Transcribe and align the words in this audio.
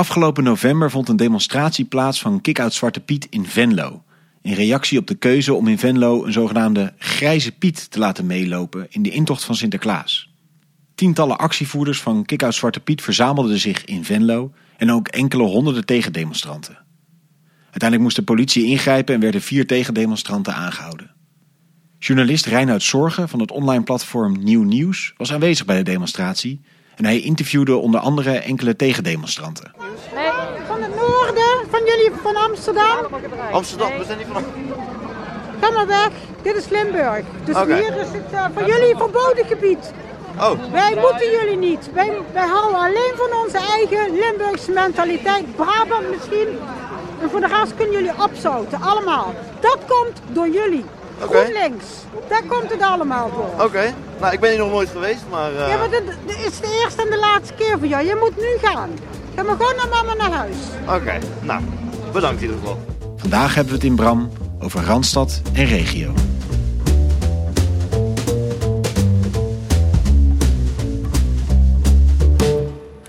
Afgelopen 0.00 0.44
november 0.44 0.90
vond 0.90 1.08
een 1.08 1.16
demonstratie 1.16 1.84
plaats 1.84 2.20
van 2.20 2.40
Kick-Out 2.40 2.74
Zwarte 2.74 3.00
Piet 3.00 3.26
in 3.30 3.46
Venlo. 3.46 4.02
In 4.42 4.52
reactie 4.52 4.98
op 4.98 5.06
de 5.06 5.14
keuze 5.14 5.54
om 5.54 5.68
in 5.68 5.78
Venlo 5.78 6.24
een 6.24 6.32
zogenaamde 6.32 6.94
grijze 6.98 7.52
Piet 7.52 7.90
te 7.90 7.98
laten 7.98 8.26
meelopen 8.26 8.86
in 8.90 9.02
de 9.02 9.10
intocht 9.10 9.44
van 9.44 9.54
Sinterklaas. 9.54 10.30
Tientallen 10.94 11.38
actievoerders 11.38 12.00
van 12.00 12.24
Kick-Out 12.24 12.54
Zwarte 12.54 12.80
Piet 12.80 13.02
verzamelden 13.02 13.58
zich 13.58 13.84
in 13.84 14.04
Venlo 14.04 14.52
en 14.76 14.90
ook 14.90 15.08
enkele 15.08 15.42
honderden 15.42 15.84
tegendemonstranten. 15.84 16.78
Uiteindelijk 17.60 18.02
moest 18.02 18.16
de 18.16 18.22
politie 18.22 18.64
ingrijpen 18.64 19.14
en 19.14 19.20
werden 19.20 19.42
vier 19.42 19.66
tegendemonstranten 19.66 20.54
aangehouden. 20.54 21.14
Journalist 21.98 22.46
Reinoud 22.46 22.82
Zorgen 22.82 23.28
van 23.28 23.40
het 23.40 23.50
online 23.50 23.84
platform 23.84 24.42
Nieuw 24.42 24.62
Nieuws 24.62 25.14
was 25.16 25.32
aanwezig 25.32 25.66
bij 25.66 25.76
de 25.76 25.82
demonstratie 25.82 26.60
en 27.00 27.06
hij 27.06 27.20
interviewde 27.20 27.76
onder 27.76 28.00
andere 28.00 28.38
enkele 28.38 28.76
tegendemonstranten. 28.76 29.72
Nee, 30.14 30.30
van 30.66 30.82
het 30.82 30.94
noorden, 30.94 31.70
van 31.70 31.80
jullie 31.86 32.10
van 32.22 32.36
Amsterdam. 32.36 32.98
Amsterdam, 33.52 33.98
we 33.98 34.04
zijn 34.04 34.18
niet 34.18 34.26
van. 34.32 34.44
Ga 35.60 35.70
maar 35.70 35.86
weg, 35.86 36.08
dit 36.42 36.56
is 36.56 36.68
Limburg. 36.68 37.24
Dus 37.44 37.56
hier 37.56 37.96
is 37.96 38.08
het 38.12 38.32
uh, 38.32 38.44
voor 38.54 38.66
jullie 38.66 38.96
verboden 38.96 39.44
gebied. 39.46 39.92
Oh, 40.38 40.50
Wij 40.72 40.96
moeten 41.00 41.30
jullie 41.30 41.56
niet. 41.56 41.90
Wij, 41.92 42.12
wij 42.32 42.46
houden 42.46 42.80
alleen 42.80 43.12
van 43.16 43.38
onze 43.44 43.58
eigen 43.58 44.14
Limburgse 44.18 44.70
mentaliteit. 44.70 45.56
Brabant 45.56 46.10
misschien. 46.10 46.58
En 47.22 47.30
voor 47.30 47.40
de 47.40 47.46
rest 47.46 47.74
kunnen 47.76 47.94
jullie 47.94 48.22
opzouten, 48.22 48.80
allemaal. 48.80 49.34
Dat 49.60 49.78
komt 49.88 50.20
door 50.32 50.48
jullie. 50.48 50.84
Oké. 51.22 51.38
GroenLinks. 51.38 51.84
Daar 52.28 52.42
komt 52.48 52.70
het 52.70 52.82
allemaal 52.82 53.30
door. 53.30 53.64
oké. 53.64 53.94
Nou, 54.20 54.32
ik 54.32 54.40
ben 54.40 54.50
hier 54.50 54.58
nog 54.58 54.70
nooit 54.70 54.88
geweest, 54.90 55.20
maar. 55.30 55.54
eh, 55.54 55.68
Ja, 55.68 55.76
maar 55.76 55.90
dit, 55.90 56.02
dit 56.26 56.36
is 56.46 56.60
de 56.60 56.80
eerste 56.84 57.02
en 57.02 57.10
de 57.10 57.18
laatste 57.18 57.54
keer 57.54 57.78
voor 57.78 57.86
jou. 57.88 58.04
Je 58.06 58.16
moet 58.20 58.36
nu 58.36 58.68
gaan. 58.68 58.90
Ga 59.36 59.42
maar 59.42 59.56
gewoon 59.56 59.76
naar 59.76 59.88
mama 59.88 60.14
naar 60.14 60.30
huis. 60.38 60.56
Oké, 60.88 61.18
nou, 61.40 61.60
bedankt 62.12 62.42
in 62.42 62.48
ieder 62.48 62.60
geval. 62.60 62.78
Vandaag 63.16 63.54
hebben 63.54 63.72
we 63.72 63.78
het 63.78 63.88
in 63.88 63.96
Bram 63.96 64.30
over 64.60 64.84
Randstad 64.84 65.40
en 65.52 65.64
regio. 65.64 66.12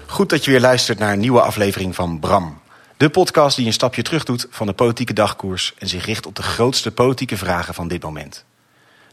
Goed 0.08 0.30
dat 0.30 0.46
je 0.46 0.52
weer 0.52 0.60
luistert 0.60 1.00
naar 1.00 1.14
een 1.14 1.20
nieuwe 1.20 1.42
aflevering 1.42 1.96
van 1.96 2.20
Bram. 2.20 2.61
De 3.02 3.10
podcast 3.10 3.56
die 3.56 3.66
een 3.66 3.74
stapje 3.74 4.02
terug 4.02 4.24
doet 4.24 4.48
van 4.50 4.68
de 4.68 4.74
politieke 4.74 5.14
dagkoers 5.14 5.74
en 5.78 5.88
zich 5.88 6.06
richt 6.06 6.26
op 6.26 6.36
de 6.36 6.44
grootste 6.44 6.92
politieke 6.92 7.38
vragen 7.38 7.74
van 7.74 7.88
dit 7.88 8.04
moment. 8.04 8.46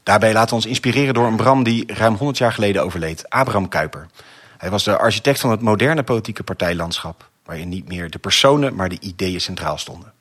Daarbij 0.03 0.33
laten 0.33 0.49
we 0.49 0.55
ons 0.55 0.67
inspireren 0.67 1.15
door 1.15 1.27
een 1.27 1.37
Bram 1.37 1.63
die 1.63 1.93
ruim 1.95 2.15
100 2.15 2.39
jaar 2.39 2.53
geleden 2.53 2.83
overleed, 2.83 3.31
Abraham 3.31 3.69
Kuyper. 3.69 4.07
Hij 4.59 4.71
was 4.71 4.85
de 4.85 4.99
architect 4.99 5.41
van 5.41 5.51
het 5.51 5.61
moderne 5.61 6.03
politieke 6.03 6.43
partijlandschap, 6.43 7.29
waarin 7.45 7.69
niet 7.69 7.89
meer 7.89 8.11
de 8.11 8.19
personen, 8.19 8.75
maar 8.75 8.89
de 8.89 9.01
ideeën 9.01 9.41
centraal 9.41 9.79
stonden. 9.79 10.13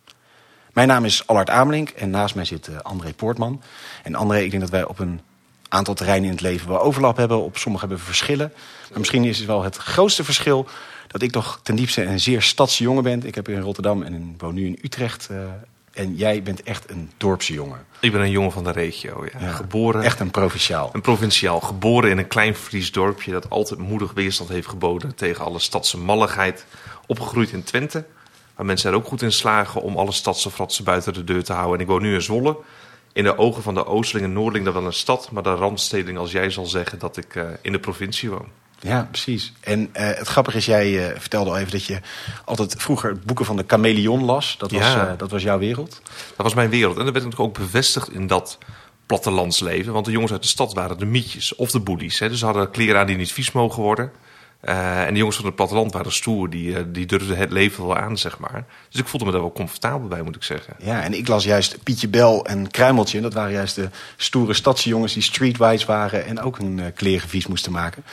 Mijn 0.74 0.88
naam 0.88 1.06
is 1.06 1.28
Allard 1.28 1.50
Amelink 1.50 1.90
en 1.90 2.10
naast 2.10 2.36
mij 2.36 2.46
zit 2.46 2.68
eh, 2.68 2.80
André 2.82 3.14
Poortman. 3.14 3.62
En 4.04 4.16
André, 4.16 4.40
ik 4.40 4.50
denk 4.50 4.62
dat 4.62 4.72
wij 4.72 4.86
op 4.86 5.00
een 5.00 5.22
aantal 5.70 5.94
terreinen 5.94 6.26
in 6.26 6.32
het 6.32 6.42
leven 6.42 6.68
wel 6.68 6.82
overlap 6.82 7.18
hebben. 7.18 7.44
Op 7.44 7.58
sommige 7.58 7.86
hebben 7.86 8.04
we 8.04 8.10
verschillen. 8.10 8.54
Maar 8.90 9.00
misschien 9.00 9.24
is 9.24 9.38
het 9.38 9.48
wel 9.48 9.64
het 9.64 9.78
grootste 9.78 10.24
verschil 10.24 10.68
dat 11.08 11.22
ik 11.22 11.32
toch 11.32 11.60
ten 11.64 11.76
diepste 11.76 12.04
een 12.04 12.20
zeer 12.20 12.42
stadse 12.42 12.84
jongen 12.84 13.04
ben. 13.04 13.26
Ik 13.26 13.36
heb 13.36 13.48
in 13.50 13.60
Rotterdam 13.60 14.04
en 14.04 14.36
woon 14.38 14.54
nu 14.54 14.66
in 14.66 14.80
Utrecht. 14.82 15.28
eh, 15.32 15.38
en 15.94 16.16
jij 16.16 16.44
bent 16.44 16.64
echt 16.64 16.90
een 16.90 17.12
dorpse 17.18 17.54
jongen. 17.54 17.86
Ik 18.00 18.12
ben 18.12 18.22
een 18.22 18.30
jongen 18.32 18.52
van 18.52 18.64
de 18.64 18.72
regio. 18.72 19.26
Ja. 19.34 19.40
Ja, 19.40 19.52
Geboren, 19.52 20.02
Echt 20.04 20.20
een 20.20 20.32
provinciaal. 20.32 20.90
een 20.94 21.02
provinciaal. 21.02 21.60
Geboren 21.60 22.10
in 22.10 22.18
een 22.18 22.28
klein 22.28 22.56
Fries 22.56 22.92
dorpje 22.92 23.32
dat 23.32 23.50
altijd 23.50 23.80
moedig 23.80 24.14
weerstand 24.14 24.50
heeft 24.50 24.68
geboden 24.68 25.16
tegen 25.16 25.46
alle 25.46 25.60
stadse 25.60 25.98
malligheid. 25.98 26.66
Opgegroeid 27.08 27.52
in 27.52 27.64
Twente, 27.64 28.06
waar 28.56 28.66
mensen 28.66 28.90
er 28.92 28.96
ook 28.96 29.06
goed 29.08 29.22
in 29.22 29.32
slagen 29.32 29.82
om 29.82 29.98
alle 29.98 30.12
stadse 30.12 30.52
fratsen 30.52 30.84
buiten 30.84 31.14
de 31.14 31.24
deur 31.24 31.44
te 31.44 31.54
houden. 31.54 31.76
En 31.76 31.82
ik 31.82 31.88
woon 31.88 32.02
nu 32.02 32.14
in 32.14 32.22
Zwolle. 32.22 32.58
In 33.14 33.24
de 33.24 33.38
ogen 33.38 33.64
van 33.64 33.74
de 33.74 33.86
Oosteling 33.86 34.28
en 34.28 34.34
Noordeling 34.34 34.66
dat 34.66 34.74
wel 34.74 34.86
een 34.86 34.94
stad, 34.94 35.32
maar 35.32 35.44
de 35.44 35.54
randstedeling 35.56 36.18
als 36.18 36.32
jij 36.32 36.50
zal 36.50 36.66
zeggen 36.66 37.00
dat 37.00 37.18
ik 37.18 37.36
eh, 37.36 37.44
in 37.62 37.72
de 37.72 37.80
provincie 37.80 38.30
woon. 38.30 38.48
Ja, 38.80 39.08
precies. 39.12 39.54
En 39.60 39.90
eh, 39.94 40.06
het 40.18 40.28
grappige 40.28 40.58
is, 40.58 40.66
jij 40.66 41.10
eh, 41.10 41.20
vertelde 41.20 41.50
al 41.50 41.58
even 41.58 41.72
dat 41.72 41.86
je 41.86 42.00
altijd 42.46 42.76
vroeger 42.78 43.20
boeken 43.26 43.46
van 43.46 43.56
de 43.58 43.64
chameleon 43.68 44.24
las. 44.26 44.56
Dat 44.58 44.72
was, 44.72 44.82
Ja. 44.82 45.08
eh, 45.08 45.18
dat 45.18 45.32
was 45.32 45.44
jouw 45.44 45.58
wereld. 45.60 46.02
Dat 46.36 46.46
was 46.46 46.54
mijn 46.54 46.70
wereld. 46.70 46.98
En 46.98 47.04
dat 47.04 47.14
werd 47.14 47.26
natuurlijk 47.26 47.50
ook 47.50 47.58
bevestigd 47.66 48.12
in 48.12 48.28
dat 48.28 48.58
plattelandsleven. 49.06 49.94
Want 49.94 50.06
de 50.06 50.12
jongens 50.12 50.32
uit 50.32 50.42
de 50.42 50.48
stad 50.48 50.74
waren 50.74 50.98
de 50.98 51.06
mietjes 51.06 51.56
of 51.56 51.72
de 51.72 51.80
boelies. 51.80 52.20
Hè. 52.20 52.30
Dus 52.30 52.40
ze 52.40 52.46
hadden 52.46 52.72
kleren 52.72 53.00
aan 53.00 53.08
die 53.08 53.18
niet 53.18 53.32
vies 53.34 53.52
mogen 53.52 53.82
worden. 53.82 54.12
En 54.62 55.14
de 55.14 55.20
jongens 55.20 55.36
van 55.38 55.46
het 55.46 55.56
platteland 55.56 55.94
waren 55.94 56.12
stoer. 56.12 56.50
Die, 56.50 56.92
die 56.92 57.06
durfden 57.06 57.38
het 57.38 57.52
leven 57.52 57.88
wel 57.88 57.98
aan, 57.98 58.18
zeg 58.18 58.40
maar. 58.40 58.66
Dus 58.90 59.02
ik 59.02 59.08
voelde 59.08 59.26
me 59.26 59.32
daar 59.32 59.42
wel 59.42 59.52
comfortabel 59.52 60.08
bij, 60.08 60.22
moet 60.22 60.36
ik 60.36 60.44
zeggen. 60.44 60.74
Ja, 60.80 61.02
en 61.02 61.14
ik 61.14 61.28
las 61.28 61.44
juist 61.44 61.84
Pietje 61.84 62.08
Bel 62.08 62.46
en 62.46 62.72
Kruimeltje. 62.72 63.22
Dat 63.22 63.34
waren 63.34 63.52
juist 63.52 63.76
de 63.76 63.90
stoere 64.18 64.54
stadse 64.54 64.90
jongens 64.90 65.14
die 65.14 65.24
streetwise 65.24 65.86
waren 65.86 66.26
en 66.26 66.40
ook 66.40 66.58
hun 66.58 66.94
kleren 66.96 67.30
vies 67.30 67.48
moesten 67.48 67.72
maken. 67.72 68.04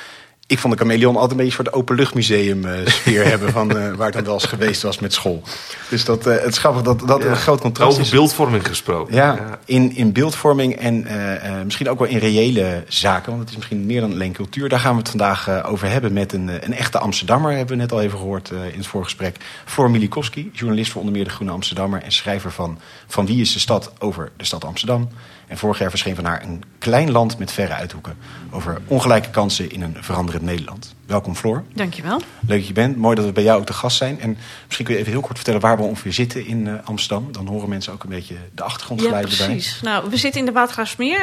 Ik 0.47 0.59
vond 0.59 0.73
de 0.73 0.79
chameleon 0.79 1.15
altijd 1.15 1.31
een 1.31 1.37
beetje 1.37 1.53
voor 1.53 1.65
de 1.65 1.73
openluchtmuseum 1.73 2.65
eh 2.65 2.87
sfeer 2.87 3.25
hebben 3.33 3.51
van 3.53 3.77
eh, 3.77 3.95
waar 3.95 4.07
het 4.07 4.15
dan 4.15 4.25
wel 4.25 4.35
eens 4.35 4.45
geweest 4.45 4.83
was 4.83 4.99
met 4.99 5.13
school. 5.13 5.43
Dus 5.91 6.05
dat, 6.05 6.27
eh, 6.27 6.35
het 6.35 6.47
is 6.47 6.59
grappig 6.59 6.83
dat 6.83 7.01
dat 7.07 7.25
een 7.25 7.37
groot 7.37 7.61
contrast 7.61 7.91
Over 7.91 8.03
is. 8.05 8.11
beeldvorming 8.11 8.67
gesproken. 8.67 9.15
Ja, 9.15 9.59
In, 9.65 9.97
in 9.97 10.13
beeldvorming 10.13 10.77
en 10.77 11.07
misschien 11.65 11.89
ook 11.89 11.99
wel 11.99 12.09
in 12.09 12.19
reële 12.19 12.85
zaken. 12.89 13.29
Want 13.29 13.41
het 13.41 13.51
is 13.51 13.57
misschien 13.57 13.87
meer 13.87 14.01
dan 14.01 14.13
alleen 14.13 14.33
cultuur. 14.33 14.69
Daar 14.69 14.81
gaan 14.81 14.93
we 14.93 14.99
het 14.99 15.09
vandaag 15.09 15.65
over 15.65 15.89
hebben 15.91 16.13
met 16.13 16.33
een, 16.33 16.49
een 16.49 16.75
echte 16.75 16.99
Amsterdammer. 16.99 17.53
Hebben 17.53 17.77
we 17.77 17.83
net 17.83 17.93
al 17.93 18.01
even 18.01 18.19
gehoord 18.19 18.51
eh, 18.51 18.67
in 18.67 18.79
het 18.79 18.87
voorgesprek. 18.87 19.37
Floor 19.65 19.91
Milikowski, 19.91 20.51
journalist 20.53 20.91
voor 20.91 21.01
onder 21.01 21.17
meer 21.17 21.25
de 21.25 21.31
Groene 21.31 21.53
Amsterdammer. 21.53 22.03
En 22.03 22.13
schrijver 22.13 22.53
van 22.53 22.79
Van 23.07 23.27
Wie 23.27 23.41
is 23.41 23.53
de 23.53 23.59
Stad 23.59 23.93
over 23.99 24.33
de 24.37 24.45
stad 24.45 24.65
Amsterdam. 24.65 25.09
En 25.47 25.59
vorig 25.59 25.79
jaar 25.79 25.91
verscheen 25.91 26.15
van 26.15 26.25
haar 26.25 26.43
een 26.43 26.63
klein 26.79 27.11
land 27.11 27.39
met 27.39 27.53
verre 27.53 27.75
uithoeken. 27.75 28.17
Over 28.51 28.81
ongelijke 28.87 29.31
kansen 29.31 29.71
in 29.71 29.83
een 29.83 29.97
veranderend 30.01 30.45
Nederland. 30.45 30.95
Welkom 31.07 31.35
Floor. 31.35 31.65
Dankjewel. 31.75 32.21
Leuk 32.47 32.59
dat 32.59 32.67
je 32.67 32.73
bent. 32.73 32.97
Mooi 32.97 33.15
dat 33.17 33.25
we 33.25 33.33
bij 33.33 33.43
jou 33.43 33.61
ook 33.61 33.67
te 33.67 33.73
gast 33.73 33.97
zijn. 33.97 34.21
En 34.21 34.37
misschien 34.65 34.87
kun 34.87 34.95
je 34.95 35.01
even 35.01 35.13
heel 35.13 35.21
kort 35.21 35.37
vertellen 35.37 35.61
waar 35.61 35.77
we 35.77 35.83
ongeveer 35.83 36.13
zitten 36.13 36.47
in 36.47 36.67
eh, 36.69 36.75
Amsterdam. 36.85 37.33
Dan 37.33 37.47
horen 37.47 37.69
mensen 37.69 37.93
ook 37.93 38.03
een 38.03 38.09
beetje 38.11 38.35
de 38.35 38.41
Ja, 38.55 38.65
achtergrondgeluiden 38.65 39.31
erbij. 39.31 39.47
precies. 39.47 39.81
Nou, 39.81 40.11
we 40.11 40.17
zitten 40.17 40.41
in 40.41 40.47
de 40.47 40.53
Watergraafsmeer 40.53 41.21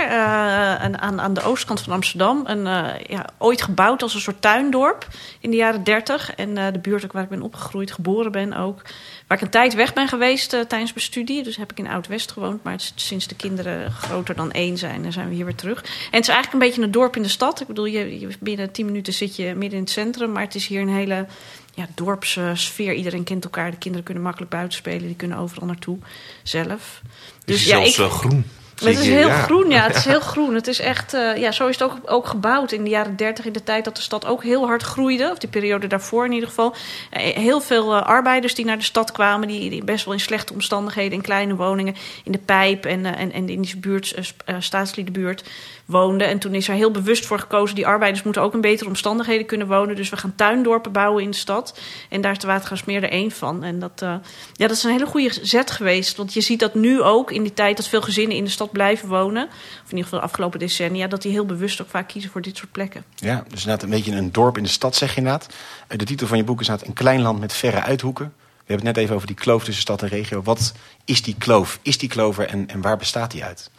en 0.77 0.99
aan, 0.99 1.21
aan 1.21 1.33
de 1.33 1.43
oostkant 1.43 1.81
van 1.81 1.93
Amsterdam. 1.93 2.45
En, 2.45 2.67
eh, 2.67 3.05
ja, 3.07 3.25
ooit 3.37 3.61
gebouwd 3.61 4.01
als 4.01 4.13
een 4.13 4.21
soort 4.21 4.41
tuindorp 4.41 5.07
in 5.39 5.49
de 5.49 5.57
jaren 5.57 5.83
30. 5.83 6.31
En 6.35 6.53
de 6.53 6.79
buurt 6.81 7.03
ook 7.03 7.11
waar 7.11 7.23
ik 7.23 7.29
ben 7.29 7.41
opgegroeid, 7.41 7.91
geboren 7.91 8.31
ben 8.31 8.53
ook. 8.53 8.81
Waar 9.27 9.37
ik 9.37 9.43
een 9.43 9.49
tijd 9.49 9.73
weg 9.73 9.93
ben 9.93 10.07
geweest 10.07 10.49
tijdens 10.49 10.93
mijn 10.93 11.05
studie. 11.05 11.43
Dus 11.43 11.55
heb 11.57 11.71
ik 11.71 11.79
in 11.79 11.87
Oud-West 11.87 12.31
gewoond. 12.31 12.63
Maar 12.63 12.79
sinds 12.95 13.27
de 13.27 13.35
kinderen 13.35 13.91
groter 13.91 14.35
dan 14.35 14.51
één 14.51 14.77
zijn, 14.77 15.03
dan 15.03 15.11
zijn 15.11 15.29
we 15.29 15.35
hier 15.35 15.45
weer 15.45 15.55
terug. 15.55 15.81
En 15.83 15.89
het 16.11 16.21
is 16.21 16.27
eigenlijk 16.27 16.53
een 16.53 16.69
beetje 16.69 16.81
een 16.81 16.91
dorp 16.91 17.15
in 17.15 17.21
de 17.21 17.27
stad. 17.27 17.61
Ik 17.61 17.67
bedoel, 17.67 17.85
je, 17.85 18.19
je, 18.19 18.27
binnen 18.39 18.71
tien 18.71 18.85
minuten 18.85 19.13
zit 19.13 19.35
je 19.35 19.53
midden 19.55 19.70
in 19.73 19.79
het 19.79 19.89
centrum. 19.89 20.31
Maar 20.31 20.43
het 20.43 20.55
is 20.55 20.67
hier 20.67 20.81
een 20.81 20.89
hele 20.93 21.25
ja, 21.73 21.87
dorpssfeer. 21.95 22.93
Iedereen 22.93 23.23
kent 23.23 23.43
elkaar. 23.43 23.71
De 23.71 23.77
kinderen 23.77 24.05
kunnen 24.05 24.23
makkelijk 24.23 24.51
buiten 24.51 24.77
spelen. 24.77 25.07
Die 25.07 25.15
kunnen 25.15 25.37
overal 25.37 25.67
naartoe 25.67 25.97
zelf. 26.43 27.01
Dus 27.45 27.65
zelfs 27.65 27.97
eh, 27.97 28.11
groen. 28.11 28.45
Het 28.87 28.99
is 28.99 29.07
heel 29.07 29.27
ja. 29.27 29.41
groen, 29.41 29.69
ja. 29.69 29.87
Het 29.87 29.95
is 29.95 30.05
heel 30.05 30.19
groen. 30.33 30.53
Het 30.53 30.67
is 30.67 30.79
echt, 30.79 31.13
eh, 31.13 31.37
ja, 31.37 31.51
zo 31.51 31.67
is 31.67 31.79
het 31.79 31.91
ook, 31.91 31.97
ook 32.05 32.27
gebouwd 32.27 32.71
in 32.71 32.83
de 32.83 32.89
jaren 32.89 33.15
30, 33.15 33.45
in 33.45 33.53
de 33.53 33.63
tijd 33.63 33.85
dat 33.85 33.95
de 33.95 34.01
stad 34.01 34.25
ook 34.25 34.43
heel 34.43 34.65
hard 34.65 34.83
groeide. 34.83 35.29
Of 35.31 35.37
die 35.37 35.49
periode 35.49 35.87
daarvoor 35.87 36.25
in 36.25 36.31
ieder 36.31 36.49
geval. 36.49 36.75
Eh, 37.09 37.35
heel 37.35 37.61
veel 37.61 37.95
eh, 37.95 38.01
arbeiders 38.01 38.55
die 38.55 38.65
naar 38.65 38.77
de 38.77 38.83
stad 38.83 39.11
kwamen, 39.11 39.47
die, 39.47 39.69
die 39.69 39.83
best 39.83 40.05
wel 40.05 40.13
in 40.13 40.19
slechte 40.19 40.53
omstandigheden, 40.53 41.13
in 41.13 41.21
kleine 41.21 41.55
woningen, 41.55 41.95
in 42.23 42.31
de 42.31 42.37
pijp 42.37 42.85
en, 42.85 43.05
en, 43.05 43.31
en 43.31 43.49
in 43.49 43.61
die 43.61 43.77
buurt, 43.77 44.33
staatsliedenbuurt 44.59 45.43
woonden. 45.91 46.27
En 46.27 46.39
toen 46.39 46.53
is 46.53 46.67
er 46.67 46.73
heel 46.73 46.91
bewust 46.91 47.25
voor 47.25 47.39
gekozen, 47.39 47.75
die 47.75 47.87
arbeiders 47.87 48.23
moeten 48.23 48.41
ook 48.41 48.53
in 48.53 48.61
betere 48.61 48.89
omstandigheden 48.89 49.45
kunnen 49.45 49.67
wonen. 49.67 49.95
Dus 49.95 50.09
we 50.09 50.17
gaan 50.17 50.35
tuindorpen 50.35 50.91
bouwen 50.91 51.23
in 51.23 51.31
de 51.31 51.37
stad. 51.37 51.79
En 52.09 52.21
daar 52.21 52.31
is 52.31 52.39
de 52.39 52.47
Watergraafsmeer 52.47 53.03
er 53.03 53.09
één 53.09 53.31
van. 53.31 53.63
En 53.63 53.79
dat, 53.79 54.01
eh, 54.01 54.15
ja, 54.53 54.67
dat 54.67 54.77
is 54.77 54.83
een 54.83 54.91
hele 54.91 55.05
goede 55.05 55.33
zet 55.41 55.71
geweest. 55.71 56.17
Want 56.17 56.33
je 56.33 56.41
ziet 56.41 56.59
dat 56.59 56.75
nu 56.75 57.01
ook 57.01 57.31
in 57.31 57.43
die 57.43 57.53
tijd 57.53 57.77
dat 57.77 57.87
veel 57.87 58.01
gezinnen 58.01 58.37
in 58.37 58.43
de 58.43 58.49
stad 58.49 58.71
blijven 58.71 59.07
wonen. 59.09 59.45
Of 59.47 59.51
in 59.83 59.89
ieder 59.89 60.03
geval 60.03 60.19
de 60.19 60.25
afgelopen 60.25 60.59
decennia. 60.59 61.07
Dat 61.07 61.21
die 61.21 61.31
heel 61.31 61.45
bewust 61.45 61.81
ook 61.81 61.89
vaak 61.89 62.07
kiezen 62.07 62.31
voor 62.31 62.41
dit 62.41 62.57
soort 62.57 62.71
plekken. 62.71 63.03
Ja, 63.15 63.43
dus 63.47 63.59
inderdaad 63.59 63.83
een 63.83 63.89
beetje 63.89 64.11
een 64.11 64.31
dorp 64.31 64.57
in 64.57 64.63
de 64.63 64.69
stad, 64.69 64.95
zeg 64.95 65.09
je 65.09 65.17
inderdaad. 65.17 65.47
Eh, 65.87 65.97
De 65.97 66.05
titel 66.05 66.27
van 66.27 66.37
je 66.37 66.43
boek 66.43 66.59
is 66.59 66.67
inderdaad 66.67 66.89
Een 66.89 67.03
klein 67.03 67.21
land 67.21 67.39
met 67.39 67.53
verre 67.53 67.81
uithoeken. 67.81 68.33
We 68.35 68.77
hebben 68.77 68.85
het 68.85 68.95
net 68.95 69.03
even 69.03 69.15
over 69.15 69.27
die 69.27 69.35
kloof 69.35 69.63
tussen 69.63 69.81
stad 69.81 70.01
en 70.01 70.07
regio. 70.07 70.41
Wat 70.41 70.73
is 71.05 71.21
die 71.21 71.35
kloof? 71.37 71.79
Is 71.81 71.97
die 71.97 72.09
kloof 72.09 72.37
en, 72.37 72.67
en 72.67 72.81
waar 72.81 72.97
bestaat 72.97 73.31
die 73.31 73.43
uit? 73.43 73.69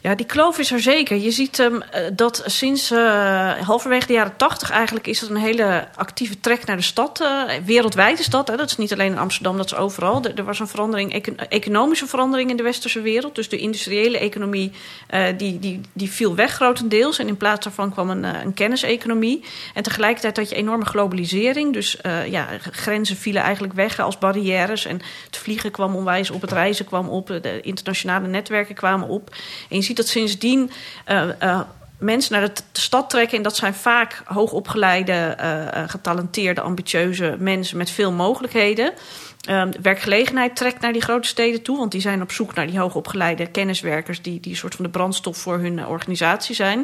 Ja, 0.00 0.14
die 0.14 0.26
kloof 0.26 0.58
is 0.58 0.70
er 0.70 0.80
zeker. 0.80 1.16
Je 1.16 1.30
ziet 1.30 1.58
um, 1.58 1.82
dat 2.12 2.42
sinds 2.46 2.90
uh, 2.90 3.52
halverwege 3.52 4.06
de 4.06 4.12
jaren 4.12 4.36
tachtig 4.36 4.70
eigenlijk 4.70 5.06
is 5.06 5.22
er 5.22 5.30
een 5.30 5.36
hele 5.36 5.88
actieve 5.94 6.40
trek 6.40 6.66
naar 6.66 6.76
de 6.76 6.82
stad. 6.82 7.20
Uh, 7.20 7.42
wereldwijd 7.64 8.18
is 8.18 8.26
dat. 8.26 8.48
Hè. 8.48 8.56
Dat 8.56 8.70
is 8.70 8.76
niet 8.76 8.92
alleen 8.92 9.12
in 9.12 9.18
Amsterdam, 9.18 9.56
dat 9.56 9.66
is 9.66 9.74
overal. 9.74 10.24
Er, 10.24 10.44
was 10.44 10.58
een 10.58 10.68
verandering, 10.68 11.12
econ 11.12 11.38
economische 11.38 12.06
verandering 12.06 12.50
in 12.50 12.56
de 12.56 12.62
westerse 12.62 13.00
wereld. 13.00 13.34
Dus 13.34 13.48
de 13.48 13.56
industriële 13.56 14.18
economie 14.18 14.72
uh, 15.14 15.24
die, 15.36 15.58
die, 15.58 15.80
die 15.92 16.10
viel 16.10 16.34
weg 16.34 16.52
grotendeels. 16.52 17.18
En 17.18 17.28
in 17.28 17.36
plaats 17.36 17.64
daarvan 17.64 17.92
kwam 17.92 18.10
een, 18.10 18.24
een 18.24 18.54
kenniseconomie. 18.54 19.44
En 19.74 19.82
tegelijkertijd 19.82 20.36
had 20.36 20.48
je 20.48 20.54
enorme 20.56 20.84
globalisering. 20.84 21.72
Dus 21.72 21.98
ja, 22.28 22.48
grenzen 22.70 23.16
vielen 23.16 23.42
eigenlijk 23.42 23.74
weg 23.74 24.00
als 24.00 24.18
barrières. 24.18 24.86
En 24.86 25.00
het 25.26 25.36
vliegen 25.36 25.70
kwam 25.70 25.94
onwijs 25.94 26.30
op, 26.30 26.40
het 26.40 26.52
reizen 26.52 26.84
kwam 26.84 27.08
op, 27.08 27.26
de 27.26 27.60
internationale 27.60 28.26
netwerken 28.26 28.74
kwamen 28.74 29.08
op. 29.08 29.34
En 29.68 29.81
je 29.82 29.88
ziet 29.88 29.96
dat 29.96 30.08
sindsdien 30.08 30.70
uh, 31.08 31.28
uh, 31.42 31.60
mensen 31.98 32.32
naar 32.32 32.54
de, 32.54 32.62
stad 32.72 33.10
trekken. 33.10 33.36
En 33.36 33.42
dat 33.42 33.56
zijn 33.56 33.74
vaak 33.74 34.22
hoogopgeleide, 34.24 35.36
uh, 35.40 35.88
getalenteerde, 35.88 36.60
ambitieuze 36.60 37.36
mensen 37.38 37.76
met 37.76 37.90
veel 37.90 38.12
mogelijkheden. 38.12 38.92
Um, 39.50 39.70
werkgelegenheid 39.82 40.56
trekt 40.56 40.80
naar 40.80 40.92
die 40.92 41.02
grote 41.02 41.28
steden 41.28 41.62
toe, 41.62 41.78
want 41.78 41.92
die 41.92 42.00
zijn 42.00 42.22
op 42.22 42.32
zoek 42.32 42.54
naar 42.54 42.66
die 42.66 42.78
hoogopgeleide 42.78 43.46
kenniswerkers 43.46 44.22
die, 44.22 44.40
die 44.40 44.50
een 44.50 44.58
soort 44.58 44.74
van 44.74 44.84
de 44.84 44.90
brandstof 44.90 45.36
voor 45.36 45.58
hun 45.58 45.78
uh, 45.78 45.90
organisatie 45.90 46.54
zijn. 46.54 46.78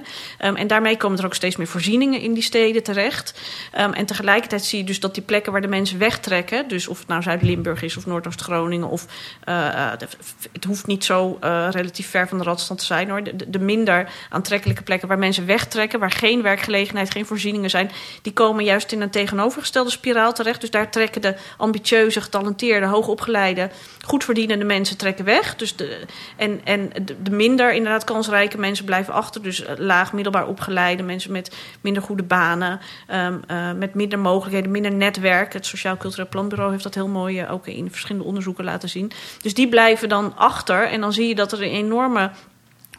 Um, 0.45 0.57
en 0.57 0.67
daarmee 0.67 0.97
komen 0.97 1.19
er 1.19 1.25
ook 1.25 1.35
steeds 1.35 1.57
meer 1.57 1.67
voorzieningen 1.67 2.21
in 2.21 2.33
die 2.33 2.43
steden 2.43 2.83
terecht. 2.83 3.41
Um, 3.79 3.93
en 3.93 4.07
tegelijkertijd 4.07 4.65
zie 4.65 4.79
je 4.79 4.85
dus 4.85 5.01
dat 5.01 5.15
die 5.15 5.23
plekken 5.23 5.53
waar 5.53 5.61
de 5.61 5.69
mensen 5.69 5.99
wegtrekken, 5.99 6.69
dus 6.69 6.89
of 6.89 6.99
het 6.99 7.09
nou 7.09 7.23
Zuid-Limburg 7.23 7.83
is 7.83 7.97
of 7.97 8.07
Noordoost-Groningen, 8.07 8.89
of 8.89 9.07
uh, 9.49 9.91
de, 9.99 10.09
het 10.53 10.65
hoeft 10.65 10.87
niet 10.87 11.05
zo 11.05 11.39
relatief 11.71 12.11
ver 12.11 12.29
van 12.29 12.39
de 12.39 12.45
radstand 12.45 12.79
te 12.79 12.87
zijn 12.87 13.11
hoor. 13.11 13.23
De, 13.23 13.51
de, 13.51 13.59
minder 13.59 14.09
aantrekkelijke 14.31 14.83
plekken 14.83 15.09
waar 15.09 15.19
mensen 15.19 15.47
wegtrekken, 15.47 16.01
waar 16.01 16.11
geen 16.11 16.43
werkgelegenheid, 16.43 17.11
geen 17.11 17.27
voorzieningen 17.27 17.71
zijn, 17.71 17.91
die 18.23 18.33
komen 18.33 18.65
juist 18.65 18.93
in 18.93 19.01
een 19.01 19.11
tegenovergestelde 19.11 19.91
spiraal 19.91 20.33
terecht. 20.33 20.61
Dus 20.61 20.71
daar 20.71 20.91
trekken 20.91 21.23
de 21.23 21.35
ambitieuze 21.57 22.21
getallen 22.21 22.47
getalenteerde, 22.49 22.87
hoogopgeleide, 22.87 23.71
goed 24.05 24.25
verdienende 24.25 24.65
mensen 24.65 24.97
trekken 24.97 25.25
weg. 25.25 25.57
Dus 25.57 25.77
de, 25.77 26.01
en 26.37 26.61
en 26.65 26.91
de, 27.05 27.23
de 27.23 27.31
minder 27.31 27.73
inderdaad 27.73 28.05
kansrijke 28.05 28.59
mensen 28.59 28.85
blijven 28.85 29.15
achter. 29.15 29.43
Dus 29.43 29.65
laag, 29.77 30.13
middelbaar 30.13 30.47
opgeleide 30.47 31.03
mensen 31.03 31.33
met 31.33 31.57
minder 31.81 32.03
goede 32.03 32.23
banen, 32.23 32.81
um, 33.11 33.41
uh, 33.51 33.73
met 33.73 33.95
minder 33.95 34.19
mogelijkheden, 34.19 34.71
minder 34.71 34.93
netwerk. 34.93 35.53
Het 35.53 35.67
Sociaal 35.67 35.97
Cultureel 35.97 36.29
Planbureau 36.29 36.71
heeft 36.71 36.83
dat 36.83 36.95
heel 36.95 37.09
mooi 37.09 37.43
uh, 37.43 37.53
ook 37.53 37.67
in 37.67 37.91
verschillende 37.91 38.27
onderzoeken 38.27 38.65
laten 38.65 38.89
zien. 38.89 39.11
Dus 39.43 39.55
die 39.55 39.69
blijven 39.69 40.09
dan 40.09 40.37
achter. 40.37 40.89
En 40.89 41.01
dan 41.01 41.13
zie 41.13 41.29
je 41.29 41.35
dat 41.35 41.53
er 41.53 41.63
een 41.63 41.71
enorme 41.71 42.31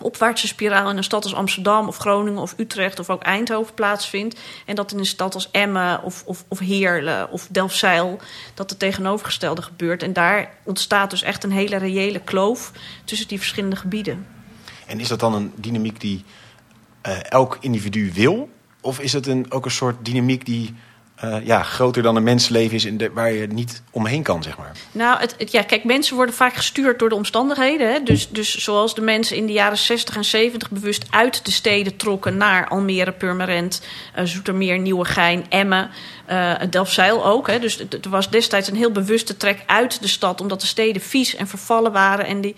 opwaartse 0.02 0.48
spiraal 0.48 0.90
in 0.90 0.98
een 0.98 1.04
stad 1.04 1.24
als 1.24 1.34
Amsterdam 1.34 1.88
of 1.88 1.98
Groningen 1.98 2.42
of 2.42 2.54
Utrecht 2.58 3.00
of 3.00 3.10
ook 3.10 3.24
Eindhoven 3.24 3.74
plaatsvindt. 3.74 4.40
En 4.66 4.76
dat 4.76 4.92
in 4.92 5.00
een 5.00 5.06
stad 5.06 5.34
als 5.34 5.52
Emmen 5.52 6.04
of, 6.04 6.24
of, 6.26 6.46
of 6.48 6.60
Heerlen 6.60 7.32
of 7.32 7.48
Delfzijl 7.52 8.20
dat 8.54 8.70
het 8.70 8.80
tegenovergestelde 8.80 9.62
gebeurt. 9.62 10.04
En 10.04 10.14
daar 10.14 10.58
ontstaat 10.64 11.10
dus 11.10 11.22
echt 11.22 11.44
een 11.44 11.52
hele 11.52 11.78
reële 11.78 12.20
kloof 12.20 12.72
tussen 13.04 13.28
die 13.28 13.38
verschillende 13.38 13.76
gebieden. 13.76 14.28
En 14.86 15.00
is 15.00 15.08
dat 15.08 15.20
dan 15.20 15.34
een 15.34 15.54
dynamiek 15.56 16.00
die 16.02 16.24
uh, 17.08 17.32
elk 17.32 17.58
individu 17.60 18.12
wil? 18.14 18.50
Of 18.82 19.00
is 19.00 19.14
het 19.14 19.28
een, 19.28 19.52
ook 19.52 19.66
een 19.66 19.72
soort 19.72 20.06
dynamiek 20.06 20.46
die 20.46 20.76
uh, 21.24 21.46
ja, 21.46 21.64
groter 21.64 22.04
dan 22.04 22.16
een 22.16 22.24
mensenleven 22.24 22.76
is 22.76 22.88
de, 22.98 23.12
waar 23.14 23.32
je 23.32 23.48
niet 23.48 23.82
omheen 23.92 24.24
kan, 24.24 24.44
zeg 24.44 24.58
maar. 24.58 24.72
Nou, 24.92 25.20
het, 25.20 25.52
ja, 25.52 25.62
kijk, 25.62 25.84
mensen 25.84 26.16
worden 26.16 26.36
vaak 26.36 26.54
gestuurd 26.54 27.00
door 27.00 27.10
de 27.10 27.16
omstandigheden. 27.16 27.94
Hè? 27.94 28.04
Dus, 28.04 28.30
dus 28.30 28.58
zoals 28.58 28.96
de 28.96 29.02
mensen 29.02 29.36
in 29.36 29.46
de 29.46 29.54
jaren 29.54 29.78
60 29.78 30.16
en 30.16 30.26
70 30.26 30.72
bewust 30.72 31.06
uit 31.10 31.46
de 31.46 31.52
steden 31.52 31.96
trokken 31.96 32.38
naar 32.38 32.68
Almere, 32.68 33.12
Purmerend, 33.12 33.82
uh, 34.18 34.26
Zoetermeer, 34.26 34.80
Nieuwegein, 34.80 35.46
Emmen. 35.50 35.90
Uh, 36.32 36.54
Delfzijl 36.70 37.26
ook. 37.26 37.48
Hè. 37.48 37.60
Dus 37.60 37.80
er 37.80 38.10
was 38.10 38.30
destijds 38.30 38.68
een 38.68 38.76
heel 38.76 38.92
bewuste 38.92 39.38
trek 39.38 39.64
uit 39.66 40.02
de 40.02 40.08
stad, 40.08 40.42
omdat 40.42 40.62
de 40.62 40.68
steden 40.68 41.02
vies 41.02 41.36
en 41.36 41.48
vervallen 41.48 41.92
waren 41.92 42.26
en 42.26 42.42
die, 42.42 42.56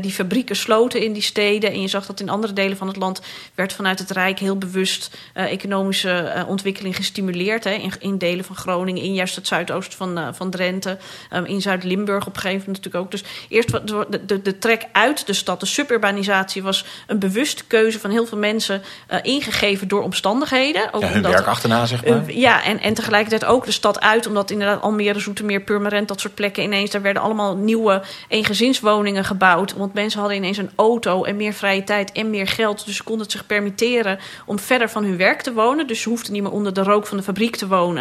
die 0.00 0.10
fabrieken 0.10 0.56
sloten 0.56 1.02
in 1.02 1.12
die 1.12 1.22
steden. 1.22 1.72
En 1.72 1.80
je 1.80 1.88
zag 1.88 2.06
dat 2.06 2.20
in 2.20 2.28
andere 2.28 2.52
delen 2.52 2.76
van 2.76 2.86
het 2.86 2.96
land 2.96 3.20
werd 3.54 3.72
vanuit 3.72 3.98
het 3.98 4.10
Rijk 4.10 4.38
heel 4.38 4.58
bewust 4.58 5.16
economische 5.32 6.44
ontwikkeling 6.48 6.96
gestimuleerd. 6.96 7.64
Hè. 7.64 7.70
In, 7.70 7.92
in, 8.04 8.18
delen 8.18 8.44
van 8.44 8.56
Groningen, 8.56 9.02
in 9.02 9.14
juist 9.14 9.36
het 9.36 9.46
zuidoosten 9.46 9.96
van, 9.98 10.34
van 10.34 10.50
Drenthe, 10.50 10.98
um, 11.32 11.44
in 11.44 11.60
Zuid-Limburg 11.60 12.26
op 12.26 12.34
een 12.34 12.40
gegeven 12.40 12.64
moment 12.66 12.84
natuurlijk 12.84 13.04
ook. 13.04 13.10
Dus 13.10 13.24
eerst 13.48 13.70
de, 13.86 14.20
de, 14.26 14.42
de 14.42 14.58
trek 14.58 14.86
uit 14.92 15.26
de 15.26 15.32
stad, 15.32 15.60
de 15.60 15.66
suburbanisatie, 15.66 16.62
was 16.62 16.84
een 17.06 17.18
bewuste 17.18 17.64
keuze 17.64 18.00
van 18.00 18.10
heel 18.10 18.26
veel 18.26 18.38
mensen 18.38 18.82
ingegeven 19.22 19.88
door 19.88 20.02
omstandigheden. 20.02 20.92
Ook 20.92 21.00
ja, 21.00 21.06
hun 21.06 21.16
omdat, 21.16 21.32
werk 21.32 21.46
achterna, 21.46 21.86
zeg 21.86 22.04
maar. 22.04 22.32
ja, 22.32 22.64
en, 22.64 22.80
en 22.80 22.94
tegelijkertijd 22.94 23.44
ook 23.44 23.64
de 23.64 23.72
stad 23.72 24.00
uit. 24.00 24.26
Omdat 24.26 24.50
inderdaad 24.50 24.82
Almere, 24.82 25.18
Zoetermeer, 25.18 25.60
Purmerend, 25.60 26.08
dat 26.08 26.20
soort 26.20 26.34
plekken 26.34 26.62
ineens... 26.62 26.90
daar 26.90 27.02
werden 27.02 27.22
allemaal 27.22 27.56
nieuwe 27.56 28.02
eengezinswoningen 28.28 29.24
gebouwd. 29.24 29.72
Want 29.76 29.94
mensen 29.94 30.20
hadden 30.20 30.38
ineens 30.38 30.58
een 30.58 30.70
auto 30.76 31.24
en 31.24 31.36
meer 31.36 31.52
vrije 31.52 31.84
tijd 31.84 32.12
en 32.12 32.30
meer 32.30 32.46
geld. 32.46 32.86
Dus 32.86 32.96
ze 32.96 33.02
konden 33.02 33.22
het 33.22 33.32
zich 33.32 33.46
permitteren 33.46 34.18
om 34.46 34.58
verder 34.58 34.90
van 34.90 35.04
hun 35.04 35.16
werk 35.16 35.42
te 35.42 35.52
wonen. 35.52 35.86
Dus 35.86 36.00
ze 36.00 36.08
hoefden 36.08 36.32
niet 36.32 36.42
meer 36.42 36.52
onder 36.52 36.74
de 36.74 36.82
rook 36.82 37.06
van 37.06 37.16
de 37.16 37.22
fabriek 37.22 37.56
te 37.56 37.66
wonen. 37.66 37.93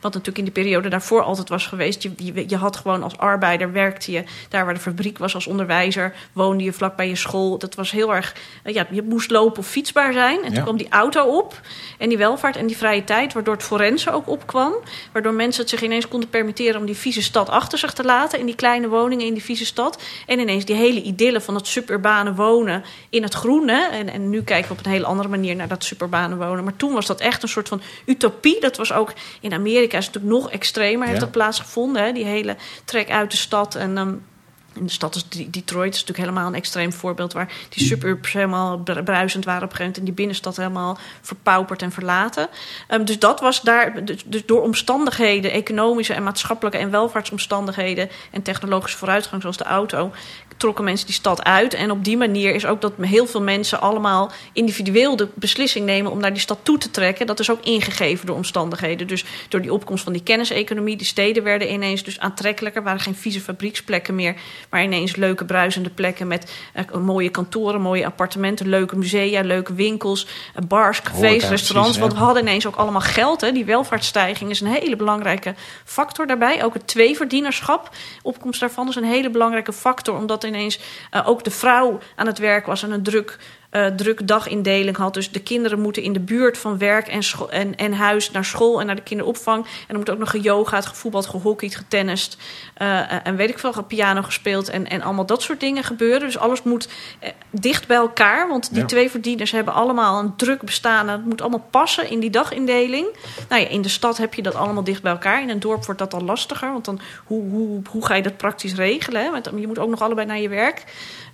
Wat 0.00 0.12
natuurlijk 0.12 0.38
in 0.38 0.44
die 0.44 0.52
periode 0.52 0.88
daarvoor 0.88 1.22
altijd 1.22 1.48
was 1.48 1.66
geweest. 1.66 2.02
Je, 2.02 2.12
je, 2.16 2.44
je 2.48 2.56
had 2.56 2.76
gewoon 2.76 3.02
als 3.02 3.18
arbeider, 3.18 3.72
werkte 3.72 4.12
je 4.12 4.24
daar 4.48 4.64
waar 4.64 4.74
de 4.74 4.80
fabriek 4.80 5.18
was 5.18 5.34
als 5.34 5.46
onderwijzer. 5.46 6.14
Woonde 6.32 6.64
je 6.64 6.72
vlak 6.72 6.96
bij 6.96 7.08
je 7.08 7.16
school. 7.16 7.58
Dat 7.58 7.74
was 7.74 7.90
heel 7.90 8.14
erg... 8.14 8.34
Ja, 8.64 8.86
je 8.90 9.02
moest 9.02 9.30
lopen 9.30 9.58
of 9.58 9.66
fietsbaar 9.66 10.12
zijn. 10.12 10.44
En 10.44 10.52
toen 10.52 10.62
kwam 10.62 10.76
die 10.76 10.88
auto 10.90 11.24
op. 11.24 11.60
En 11.98 12.08
die 12.08 12.18
welvaart 12.18 12.56
en 12.56 12.66
die 12.66 12.76
vrije 12.76 13.04
tijd, 13.04 13.32
waardoor 13.32 13.54
het 13.54 13.62
forensen 13.62 14.12
ook 14.12 14.28
opkwam 14.28 14.48
kwam. 14.50 14.74
Waardoor 15.12 15.34
mensen 15.34 15.60
het 15.60 15.70
zich 15.70 15.82
ineens 15.82 16.08
konden 16.08 16.28
permitteren 16.28 16.80
om 16.80 16.86
die 16.86 16.96
vieze 16.96 17.22
stad 17.22 17.48
achter 17.48 17.78
zich 17.78 17.92
te 17.92 18.04
laten. 18.04 18.38
In 18.38 18.46
die 18.46 18.54
kleine 18.54 18.88
woningen 18.88 19.26
in 19.26 19.32
die 19.32 19.42
vieze 19.42 19.64
stad. 19.64 20.02
En 20.26 20.38
ineens 20.38 20.64
die 20.64 20.76
hele 20.76 21.02
idylle 21.02 21.40
van 21.40 21.54
het 21.54 21.66
suburbane 21.66 22.34
wonen 22.34 22.84
in 23.10 23.22
het 23.22 23.34
groene. 23.34 23.88
En, 23.92 24.08
en 24.08 24.30
nu 24.30 24.42
kijken 24.42 24.68
we 24.68 24.78
op 24.78 24.84
een 24.84 24.90
hele 24.90 25.06
andere 25.06 25.28
manier 25.28 25.56
naar 25.56 25.68
dat 25.68 25.84
suburbane 25.84 26.36
wonen. 26.36 26.64
Maar 26.64 26.76
toen 26.76 26.92
was 26.92 27.06
dat 27.06 27.20
echt 27.20 27.42
een 27.42 27.48
soort 27.48 27.68
van 27.68 27.80
utopie. 28.04 28.60
Dat 28.60 28.76
was 28.76 28.92
ook 28.92 29.12
in 29.40 29.52
Amerika 29.52 29.98
is 29.98 30.06
het 30.06 30.14
natuurlijk 30.14 30.42
nog 30.42 30.52
extremer. 30.52 31.06
Heeft 31.06 31.20
dat 31.20 31.30
plaatsgevonden. 31.30 32.02
Hè? 32.02 32.12
Die 32.12 32.24
hele 32.24 32.56
trek 32.84 33.10
uit 33.10 33.30
de 33.30 33.36
stad. 33.36 33.74
En 33.74 33.98
um, 33.98 34.24
in 34.74 34.86
de 34.86 34.92
stad 34.92 35.14
als 35.14 35.28
Detroit 35.28 35.94
is 35.94 36.00
natuurlijk 36.00 36.28
helemaal 36.28 36.46
een 36.46 36.54
extreem 36.54 36.92
voorbeeld... 36.92 37.32
waar 37.32 37.52
die 37.68 37.84
suburbs 37.84 38.32
helemaal 38.32 38.78
bruisend 39.04 39.44
waren 39.44 39.62
op 39.62 39.78
een 39.78 39.94
en 39.94 40.04
die 40.04 40.12
binnenstad 40.12 40.56
helemaal 40.56 40.98
verpauperd 41.20 41.82
en 41.82 41.92
verlaten. 41.92 42.48
Um, 42.88 43.04
dus 43.04 43.18
dat 43.18 43.40
was 43.40 43.60
daar... 43.60 44.04
Dus, 44.04 44.22
dus 44.24 44.46
door 44.46 44.62
omstandigheden, 44.62 45.50
economische 45.50 46.14
en 46.14 46.22
maatschappelijke... 46.22 46.78
en 46.78 46.90
welvaartsomstandigheden 46.90 48.08
en 48.30 48.42
technologische 48.42 48.98
vooruitgang 48.98 49.42
zoals 49.42 49.56
de 49.56 49.64
auto... 49.64 50.12
trokken 50.56 50.84
mensen 50.84 51.06
die 51.06 51.14
stad 51.14 51.44
uit. 51.44 51.74
En 51.74 51.90
op 51.90 52.04
die 52.04 52.16
manier 52.16 52.54
is 52.54 52.66
ook 52.66 52.80
dat 52.80 52.92
heel 53.00 53.26
veel 53.26 53.42
mensen 53.42 53.80
allemaal 53.80 54.32
individueel 54.52 55.16
de 55.16 55.28
beslissing 55.34 55.86
nemen... 55.86 56.10
om 56.10 56.20
naar 56.20 56.32
die 56.32 56.42
stad 56.42 56.58
toe 56.62 56.78
te 56.78 56.90
trekken. 56.90 57.26
Dat 57.26 57.40
is 57.40 57.50
ook 57.50 57.64
ingegeven 57.64 58.26
door 58.26 58.36
omstandigheden. 58.36 59.06
Dus 59.06 59.24
door 59.48 59.60
die 59.60 59.72
opkomst 59.72 60.04
van 60.04 60.12
die 60.12 60.22
kenniseconomie... 60.22 60.96
die 60.96 61.06
steden 61.06 61.42
werden 61.42 61.72
ineens 61.72 62.04
dus 62.04 62.20
aantrekkelijker... 62.20 62.82
waren 62.82 63.00
geen 63.00 63.14
vieze 63.14 63.40
fabrieksplekken 63.40 64.14
meer 64.14 64.34
maar 64.70 64.82
ineens 64.82 65.16
leuke 65.16 65.44
bruisende 65.44 65.90
plekken 65.90 66.26
met 66.26 66.52
uh, 66.92 67.00
mooie 67.00 67.30
kantoren, 67.30 67.80
mooie 67.80 68.06
appartementen, 68.06 68.68
leuke 68.68 68.96
musea, 68.96 69.42
leuke 69.42 69.74
winkels, 69.74 70.26
uh, 70.26 70.66
bars, 70.68 71.02
cafés, 71.02 71.20
Horeca, 71.20 71.48
restaurants. 71.48 71.96
Precies, 71.96 71.98
want 71.98 72.12
we 72.12 72.18
hadden 72.18 72.42
ineens 72.42 72.66
ook 72.66 72.76
allemaal 72.76 73.00
geld. 73.00 73.40
Hè. 73.40 73.52
Die 73.52 73.64
welvaartsstijging 73.64 74.50
is 74.50 74.60
een 74.60 74.66
hele 74.66 74.96
belangrijke 74.96 75.54
factor 75.84 76.26
daarbij. 76.26 76.64
Ook 76.64 76.74
het 76.74 76.86
tweeverdienerschap, 76.86 77.88
opkomst 78.22 78.60
daarvan 78.60 78.88
is 78.88 78.96
een 78.96 79.04
hele 79.04 79.30
belangrijke 79.30 79.72
factor, 79.72 80.16
omdat 80.16 80.44
ineens 80.44 80.78
uh, 81.14 81.28
ook 81.28 81.44
de 81.44 81.50
vrouw 81.50 81.98
aan 82.16 82.26
het 82.26 82.38
werk 82.38 82.66
was 82.66 82.82
en 82.82 82.90
een 82.90 83.02
druk 83.02 83.38
uh, 83.70 83.86
druk 83.86 84.26
dagindeling 84.26 84.96
had. 84.96 85.14
Dus 85.14 85.32
de 85.32 85.40
kinderen 85.42 85.80
moeten 85.80 86.02
in 86.02 86.12
de 86.12 86.20
buurt 86.20 86.58
van 86.58 86.78
werk 86.78 87.08
en, 87.08 87.22
en, 87.50 87.76
en 87.76 87.92
huis 87.92 88.30
naar 88.30 88.44
school 88.44 88.80
en 88.80 88.86
naar 88.86 88.96
de 88.96 89.02
kinderopvang. 89.02 89.64
En 89.64 89.70
er 89.88 89.96
moet 89.96 90.10
ook 90.10 90.18
nog 90.18 90.30
geyogaad, 90.30 90.86
gevoetbald, 90.86 91.26
gehockeyd, 91.26 91.76
getennist. 91.76 92.36
Uh, 92.78 93.26
en 93.26 93.36
weet 93.36 93.50
ik 93.50 93.58
veel, 93.58 93.82
piano 93.82 94.22
gespeeld 94.22 94.68
en, 94.68 94.88
en 94.88 95.02
allemaal 95.02 95.26
dat 95.26 95.42
soort 95.42 95.60
dingen 95.60 95.84
gebeuren. 95.84 96.20
Dus 96.20 96.38
alles 96.38 96.62
moet 96.62 96.88
uh, 97.22 97.28
dicht 97.50 97.86
bij 97.86 97.96
elkaar. 97.96 98.48
Want 98.48 98.70
die 98.70 98.80
ja. 98.80 98.86
twee 98.86 99.10
verdieners 99.10 99.50
hebben 99.50 99.74
allemaal 99.74 100.18
een 100.18 100.36
druk 100.36 100.62
bestaan. 100.62 101.08
Het 101.08 101.24
moet 101.24 101.40
allemaal 101.40 101.66
passen 101.70 102.10
in 102.10 102.20
die 102.20 102.30
dagindeling. 102.30 103.06
Nou 103.48 103.62
ja, 103.62 103.68
in 103.68 103.82
de 103.82 103.88
stad 103.88 104.16
heb 104.16 104.34
je 104.34 104.42
dat 104.42 104.54
allemaal 104.54 104.84
dicht 104.84 105.02
bij 105.02 105.12
elkaar. 105.12 105.42
In 105.42 105.50
een 105.50 105.60
dorp 105.60 105.84
wordt 105.84 106.00
dat 106.00 106.10
dan 106.10 106.24
lastiger. 106.24 106.72
Want 106.72 106.84
dan, 106.84 107.00
hoe, 107.24 107.48
hoe, 107.50 107.82
hoe 107.90 108.06
ga 108.06 108.14
je 108.14 108.22
dat 108.22 108.36
praktisch 108.36 108.74
regelen? 108.74 109.22
Hè? 109.22 109.30
Want 109.30 109.50
je 109.56 109.66
moet 109.66 109.78
ook 109.78 109.90
nog 109.90 110.00
allebei 110.00 110.26
naar 110.26 110.40
je 110.40 110.48
werk. 110.48 110.84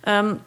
Um, 0.08 0.40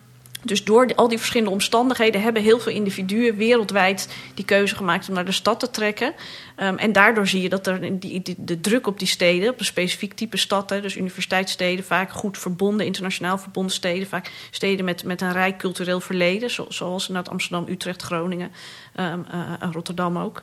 Dus 0.43 0.63
door 0.63 0.95
al 0.95 1.07
die 1.07 1.17
verschillende 1.17 1.53
omstandigheden 1.53 2.21
hebben 2.21 2.41
heel 2.41 2.59
veel 2.59 2.71
individuen 2.71 3.35
wereldwijd 3.35 4.09
die 4.33 4.45
keuze 4.45 4.75
gemaakt 4.75 5.09
om 5.09 5.15
naar 5.15 5.25
de 5.25 5.31
stad 5.31 5.59
te 5.59 5.69
trekken. 5.69 6.13
Um, 6.57 6.77
en 6.77 6.91
daardoor 6.91 7.27
zie 7.27 7.41
je 7.41 7.49
dat 7.49 7.67
er 7.67 7.99
die, 7.99 8.35
de 8.37 8.59
druk 8.59 8.87
op 8.87 8.99
die 8.99 9.07
steden, 9.07 9.49
op 9.49 9.59
een 9.59 9.65
specifiek 9.65 10.13
type 10.13 10.37
stad, 10.37 10.69
dus 10.69 10.95
universiteitssteden, 10.95 11.85
vaak 11.85 12.11
goed 12.11 12.37
verbonden, 12.37 12.85
internationaal 12.85 13.37
verbonden 13.37 13.73
steden, 13.73 14.07
vaak 14.07 14.31
steden 14.51 14.85
met, 14.85 15.03
met 15.03 15.21
een 15.21 15.31
rijk 15.31 15.57
cultureel 15.57 15.99
verleden, 15.99 16.49
zo, 16.49 16.65
zoals 16.69 17.07
inderdaad 17.07 17.31
Amsterdam, 17.31 17.67
Utrecht, 17.69 18.01
Groningen 18.01 18.51
um, 18.95 19.25
uh, 19.33 19.53
en 19.59 19.71
Rotterdam 19.73 20.17
ook. 20.17 20.41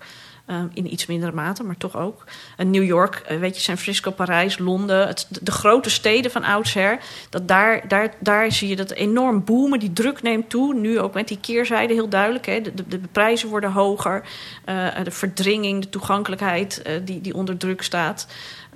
Um, 0.50 0.70
in 0.74 0.92
iets 0.92 1.06
mindere 1.06 1.32
mate, 1.32 1.62
maar 1.62 1.76
toch 1.76 1.96
ook. 1.96 2.24
New 2.56 2.84
York, 2.84 3.22
uh, 3.30 3.38
weet 3.38 3.56
je, 3.56 3.62
San 3.62 3.76
Francisco, 3.76 4.10
Parijs, 4.10 4.58
Londen, 4.58 5.14
de, 5.42 5.50
grote 5.50 5.90
steden 5.90 6.30
van 6.30 6.44
oudsher. 6.44 6.98
Dat 7.30 7.48
daar, 7.48 7.88
daar, 7.88 8.14
daar 8.18 8.52
zie 8.52 8.68
je 8.68 8.76
dat 8.76 8.90
enorm 8.90 9.44
boomen, 9.44 9.78
die 9.78 9.92
druk 9.92 10.22
neemt 10.22 10.50
toe. 10.50 10.74
Nu 10.74 11.00
ook 11.00 11.14
met 11.14 11.28
die 11.28 11.40
keerzijde 11.40 11.92
heel 11.92 12.08
duidelijk. 12.08 12.46
Hè. 12.46 12.60
De, 12.60 12.74
de, 12.74 12.88
de 12.88 13.00
prijzen 13.12 13.48
worden 13.48 13.72
hoger, 13.72 14.22
uh, 14.68 15.02
de 15.02 15.10
verdringing, 15.10 15.82
de 15.82 15.88
toegankelijkheid 15.88 16.82
uh, 16.86 16.92
die, 17.04 17.20
die 17.20 17.34
onder 17.34 17.56
druk 17.56 17.82
staat. 17.82 18.26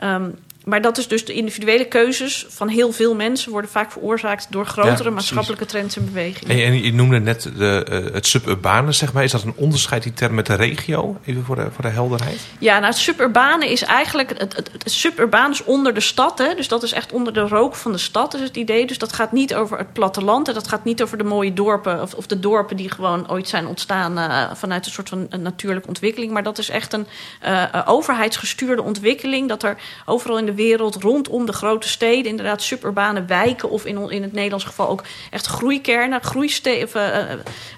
Um, 0.04 0.38
maar 0.64 0.82
dat 0.82 0.98
is 0.98 1.08
dus 1.08 1.24
de 1.24 1.32
individuele 1.32 1.84
keuzes 1.84 2.46
van 2.48 2.68
heel 2.68 2.92
veel 2.92 3.14
mensen 3.14 3.52
worden 3.52 3.70
vaak 3.70 3.92
veroorzaakt 3.92 4.46
door 4.50 4.66
grotere 4.66 5.08
ja, 5.08 5.14
maatschappelijke 5.14 5.66
trends 5.66 5.96
en 5.96 6.04
bewegingen. 6.04 6.56
En, 6.56 6.64
en 6.64 6.82
je 6.82 6.92
noemde 6.92 7.20
net 7.20 7.42
de, 7.56 7.86
uh, 7.90 8.14
het 8.14 8.26
suburbane, 8.26 8.92
zeg 8.92 9.12
maar. 9.12 9.24
Is 9.24 9.30
dat 9.30 9.42
een 9.42 9.54
onderscheid, 9.56 10.02
die 10.02 10.12
term 10.12 10.34
met 10.34 10.46
de 10.46 10.54
regio? 10.54 11.16
Even 11.24 11.44
voor 11.44 11.56
de, 11.56 11.68
voor 11.72 11.82
de 11.82 11.90
helderheid. 11.90 12.40
Ja, 12.58 12.74
nou, 12.74 12.86
het 12.86 12.96
suburbane 12.96 13.70
is 13.70 13.82
eigenlijk. 13.82 14.28
Het, 14.38 14.56
het, 14.56 14.70
het 14.72 14.92
suburbaan 14.92 15.50
is 15.50 15.64
onder 15.64 15.94
de 15.94 16.00
stad, 16.00 16.38
hè? 16.38 16.54
dus 16.54 16.68
dat 16.68 16.82
is 16.82 16.92
echt 16.92 17.12
onder 17.12 17.32
de 17.32 17.40
rook 17.40 17.74
van 17.74 17.92
de 17.92 17.98
stad, 17.98 18.34
is 18.34 18.40
het 18.40 18.56
idee. 18.56 18.86
Dus 18.86 18.98
dat 18.98 19.12
gaat 19.12 19.32
niet 19.32 19.54
over 19.54 19.78
het 19.78 19.92
platteland 19.92 20.48
en 20.48 20.54
dat 20.54 20.68
gaat 20.68 20.84
niet 20.84 21.02
over 21.02 21.18
de 21.18 21.24
mooie 21.24 21.52
dorpen 21.52 22.02
of, 22.02 22.14
of 22.14 22.26
de 22.26 22.40
dorpen 22.40 22.76
die 22.76 22.90
gewoon 22.90 23.30
ooit 23.30 23.48
zijn 23.48 23.66
ontstaan 23.66 24.18
uh, 24.18 24.50
vanuit 24.54 24.86
een 24.86 24.92
soort 24.92 25.08
van 25.08 25.26
een 25.30 25.42
natuurlijke 25.42 25.88
ontwikkeling. 25.88 26.32
Maar 26.32 26.42
dat 26.42 26.58
is 26.58 26.68
echt 26.68 26.92
een 26.92 27.06
uh, 27.44 27.64
overheidsgestuurde 27.84 28.82
ontwikkeling. 28.82 29.48
Dat 29.48 29.62
er 29.62 29.76
overal 30.04 30.38
in 30.38 30.46
de 30.46 30.49
wereld 30.54 30.94
rondom 30.94 31.46
de 31.46 31.52
grote 31.52 31.88
steden, 31.88 32.30
inderdaad 32.30 32.62
suburbane 32.62 33.24
wijken 33.24 33.70
of 33.70 33.84
in, 33.84 34.10
in 34.10 34.22
het 34.22 34.32
Nederlands 34.32 34.64
geval 34.64 34.88
ook 34.88 35.02
echt 35.30 35.46
groeikernen, 35.46 36.22
groeisteden, 36.22 36.86
of, 36.86 36.94
uh, 36.94 37.18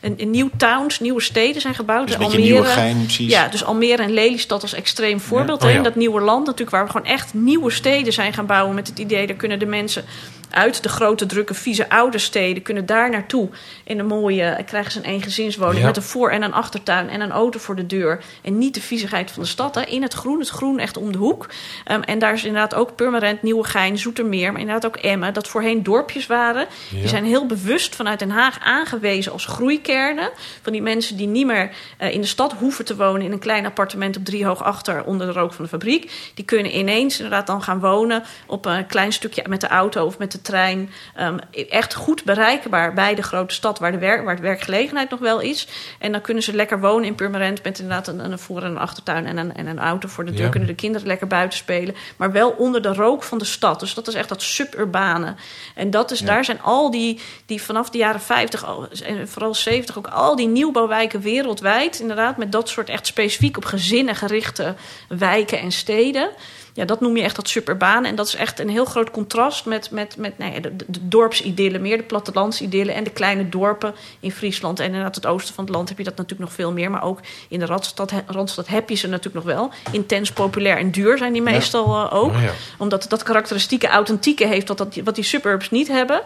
een, 0.01 0.15
een 0.17 0.31
nieuw 0.31 0.51
towns, 0.57 1.01
nieuwe 1.01 1.21
steden 1.21 1.61
zijn 1.61 1.75
gebouwd. 1.75 2.07
Dus 2.07 2.19
Almere, 2.19 2.65
gein, 2.65 3.07
ja, 3.09 3.49
dus 3.49 3.65
Almere 3.65 4.03
en 4.03 4.13
Lelystad 4.13 4.63
als 4.63 4.75
extreem 4.75 5.21
voorbeeld. 5.21 5.61
Ja. 5.61 5.67
Oh, 5.67 5.73
ja. 5.73 5.79
In 5.79 5.85
dat 5.85 5.95
nieuwe 5.95 6.21
land 6.21 6.47
natuurlijk, 6.47 6.71
waar 6.71 6.85
we 6.85 6.91
gewoon 6.91 7.07
echt 7.07 7.35
nieuwe 7.35 7.71
steden 7.71 8.13
zijn 8.13 8.33
gaan 8.33 8.47
bouwen 8.47 8.75
met 8.75 8.89
het 8.89 8.99
idee, 8.99 9.27
daar 9.27 9.37
kunnen 9.37 9.59
de 9.59 9.67
mensen 9.67 10.05
uit 10.53 10.83
de 10.83 10.89
grote, 10.89 11.27
drukke, 11.27 11.55
vieze 11.55 11.89
oude 11.89 12.19
steden 12.19 12.63
kunnen 12.63 12.87
daar 12.87 13.11
naartoe. 13.11 13.49
In 13.85 13.99
een 13.99 14.07
mooie, 14.07 14.63
krijgen 14.67 14.93
ze 14.93 14.99
een 14.99 15.05
eengezinswoning 15.05 15.81
ja. 15.81 15.87
met 15.87 15.97
een 15.97 16.03
voor- 16.03 16.31
en 16.31 16.43
een 16.43 16.53
achtertuin 16.53 17.09
en 17.09 17.21
een 17.21 17.31
auto 17.31 17.59
voor 17.59 17.77
de 17.77 17.87
deur. 17.87 18.25
En 18.43 18.59
niet 18.59 18.75
de 18.75 18.81
viezigheid 18.81 19.31
van 19.31 19.43
de 19.43 19.49
stad. 19.49 19.75
Hè. 19.75 19.83
In 19.83 20.03
het 20.03 20.15
groen, 20.15 20.39
het 20.39 20.49
groen 20.49 20.79
echt 20.79 20.97
om 20.97 21.13
de 21.13 21.19
hoek. 21.19 21.49
Um, 21.91 22.03
en 22.03 22.19
daar 22.19 22.33
is 22.33 22.45
inderdaad 22.45 22.75
ook 22.75 22.97
Purmerend, 22.97 23.43
Nieuwegein, 23.43 23.99
Zoetermeer, 23.99 24.53
maar 24.53 24.61
inderdaad 24.61 24.87
ook 24.87 24.97
Emmen. 24.97 25.35
Dat 25.35 25.49
voorheen 25.49 25.83
dorpjes 25.83 26.27
waren. 26.27 26.67
Ja. 26.91 26.99
Die 26.99 27.09
zijn 27.09 27.25
heel 27.25 27.47
bewust 27.47 27.95
vanuit 27.95 28.19
Den 28.19 28.31
Haag 28.31 28.59
aangewezen 28.65 29.33
als 29.33 29.45
groeikernen. 29.45 30.31
Van 30.63 30.73
die 30.73 30.83
mensen 30.83 31.17
die 31.17 31.27
niet 31.27 31.47
meer 31.47 31.71
uh, 32.01 32.15
in 32.15 32.21
de 32.21 32.27
stad 32.27 32.53
hoeven 32.53 32.85
te 32.85 32.97
wonen 32.97 33.23
in 33.23 33.33
een 33.33 33.39
klein 33.39 33.67
appartement 33.67 34.17
op 34.17 34.25
driehoog 34.25 34.63
achter 34.63 35.05
onder 35.05 35.27
de 35.27 35.33
rook 35.33 35.53
van 35.53 35.65
de 35.65 35.71
fabriek. 35.71 36.31
Die 36.35 36.45
kunnen 36.45 36.79
ineens 36.79 37.17
inderdaad 37.17 37.47
dan 37.47 37.63
gaan 37.63 37.81
wonen 37.81 38.23
op 38.47 38.67
een 38.67 38.87
klein 38.87 39.13
stukje 39.13 39.45
met 39.49 39.61
de 39.61 39.69
auto 39.69 40.07
of 40.07 40.19
met 40.19 40.33
de 40.33 40.42
trein. 40.43 40.91
Um, 41.21 41.39
echt 41.69 41.95
goed 41.95 42.25
bereikbaar 42.25 42.95
bij 42.95 43.15
de 43.15 43.23
grote 43.23 43.55
stad 43.55 43.79
waar 43.79 43.93
de, 43.93 43.99
werk, 43.99 44.25
waar 44.25 44.37
de 44.37 44.43
werkgelegenheid 44.43 45.11
nog 45.11 45.21
wel 45.21 45.41
is. 45.41 45.69
En 45.99 46.13
dan 46.13 46.21
kunnen 46.21 46.43
ze 46.43 46.55
lekker 46.55 46.81
wonen 46.81 47.05
in 47.05 47.15
Purmerend 47.15 47.63
met 47.63 47.79
inderdaad 47.79 48.09
een, 48.09 48.33
een 48.33 48.39
voor- 48.39 48.63
en 48.63 48.71
een 48.71 48.79
achtertuin 48.79 49.27
en 49.27 49.37
een, 49.37 49.55
en 49.55 49.67
een 49.67 49.79
auto 49.79 50.09
voor 50.09 50.25
de 50.25 50.33
deur. 50.33 50.45
Ja. 50.45 50.49
Kunnen 50.49 50.69
de 50.69 50.75
kinderen 50.75 51.07
lekker 51.07 51.27
buiten 51.27 51.59
spelen. 51.59 51.95
Maar 52.17 52.33
wel 52.33 52.51
onder 52.51 52.83
de 52.83 52.95
rook 52.95 53.23
van 53.23 53.39
de 53.39 53.45
stad. 53.45 53.81
Dus 53.81 53.95
dat 53.95 54.09
is 54.09 54.15
echt 54.15 54.29
dat 54.29 54.43
suburbane. 54.43 55.35
En 55.75 55.91
dat 55.91 56.11
is, 56.11 56.19
ja. 56.19 56.27
daar 56.27 56.45
zijn 56.45 56.63
al 56.63 56.91
die, 56.91 57.21
die 57.47 57.63
vanaf 57.63 57.91
de 57.91 57.99
jaren 57.99 58.21
50 58.21 58.65
en 59.05 59.29
vooral 59.29 59.55
70 59.55 59.99
ook 59.99 60.07
al 60.07 60.37
die 60.37 60.49
nieuwbouwwijken 60.49 61.21
wereldwijd. 61.21 62.01
Inderdaad, 62.01 62.37
met 62.37 62.53
dat 62.53 62.69
soort 62.69 62.89
echt 62.89 63.07
specifiek 63.07 63.57
op 63.57 63.65
gezinnen 63.65 64.17
gerichte 64.17 64.75
wijken 65.09 65.59
en 65.59 65.73
steden 65.73 66.31
ja, 66.73 66.85
dat 66.85 67.01
noem 67.01 67.17
je 67.17 67.23
echt 67.23 67.37
dat 67.37 67.49
suburbaan. 67.49 68.05
En 68.05 68.15
dat 68.15 68.27
is 68.27 68.35
echt 68.35 68.61
een 68.61 68.69
heel 68.69 68.85
groot 68.85 69.11
contrast 69.11 69.67
met, 69.67 69.91
met, 69.91 70.17
met 70.17 70.39
nou 70.39 70.53
ja, 70.53 70.61
de, 70.61 70.77
de, 70.77 71.09
dorpsidyllen, 71.09 71.83
meer 71.83 71.97
de 71.97 72.03
plattelandsidyllen 72.03 72.95
en 72.95 73.05
de 73.05 73.11
kleine 73.11 73.49
dorpen 73.49 73.95
in 74.21 74.33
Friesland. 74.33 74.81
En 74.81 74.87
inderdaad, 74.87 75.15
het 75.15 75.27
oosten 75.27 75.55
van 75.55 75.65
het 75.65 75.75
land 75.75 75.89
heb 75.89 75.99
je 75.99 76.05
dat 76.05 76.17
natuurlijk 76.17 76.49
nog 76.49 76.53
veel 76.53 76.73
meer. 76.73 76.91
Maar 76.91 77.03
ook 77.03 77.21
in 77.49 77.59
de 77.59 77.67
Radstad, 77.67 78.13
Randstad 78.27 78.69
heb 78.69 78.89
je 78.89 78.95
ze 78.95 79.09
natuurlijk 79.09 79.45
nog 79.45 79.55
wel. 79.55 79.71
Intens, 79.91 80.33
populair 80.33 80.77
en 80.77 80.91
duur 80.91 81.19
zijn 81.19 81.33
die 81.33 81.43
meestal 81.43 81.95
ja. 81.95 82.05
uh, 82.05 82.15
ook. 82.15 82.31
Oh, 82.31 82.43
ja. 82.43 82.53
Omdat 82.79 83.07
dat 83.09 83.23
karakteristieke 83.23 83.89
authentieke 83.89 84.47
heeft 84.47 84.69
wat, 84.69 84.79
dat, 84.79 84.97
wat 85.05 85.15
die 85.15 85.25
suburbs 85.25 85.71
niet 85.71 85.89
hebben. 85.89 86.23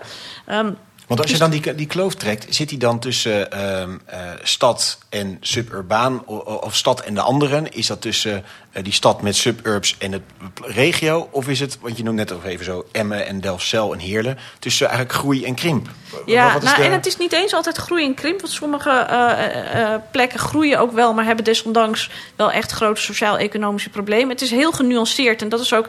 Um, 0.50 0.76
want 1.06 1.20
als 1.20 1.30
je 1.30 1.38
dan 1.38 1.50
die, 1.50 1.74
die 1.74 1.86
kloof 1.86 2.14
trekt, 2.14 2.54
zit 2.54 2.68
die 2.68 2.78
dan 2.78 2.98
tussen 2.98 3.48
uh, 3.54 3.80
uh, 3.80 4.30
stad 4.42 4.98
en 5.08 5.36
suburbaan 5.40 6.26
of, 6.26 6.42
of 6.44 6.76
stad 6.76 7.00
en 7.00 7.14
de 7.14 7.20
anderen? 7.20 7.72
Is 7.72 7.86
dat 7.86 8.00
tussen 8.00 8.44
die 8.82 8.92
stad 8.92 9.22
met 9.22 9.36
suburbs 9.36 9.96
en 9.98 10.12
het 10.12 10.22
regio? 10.62 11.28
Of 11.30 11.48
is 11.48 11.60
het, 11.60 11.78
want 11.80 11.96
je 11.96 12.02
noemt 12.02 12.16
net 12.16 12.30
nog 12.30 12.44
even 12.44 12.64
zo 12.64 12.86
Emmen 12.92 13.26
en 13.26 13.40
Delfzijl 13.40 13.92
en 13.92 13.98
Heerlen, 13.98 14.38
tussen 14.58 14.86
eigenlijk 14.86 15.18
groei 15.18 15.44
en 15.44 15.54
krimp? 15.54 15.88
Ja, 16.26 16.58
nou, 16.58 16.76
de... 16.76 16.82
en 16.82 16.92
het 16.92 17.06
is 17.06 17.16
niet 17.16 17.32
eens 17.32 17.54
altijd 17.54 17.76
groei 17.76 18.04
en 18.04 18.14
krimp. 18.14 18.40
Want 18.40 18.52
sommige 18.52 19.06
uh, 19.10 19.94
plekken 20.10 20.38
groeien 20.38 20.78
ook 20.78 20.92
wel, 20.92 21.14
maar 21.14 21.24
hebben 21.24 21.44
desondanks 21.44 22.10
wel 22.36 22.52
echt 22.52 22.70
grote 22.70 23.00
sociaal-economische 23.00 23.90
problemen. 23.90 24.28
Het 24.28 24.42
is 24.42 24.50
heel 24.50 24.72
genuanceerd 24.72 25.42
en 25.42 25.48
dat 25.48 25.60
is 25.60 25.72
ook. 25.72 25.86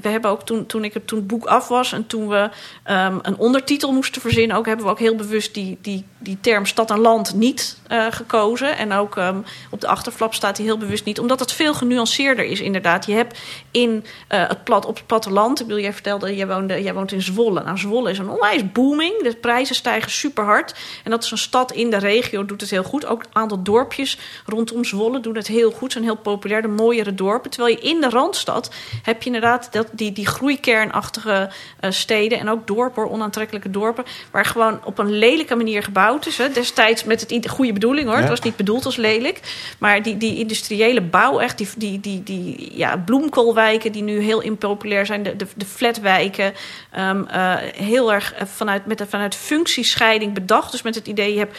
we 0.00 0.08
hebben 0.08 0.30
ook 0.30 0.42
toen, 0.42 0.66
toen 0.66 0.84
ik 0.84 0.94
het, 0.94 1.06
toen 1.06 1.18
het 1.18 1.26
boek 1.26 1.44
af 1.44 1.68
was 1.68 1.92
en 1.92 2.06
toen 2.06 2.28
we 2.28 2.50
um, 2.90 3.18
een 3.22 3.36
ondertitel 3.36 3.92
moesten 3.92 4.20
verzinnen, 4.20 4.56
ook 4.56 4.66
hebben 4.66 4.84
we 4.84 4.90
ook 4.90 4.98
heel 4.98 5.16
bewust 5.16 5.54
die, 5.54 5.78
die, 5.82 6.04
die 6.18 6.38
term 6.40 6.66
stad 6.66 6.90
en 6.90 6.98
land 6.98 7.34
niet 7.34 7.76
gekozen. 8.10 8.78
En 8.78 8.92
ook 8.92 9.16
um, 9.16 9.44
op 9.70 9.80
de 9.80 9.88
achterflap 9.88 10.34
staat 10.34 10.56
hij 10.56 10.66
heel 10.66 10.78
bewust 10.78 11.04
niet, 11.04 11.20
omdat 11.20 11.40
het 11.40 11.52
veel 11.52 11.74
genuanceerder 11.78 12.44
is, 12.44 12.60
inderdaad. 12.60 13.06
Je 13.06 13.12
hebt 13.12 13.38
in 13.70 13.90
uh, 13.90 14.48
het 14.48 14.64
plat, 14.64 14.86
op 14.86 14.96
het 14.96 15.06
platteland, 15.06 15.60
ik 15.60 15.66
bedoel, 15.66 15.82
jij 15.82 15.92
vertelde, 15.92 16.36
jij, 16.36 16.46
woonde, 16.46 16.82
jij 16.82 16.94
woont 16.94 17.12
in 17.12 17.22
Zwolle. 17.22 17.62
Nou, 17.62 17.78
Zwolle 17.78 18.10
is 18.10 18.18
een 18.18 18.28
onwijs 18.28 18.72
booming. 18.72 19.22
De 19.22 19.34
prijzen 19.34 19.74
stijgen 19.74 20.10
super 20.10 20.44
hard. 20.44 20.74
En 21.04 21.10
dat 21.10 21.24
is 21.24 21.30
een 21.30 21.38
stad 21.38 21.72
in 21.72 21.90
de 21.90 21.98
regio, 21.98 22.44
doet 22.44 22.60
het 22.60 22.70
heel 22.70 22.82
goed. 22.82 23.06
Ook 23.06 23.22
een 23.22 23.28
aantal 23.32 23.62
dorpjes 23.62 24.18
rondom 24.46 24.84
Zwolle 24.84 25.20
doen 25.20 25.36
het 25.36 25.46
heel 25.46 25.70
goed. 25.70 25.92
Zijn 25.92 26.04
heel 26.04 26.16
populair, 26.16 26.62
de 26.62 26.68
mooiere 26.68 27.14
dorpen. 27.14 27.50
Terwijl 27.50 27.76
je 27.76 27.82
in 27.82 28.00
de 28.00 28.08
Randstad 28.08 28.74
heb 29.02 29.22
je 29.22 29.26
inderdaad 29.26 29.72
dat, 29.72 29.86
die, 29.92 30.12
die 30.12 30.26
groeikernachtige 30.26 31.50
uh, 31.80 31.90
steden 31.90 32.38
en 32.38 32.48
ook 32.48 32.66
dorpen, 32.66 33.10
onaantrekkelijke 33.10 33.70
dorpen, 33.70 34.04
waar 34.30 34.44
gewoon 34.44 34.80
op 34.84 34.98
een 34.98 35.18
lelijke 35.18 35.54
manier 35.54 35.82
gebouwd 35.82 36.26
is. 36.26 36.38
Hè. 36.38 36.50
Destijds 36.50 37.04
met 37.04 37.20
het 37.20 37.48
goede 37.48 37.72
bedoeling 37.72 38.06
hoor. 38.06 38.16
Ja. 38.16 38.20
Het 38.20 38.30
was 38.30 38.40
niet 38.40 38.56
bedoeld 38.56 38.84
als 38.84 38.96
lelijk. 38.96 39.40
Maar 39.78 40.02
die, 40.02 40.16
die 40.16 40.38
industriële 40.38 41.00
bouw, 41.00 41.40
echt, 41.40 41.57
die, 41.58 41.68
die, 41.76 42.00
die, 42.00 42.22
die 42.22 42.76
ja, 42.76 42.96
bloemkoolwijken 42.96 43.92
die 43.92 44.02
nu 44.02 44.20
heel 44.20 44.40
impopulair 44.40 45.06
zijn, 45.06 45.22
de, 45.22 45.36
de, 45.36 45.46
de 45.56 45.64
flatwijken, 45.64 46.52
um, 46.98 47.26
uh, 47.34 47.54
heel 47.58 48.12
erg 48.12 48.34
vanuit, 48.44 48.86
met, 48.86 49.04
vanuit 49.08 49.34
functiescheiding 49.34 50.34
bedacht. 50.34 50.70
Dus 50.70 50.82
met 50.82 50.94
het 50.94 51.06
idee, 51.06 51.32
je 51.32 51.38
hebt 51.38 51.58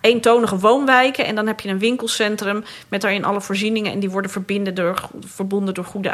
eentonige 0.00 0.58
woonwijken. 0.58 1.24
En 1.26 1.34
dan 1.34 1.46
heb 1.46 1.60
je 1.60 1.68
een 1.68 1.78
winkelcentrum 1.78 2.64
met 2.88 3.00
daarin 3.00 3.24
alle 3.24 3.40
voorzieningen. 3.40 3.92
En 3.92 3.98
die 3.98 4.10
worden 4.10 4.74
door, 4.74 5.08
verbonden 5.20 5.74
door 5.74 5.84
goede, 5.84 6.10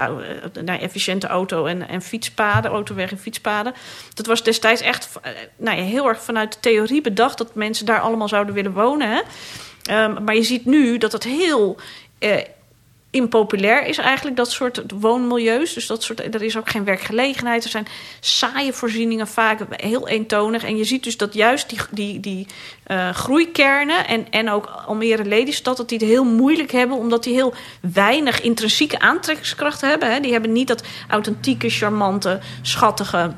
nou, 0.65 0.81
efficiënte 0.81 1.27
auto- 1.27 1.67
en, 1.67 1.89
en 1.89 2.03
fietspaden, 2.03 2.71
autoweg 2.71 3.11
en 3.11 3.19
fietspaden. 3.19 3.75
Dat 4.15 4.27
was 4.27 4.43
destijds 4.43 4.81
echt 4.81 5.09
nou 5.57 5.77
ja, 5.77 5.83
heel 5.83 6.09
erg 6.09 6.23
vanuit 6.23 6.53
de 6.53 6.61
theorie 6.61 7.01
bedacht 7.01 7.39
dat 7.39 7.55
mensen 7.55 7.87
daar 7.87 8.01
allemaal 8.01 8.29
zouden 8.29 8.55
willen 8.55 8.73
wonen. 8.73 9.23
Um, 9.91 10.25
maar 10.25 10.35
je 10.35 10.43
ziet 10.43 10.65
nu 10.65 10.99
dat 10.99 11.13
het 11.13 11.25
heel. 11.25 11.77
Impopulair 13.11 13.87
is 13.87 13.99
eigenlijk 13.99 14.37
dat 14.37 14.50
soort 14.50 14.83
woonmilieus. 15.00 15.75
Dus 15.75 15.87
dat 15.87 16.02
soort, 16.02 16.35
er 16.35 16.43
is 16.43 16.57
ook 16.57 16.71
geen 16.71 16.85
werkgelegenheid. 16.85 17.64
Er 17.64 17.71
zijn 17.71 17.87
saaie 18.21 18.73
voorzieningen, 18.73 19.29
vaak 19.29 19.83
heel 19.83 20.09
eentonig. 20.09 20.64
En 20.64 20.76
je 20.76 20.85
ziet 20.85 21.05
dus 21.05 21.17
dat 21.17 21.35
juist 21.35 21.69
die, 21.69 21.79
die, 21.90 22.21
die 22.21 22.47
uh, 22.87 23.11
groeikernen 23.11 24.07
en, 24.07 24.31
en 24.31 24.50
ook 24.50 24.67
Almere 24.87 25.49
dat 25.62 25.88
die 25.88 25.99
het 25.99 26.07
heel 26.07 26.25
moeilijk 26.25 26.73
hebben... 26.73 26.97
omdat 26.97 27.25
die 27.25 27.35
heel 27.35 27.55
weinig 27.81 28.40
intrinsieke 28.40 28.99
aantrekkingskracht 28.99 29.81
hebben. 29.81 30.12
Hè. 30.12 30.21
Die 30.21 30.33
hebben 30.33 30.52
niet 30.52 30.69
dat 30.69 30.83
authentieke, 31.09 31.69
charmante, 31.69 32.40
schattige 32.62 33.33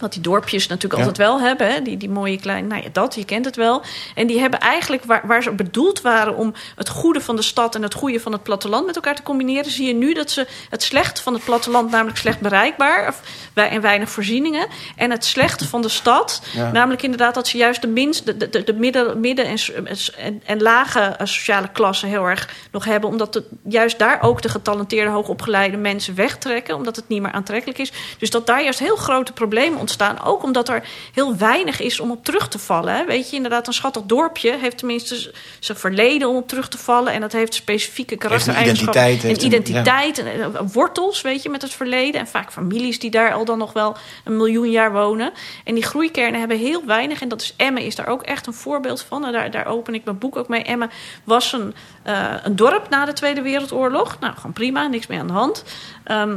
Wat 0.00 0.12
die 0.12 0.22
dorpjes 0.22 0.66
natuurlijk 0.66 1.00
Ja. 1.02 1.08
altijd 1.08 1.28
wel 1.28 1.40
hebben. 1.40 1.72
Hè? 1.72 1.82
Die, 1.82 1.96
die 1.96 2.10
mooie 2.10 2.40
kleine, 2.40 2.68
nou 2.68 2.82
ja, 2.82 2.88
dat, 2.92 3.14
je 3.14 3.24
kent 3.24 3.44
het 3.44 3.56
wel. 3.56 3.82
En 4.14 4.26
die 4.26 4.40
hebben 4.40 4.60
eigenlijk, 4.60 5.04
waar, 5.04 5.22
waar 5.26 5.42
ze 5.42 5.50
bedoeld 5.50 6.00
waren 6.00 6.36
om 6.36 6.54
het 6.76 6.88
goede 6.88 7.20
van 7.20 7.36
de 7.36 7.42
stad 7.42 7.74
en 7.74 7.82
het 7.82 7.94
goede 7.94 8.20
van 8.20 8.32
het 8.32 8.42
platteland 8.42 8.86
met 8.86 8.94
elkaar 8.96 9.14
te 9.14 9.22
combineren, 9.22 9.70
zie 9.70 9.86
je 9.86 9.94
nu 9.94 10.14
dat 10.14 10.30
ze 10.30 10.46
het 10.70 10.82
slechte 10.82 11.22
van 11.22 11.34
het 11.34 11.44
platteland, 11.44 11.90
namelijk 11.90 12.18
slecht 12.18 12.40
bereikbaar 12.40 13.08
of, 13.08 13.20
en 13.54 13.80
weinig 13.80 14.10
voorzieningen, 14.10 14.66
en 14.96 15.10
het 15.10 15.24
slechte 15.24 15.68
van 15.68 15.82
de 15.82 15.88
stad, 15.88 16.42
Ja. 16.52 16.70
namelijk 16.72 17.02
inderdaad 17.02 17.34
dat 17.34 17.48
ze 17.48 17.56
juist 17.56 17.80
de, 17.80 17.88
minst, 17.88 18.26
de, 18.26 18.48
de, 18.50 18.64
de 18.64 18.72
midden, 18.74 19.20
midden 19.20 19.44
en, 19.44 19.58
en, 20.16 20.42
en 20.44 20.62
lage 20.62 21.00
eh, 21.00 21.26
sociale 21.26 21.68
klassen 21.72 22.08
heel 22.08 22.24
erg 22.24 22.48
nog 22.72 22.84
hebben, 22.84 23.10
omdat 23.10 23.42
juist 23.68 23.98
daar 23.98 24.22
ook 24.22 24.42
de 24.42 24.48
getalenteerde, 24.48 25.10
hoogopgeleide 25.10 25.76
mensen 25.76 26.14
wegtrekken, 26.14 26.74
omdat 26.76 26.96
het 26.96 27.08
niet 27.08 27.22
meer 27.22 27.32
aantrekkelijk 27.32 27.78
is. 27.78 27.92
Dus 28.18 28.30
dat 28.30 28.46
daar 28.46 28.62
juist 28.62 28.78
heel 28.78 28.96
grote 28.96 29.32
problemen 29.32 29.78
ontstaan, 29.78 29.88
ook 30.24 30.42
omdat 30.42 30.68
er 30.68 30.82
heel 31.12 31.36
weinig 31.36 31.80
is 31.80 32.00
om 32.00 32.10
op 32.10 32.24
terug 32.24 32.48
te 32.48 32.58
vallen. 32.58 32.94
Hè. 32.94 33.04
Weet 33.04 33.30
je, 33.30 33.36
inderdaad, 33.36 33.66
een 33.66 33.72
schattig 33.72 34.02
dorpje 34.02 34.56
heeft 34.60 34.78
tenminste 34.78 35.32
zijn 35.58 35.78
verleden 35.78 36.28
om 36.28 36.36
op 36.36 36.48
terug 36.48 36.68
te 36.68 36.78
vallen 36.78 37.12
en 37.12 37.20
dat 37.20 37.32
heeft 37.32 37.54
specifieke 37.54 38.16
karaktereigenschappen. 38.16 39.02
identiteit, 39.02 39.38
een- 39.38 39.46
identiteit, 39.46 40.18
en, 40.18 40.26
eh, 40.54 40.60
wortels, 40.72 41.20
weet 41.20 41.42
je, 41.42 41.48
met 41.48 41.62
het 41.62 41.72
verleden. 41.72 42.20
En 42.20 42.26
vaak 42.26 42.52
families 42.52 42.98
die 42.98 43.10
daar 43.10 43.32
al 43.32 43.44
dan 43.44 43.58
nog 43.58 43.72
wel 43.72 43.96
een 44.24 44.36
miljoen 44.36 44.70
jaar 44.70 44.92
wonen. 44.92 45.32
En 45.64 45.74
die 45.74 45.84
groeikernen 45.84 46.38
hebben 46.40 46.58
heel 46.58 46.82
weinig. 46.86 47.20
En 47.22 47.28
dat 47.28 47.40
is 47.42 47.54
Emmen 47.56 47.82
is 47.82 47.94
daar 47.94 48.06
ook 48.06 48.22
echt 48.22 48.46
een 48.46 48.52
voorbeeld 48.52 49.02
van. 49.02 49.24
En 49.26 49.32
daar, 49.32 49.50
daar 49.50 49.66
open 49.66 49.94
ik 49.94 50.04
mijn 50.04 50.18
boek 50.18 50.36
ook 50.36 50.48
mee. 50.48 50.62
Emmen 50.62 50.90
was 51.24 51.52
een, 51.52 51.74
eh, 52.02 52.34
een 52.42 52.56
dorp 52.56 52.88
na 52.88 53.04
de 53.04 53.12
Tweede 53.12 53.42
Wereldoorlog. 53.42 54.16
Nou, 54.20 54.34
gewoon 54.34 54.52
prima, 54.52 54.86
niks 54.86 55.06
meer 55.06 55.18
aan 55.20 55.26
de 55.26 55.32
hand. 55.32 55.64
Ehm, 56.04 56.36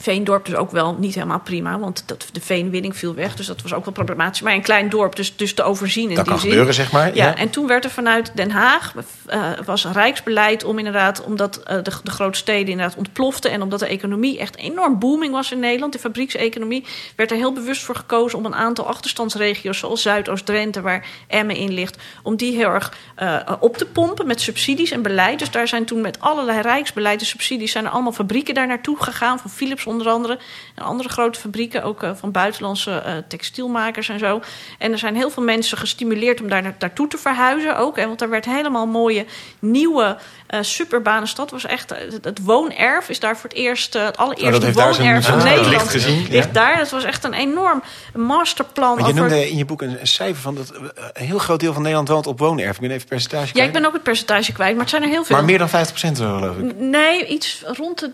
Veendorp 0.00 0.44
dus 0.44 0.54
ook 0.54 0.70
wel 0.70 0.96
niet 0.98 1.14
helemaal 1.14 1.40
prima, 1.40 1.78
want 1.78 2.02
dat, 2.06 2.26
de 2.32 2.40
veenwinning 2.40 2.96
viel 2.96 3.14
weg. 3.14 3.36
Dus 3.36 3.46
dat 3.46 3.62
was 3.62 3.74
ook 3.74 3.84
wel 3.84 3.94
problematisch. 3.94 4.40
Maar 4.40 4.52
een 4.52 4.62
klein 4.62 4.88
dorp, 4.88 5.16
dus, 5.16 5.36
dus 5.36 5.54
te 5.54 5.62
overzien 5.62 6.08
in 6.08 6.14
Dat 6.14 6.24
die 6.24 6.32
kan 6.32 6.40
zin. 6.40 6.50
gebeuren, 6.50 6.74
zeg 6.74 6.92
maar. 6.92 7.14
Ja, 7.14 7.36
en 7.36 7.50
toen 7.50 7.66
werd 7.66 7.84
er 7.84 7.90
vanuit 7.90 8.32
Den 8.34 8.50
Haag 8.50 8.94
eh, 9.26 9.50
was 9.64 9.84
rijksbeleid 9.84 10.64
om 10.64 10.78
inderdaad, 10.78 11.24
omdat 11.24 11.56
eh, 11.56 11.76
de, 11.82 11.92
de 12.02 12.10
grote 12.10 12.38
steden 12.38 12.68
inderdaad 12.68 12.96
ontploften 12.96 13.50
en 13.50 13.62
omdat 13.62 13.78
de 13.78 13.86
economie 13.86 14.38
echt 14.38 14.56
enorm 14.56 14.98
booming 14.98 15.32
was 15.32 15.52
in 15.52 15.58
Nederland, 15.58 15.92
de 15.92 15.98
fabriekseconomie, 15.98 16.84
werd 17.16 17.30
er 17.30 17.36
heel 17.36 17.52
bewust 17.52 17.82
voor 17.82 17.94
gekozen 17.94 18.38
om 18.38 18.44
een 18.44 18.54
aantal 18.54 18.86
achterstandsregio's 18.86 19.78
zoals 19.78 20.02
Zuidoost-Drenthe, 20.02 20.80
waar 20.80 21.06
Emmen 21.26 21.56
in 21.56 21.72
ligt, 21.72 21.96
om 22.22 22.36
die 22.36 22.56
heel 22.56 22.70
erg 22.70 22.92
eh, 23.16 23.52
op 23.60 23.76
te 23.76 23.86
pompen 23.86 24.26
met 24.26 24.40
subsidies 24.40 24.90
en 24.90 25.02
beleid. 25.02 25.38
Dus 25.38 25.50
daar 25.50 25.68
zijn 25.68 25.84
toen 25.84 26.00
met 26.00 26.20
allerlei 26.20 26.60
rijksbeleid 26.60 27.20
en 27.20 27.26
subsidies 27.26 27.72
zijn 27.72 27.84
er 27.84 27.90
allemaal 27.90 28.12
fabrieken 28.12 28.54
daar 28.54 28.66
naartoe 28.66 28.96
gegaan, 29.02 29.38
van 29.38 29.50
Philips 29.50 29.86
onder 29.88 30.08
andere 30.08 30.38
en 30.74 30.84
andere 30.84 31.08
grote 31.08 31.40
fabrieken, 31.40 31.82
ook 31.82 32.02
eh, 32.02 32.10
van 32.14 32.30
buitenlandse 32.32 32.90
eh, 32.90 33.12
textielmakers 33.28 34.08
en 34.08 34.18
zo. 34.18 34.40
En 34.78 34.92
er 34.92 34.98
zijn 34.98 35.16
heel 35.16 35.30
veel 35.30 35.42
mensen 35.42 35.78
gestimuleerd 35.78 36.40
om 36.40 36.48
daar 36.48 36.62
na- 36.62 36.74
naartoe 36.78 37.08
te 37.08 37.18
verhuizen 37.18 37.76
ook. 37.78 37.96
Hè, 37.96 38.06
want 38.06 38.18
daar 38.18 38.28
werd 38.28 38.44
helemaal 38.44 38.86
mooie 38.86 39.26
nieuwe 39.58 40.16
eh 40.46 40.58
superbane 40.62 41.26
stad. 41.26 41.50
Was 41.50 41.64
echt, 41.66 41.90
het, 41.90 42.24
het 42.24 42.42
woonerf 42.44 43.08
is 43.08 43.20
daar 43.20 43.36
voor 43.36 43.48
het 43.50 43.58
eerst, 43.58 43.92
het 43.94 44.16
Oh, 44.16 44.22
allereerste 44.22 44.50
dat 44.52 44.62
heeft 44.62 44.76
daar 44.76 44.94
zijn- 44.94 45.06
woonerf 45.06 45.26
van 45.26 45.38
Nederland. 45.44 45.88
gezien, 45.88 46.20
ja. 46.22 46.28
Ligt 46.30 46.54
daar. 46.54 46.76
Dat 46.78 46.90
was 46.90 47.04
echt 47.04 47.24
een 47.24 47.32
enorm 47.32 47.82
masterplan. 48.14 48.96
Je 48.96 49.02
over- 49.02 49.14
noemde 49.14 49.50
in 49.50 49.56
je 49.56 49.64
boek 49.64 49.82
een, 49.82 50.00
een 50.00 50.06
cijfer 50.06 50.42
van 50.42 50.54
dat 50.54 50.72
een 51.12 51.26
heel 51.26 51.38
groot 51.38 51.60
deel 51.60 51.72
van 51.72 51.82
Nederland 51.82 52.08
woont 52.08 52.26
op 52.26 52.38
woonerf. 52.38 52.74
Ik 52.74 52.80
ben 52.80 52.88
even 52.90 53.00
het 53.00 53.08
percentage 53.08 53.46
ja, 53.46 53.52
kwijt. 53.52 53.66
ik 53.66 53.72
ben 53.72 53.84
ook 53.86 53.92
het 53.92 54.02
percentage 54.02 54.52
kwijt, 54.52 54.72
maar 54.72 54.80
het 54.80 54.90
zijn 54.90 55.02
er 55.02 55.08
heel 55.08 55.24
veel. 55.24 55.36
Maar 55.36 55.44
meer 55.44 55.58
dan 55.58 55.68
50% 55.68 55.70
geloof 56.16 56.56
ik. 56.56 56.76
Nee, 56.76 57.26
iets 57.26 57.62
rond 57.66 57.98
de 57.98 58.12